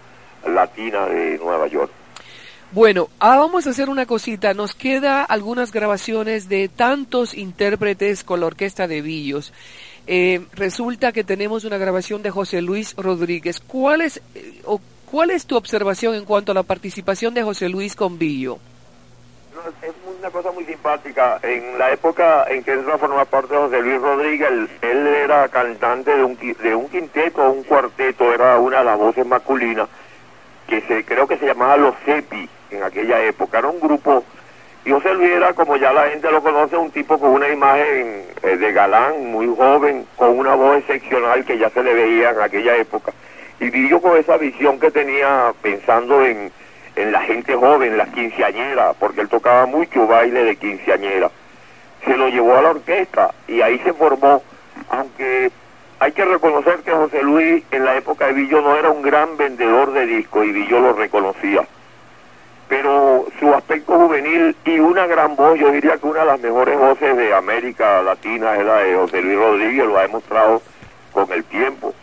latina 0.46 1.06
de 1.06 1.38
Nueva 1.38 1.68
York. 1.68 1.92
Bueno, 2.72 3.10
ahora 3.20 3.40
vamos 3.42 3.68
a 3.68 3.72
hacer 3.72 3.90
una 3.90 4.06
cosita. 4.06 4.54
Nos 4.54 4.76
queda 4.76 5.24
algunas 5.24 5.72
grabaciones 5.72 6.50
de 6.50 6.70
tantos 6.70 7.34
intérpretes 7.34 8.24
con 8.24 8.40
la 8.40 8.48
orquesta 8.48 8.88
de 8.88 9.02
Villos. 9.02 9.54
Eh, 10.08 10.42
resulta 10.54 11.12
que 11.12 11.24
tenemos 11.24 11.64
una 11.64 11.78
grabación 11.78 12.24
de 12.24 12.32
José 12.32 12.62
Luis 12.62 12.96
Rodríguez. 12.96 13.60
¿Cuál 13.60 14.02
es, 14.02 14.22
eh, 14.36 14.62
o 14.66 14.80
¿Cuál 15.12 15.32
es 15.32 15.46
tu 15.46 15.58
observación 15.58 16.16
en 16.16 16.24
cuanto 16.24 16.54
a 16.54 16.56
la 16.56 16.64
participación 16.64 17.34
de 17.34 17.44
José 17.44 17.68
Luis 17.68 17.98
con 17.98 18.18
Villo? 18.18 18.60
Es 19.82 19.94
una 20.18 20.30
cosa 20.30 20.50
muy 20.52 20.64
simpática. 20.64 21.38
En 21.44 21.78
la 21.78 21.92
época 21.92 22.46
en 22.48 22.64
que 22.64 22.74
iba 22.74 22.96
a 22.96 22.98
formar 22.98 23.26
parte 23.26 23.54
de 23.54 23.60
José 23.60 23.82
Luis 23.82 24.00
Rodríguez, 24.02 24.50
él, 24.82 25.08
era 25.08 25.50
cantante 25.50 26.16
de 26.16 26.24
un, 26.24 26.38
de 26.38 26.74
un 26.74 26.88
quinteto 26.88 27.52
un 27.52 27.64
cuarteto, 27.64 28.34
era 28.34 28.58
una 28.58 28.80
de 28.80 28.86
las 28.86 28.98
voces 28.98 29.26
masculinas, 29.26 29.90
que 30.68 30.80
se 30.82 31.04
creo 31.04 31.28
que 31.28 31.38
se 31.38 31.48
llamaba 31.48 31.76
Los 31.76 31.96
Cepi 32.06 32.48
en 32.70 32.84
aquella 32.84 33.22
época. 33.24 33.60
Era 33.60 33.68
un 33.68 33.82
grupo, 33.82 34.24
y 34.86 34.92
José 34.92 35.14
Luis 35.14 35.32
era, 35.32 35.54
como 35.54 35.76
ya 35.76 35.92
la 35.92 36.08
gente 36.08 36.32
lo 36.32 36.42
conoce, 36.42 36.78
un 36.78 36.92
tipo 36.92 37.20
con 37.20 37.32
una 37.32 37.50
imagen 37.50 38.26
eh, 38.42 38.56
de 38.56 38.72
galán, 38.72 39.32
muy 39.32 39.54
joven, 39.54 40.08
con 40.16 40.40
una 40.40 40.56
voz 40.56 40.78
excepcional 40.78 41.44
que 41.44 41.58
ya 41.58 41.70
se 41.70 41.84
le 41.84 41.94
veía 41.94 42.30
en 42.30 42.40
aquella 42.40 42.78
época. 42.78 43.12
Y 43.60 43.70
Villo 43.70 44.02
con 44.02 44.18
esa 44.18 44.38
visión 44.38 44.80
que 44.80 44.92
tenía 44.92 45.54
pensando 45.62 46.26
en, 46.26 46.52
en 46.96 47.12
la 47.12 47.22
gente 47.22 47.56
joven, 47.56 47.98
las 47.98 48.10
quinceañeras, 48.10 48.96
porque 49.00 49.22
él 49.22 49.30
tocaba 49.30 49.66
mucho 49.66 50.08
baile 50.08 50.44
de 50.44 50.56
quinceañera. 50.56 51.32
Se 52.06 52.18
lo 52.18 52.30
llevó 52.30 52.58
a 52.58 52.62
la 52.62 52.70
orquesta 52.72 53.34
y 53.48 53.62
ahí 53.62 53.80
se 53.80 53.94
formó, 53.94 54.42
aunque 54.90 55.52
hay 56.00 56.12
que 56.14 56.26
reconocer 56.26 56.80
que 56.80 56.92
José 56.92 57.22
Luis 57.22 57.64
en 57.72 57.86
la 57.86 57.96
época 57.96 58.28
de 58.28 58.34
Villo 58.34 58.62
no 58.62 58.76
era 58.76 58.90
un 58.90 59.02
gran 59.02 59.38
vendedor 59.38 59.94
de 59.94 60.08
discos 60.08 60.46
y 60.46 60.52
Villo 60.52 60.80
lo 60.80 60.94
reconocía. 60.94 61.64
Pero 62.68 63.28
su 63.40 63.54
aspecto 63.54 63.94
juvenil 63.94 64.56
y 64.66 64.80
una 64.80 65.06
gran 65.06 65.36
voz, 65.36 65.60
yo 65.60 65.72
diría 65.72 65.98
que 65.98 66.08
una 66.08 66.22
de 66.22 66.26
las 66.26 66.40
mejores 66.40 66.80
voces 66.80 67.18
de 67.18 67.34
América 67.36 68.02
Latina 68.02 68.56
es 68.56 68.66
la 68.66 68.78
de 68.78 68.96
José 68.96 69.22
Luis 69.22 69.38
Rodríguez, 69.38 69.86
lo 69.86 69.98
ha 70.00 70.04
demostrado 70.04 70.62
con 71.12 71.32
el 71.32 71.44
tiempo, 71.44 71.94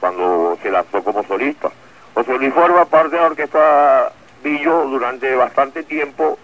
cuando 0.00 0.58
se 0.62 0.70
lanzó 0.70 1.04
como 1.04 1.22
solista. 1.24 1.70
José 2.14 2.38
Luis 2.38 2.54
forma 2.54 2.84
parte 2.86 3.16
de 3.16 3.22
la 3.22 3.28
orquesta 3.28 4.12
Villo 4.44 4.84
durante 4.84 5.34
bastante 5.34 5.82
tiempo 5.82 6.38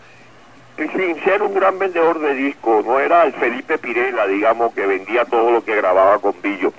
sin 0.77 1.23
ser 1.23 1.43
un 1.43 1.53
gran 1.53 1.79
vendedor 1.79 2.19
de 2.19 2.35
discos, 2.35 2.85
no 2.87 2.99
era 2.99 3.25
el 3.25 3.35
Felipe 3.35 3.77
Pirela, 3.77 4.27
digamos, 4.27 4.73
que 4.73 4.87
vendía 4.87 5.27
todo 5.27 5.51
lo 5.51 5.63
que 5.63 5.77
grababa 5.77 6.19
con 6.19 6.35
Villo. 6.41 6.73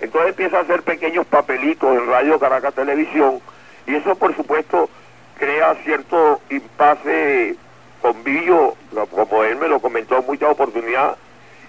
Entonces 0.00 0.30
empieza 0.30 0.56
a 0.56 0.62
hacer 0.62 0.82
pequeños 0.82 1.26
papelitos 1.26 1.94
en 1.94 2.06
Radio 2.06 2.38
Caracas 2.38 2.74
Televisión 2.74 3.40
y 3.86 3.94
eso 3.94 4.16
por 4.16 4.34
supuesto 4.34 4.88
crea 5.38 5.74
cierto 5.84 6.40
impasse 6.48 7.56
con 8.00 8.24
Villo, 8.24 8.74
como 9.10 9.44
él 9.44 9.56
me 9.56 9.68
lo 9.68 9.80
comentó 9.80 10.18
en 10.18 10.26
muchas 10.26 10.50
oportunidades, 10.50 11.18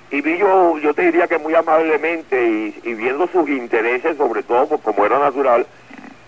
y 0.09 0.21
Villo 0.21 0.77
yo 0.77 0.93
te 0.93 1.03
diría 1.03 1.27
que 1.27 1.37
muy 1.37 1.53
amablemente 1.53 2.71
y, 2.83 2.93
viendo 2.93 3.27
sus 3.27 3.49
intereses, 3.49 4.15
sobre 4.15 4.43
todo 4.43 4.67
pues, 4.67 4.81
como 4.81 5.05
era 5.05 5.19
natural, 5.19 5.67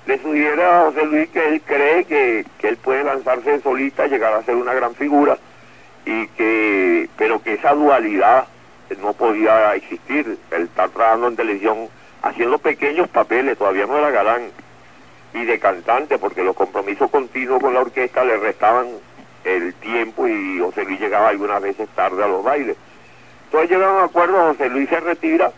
le 0.05 0.21
sugiere 0.21 0.63
a 0.63 0.85
José 0.85 1.05
Luis 1.05 1.29
que 1.29 1.47
él 1.47 1.61
cree 1.61 2.05
que, 2.05 2.45
que 2.59 2.67
él 2.67 2.77
puede 2.77 3.03
lanzarse 3.03 3.61
solista, 3.61 4.07
llegar 4.07 4.33
a 4.33 4.43
ser 4.43 4.55
una 4.55 4.73
gran 4.73 4.93
figura, 4.95 5.37
y 6.05 6.27
que, 6.29 7.09
pero 7.17 7.41
que 7.41 7.53
esa 7.53 7.73
dualidad 7.73 8.45
no 9.01 9.13
podía 9.13 9.73
existir. 9.75 10.37
Él 10.51 10.63
está 10.63 10.87
trabajando 10.89 11.27
en 11.27 11.35
televisión 11.35 11.89
haciendo 12.21 12.59
pequeños 12.59 13.07
papeles, 13.09 13.57
todavía 13.57 13.87
no 13.87 13.97
era 13.97 14.11
galán, 14.11 14.51
y 15.33 15.43
de 15.43 15.59
cantante, 15.59 16.17
porque 16.17 16.43
los 16.43 16.55
compromisos 16.55 17.09
continuos 17.09 17.59
con 17.61 17.73
la 17.73 17.81
orquesta 17.81 18.23
le 18.23 18.37
restaban 18.37 18.87
el 19.43 19.73
tiempo 19.75 20.27
y 20.27 20.59
José 20.59 20.85
Luis 20.85 20.99
llegaba 20.99 21.29
algunas 21.29 21.61
veces 21.61 21.87
tarde 21.89 22.23
a 22.23 22.27
los 22.27 22.43
bailes. 22.43 22.77
Entonces 23.45 23.69
llegaron 23.69 23.95
a 23.95 23.99
un 23.99 24.05
acuerdo, 24.05 24.47
José 24.47 24.69
Luis 24.69 24.89
se 24.89 24.99
retira 24.99 25.51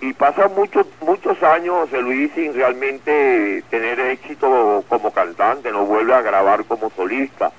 y 0.00 0.12
pasa 0.14 0.48
muchos 0.48 0.86
muchos 1.00 1.42
años 1.42 1.74
José 1.82 2.00
Luis 2.00 2.30
sin 2.34 2.54
realmente 2.54 3.62
tener 3.70 4.00
éxito 4.00 4.84
como 4.88 5.12
cantante, 5.12 5.70
no 5.70 5.84
vuelve 5.84 6.14
a 6.14 6.22
grabar 6.22 6.64
como 6.64 6.90
solista. 6.90 7.52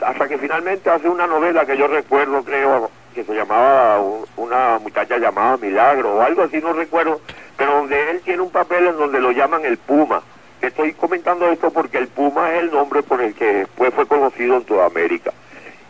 Hasta 0.00 0.26
que 0.26 0.38
finalmente 0.38 0.90
hace 0.90 1.08
una 1.08 1.26
novela 1.26 1.64
que 1.64 1.76
yo 1.76 1.86
recuerdo, 1.86 2.42
creo, 2.42 2.90
que 3.14 3.24
se 3.24 3.34
llamaba 3.34 4.00
una 4.36 4.78
muchacha 4.78 5.18
llamada 5.18 5.56
Milagro 5.58 6.16
o 6.16 6.22
algo 6.22 6.42
así, 6.42 6.58
no 6.58 6.72
recuerdo, 6.72 7.20
pero 7.56 7.76
donde 7.76 8.10
él 8.10 8.20
tiene 8.22 8.42
un 8.42 8.50
papel 8.50 8.88
en 8.88 8.96
donde 8.96 9.20
lo 9.20 9.30
llaman 9.30 9.64
el 9.64 9.78
Puma. 9.78 10.22
Estoy 10.60 10.92
comentando 10.94 11.48
esto 11.48 11.70
porque 11.70 11.98
el 11.98 12.08
Puma 12.08 12.52
es 12.54 12.62
el 12.62 12.70
nombre 12.72 13.02
por 13.02 13.20
el 13.20 13.34
que 13.34 13.52
después 13.52 13.94
fue 13.94 14.06
conocido 14.06 14.56
en 14.56 14.64
toda 14.64 14.86
América. 14.86 15.32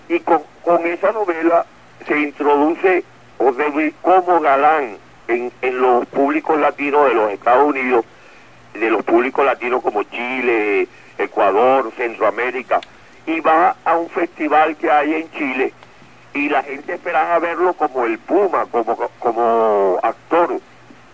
Y 0.08 0.20
con, 0.20 0.42
esa 0.86 1.12
novela 1.12 1.64
se 2.06 2.18
introduce 2.18 3.04
José 3.38 3.70
Luis 3.70 3.94
como 4.02 4.40
galán 4.40 4.98
en, 5.28 5.52
en 5.62 5.80
los 5.80 6.06
públicos 6.06 6.58
latinos 6.58 7.08
de 7.08 7.14
los 7.14 7.32
Estados 7.32 7.68
Unidos, 7.68 8.04
de 8.74 8.90
los 8.90 9.04
públicos 9.04 9.44
latinos 9.44 9.82
como 9.82 10.02
Chile, 10.04 10.88
Ecuador, 11.18 11.92
Centroamérica, 11.96 12.80
y 13.26 13.40
va 13.40 13.76
a 13.84 13.96
un 13.96 14.08
festival 14.10 14.76
que 14.76 14.90
hay 14.90 15.14
en 15.14 15.30
Chile 15.32 15.72
y 16.36 16.48
la 16.48 16.62
gente 16.62 16.94
esperaba 16.94 17.38
verlo 17.38 17.72
como 17.74 18.04
el 18.04 18.18
Puma, 18.18 18.66
como, 18.66 18.96
como 19.18 19.98
actor. 20.02 20.60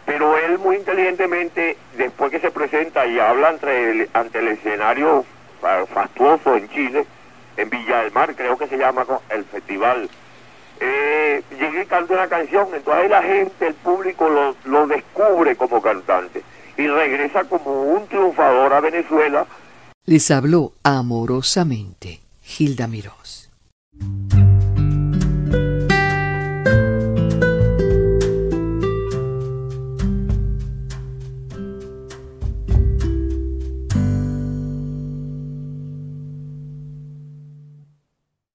Pero 0.04 0.36
él 0.36 0.58
muy 0.58 0.76
inteligentemente, 0.76 1.76
después 1.96 2.30
que 2.30 2.40
se 2.40 2.50
presenta 2.50 3.06
y 3.06 3.18
habla 3.20 3.50
ante 3.50 3.90
el, 3.90 4.10
ante 4.12 4.40
el 4.40 4.48
escenario 4.48 5.24
fastuoso 5.94 6.56
en 6.56 6.68
Chile, 6.70 7.06
en 7.56 7.70
Villa 7.70 8.02
del 8.02 8.12
Mar, 8.12 8.34
creo 8.34 8.58
que 8.58 8.66
se 8.66 8.76
llama 8.76 9.06
el 9.30 9.44
festival, 9.44 10.10
eh, 10.84 11.42
llega 11.58 11.82
y 11.82 11.86
canta 11.86 12.14
una 12.14 12.28
canción, 12.28 12.66
entonces 12.74 13.08
la 13.08 13.22
gente, 13.22 13.68
el 13.68 13.74
público 13.74 14.28
lo, 14.28 14.56
lo 14.64 14.86
descubre 14.88 15.54
como 15.54 15.80
cantante 15.80 16.42
y 16.76 16.86
regresa 16.88 17.44
como 17.44 17.82
un 17.82 18.06
triunfador 18.08 18.72
a 18.72 18.80
Venezuela. 18.80 19.46
Les 20.04 20.30
habló 20.32 20.72
amorosamente 20.82 22.20
Gilda 22.42 22.88
Mirós. 22.88 23.48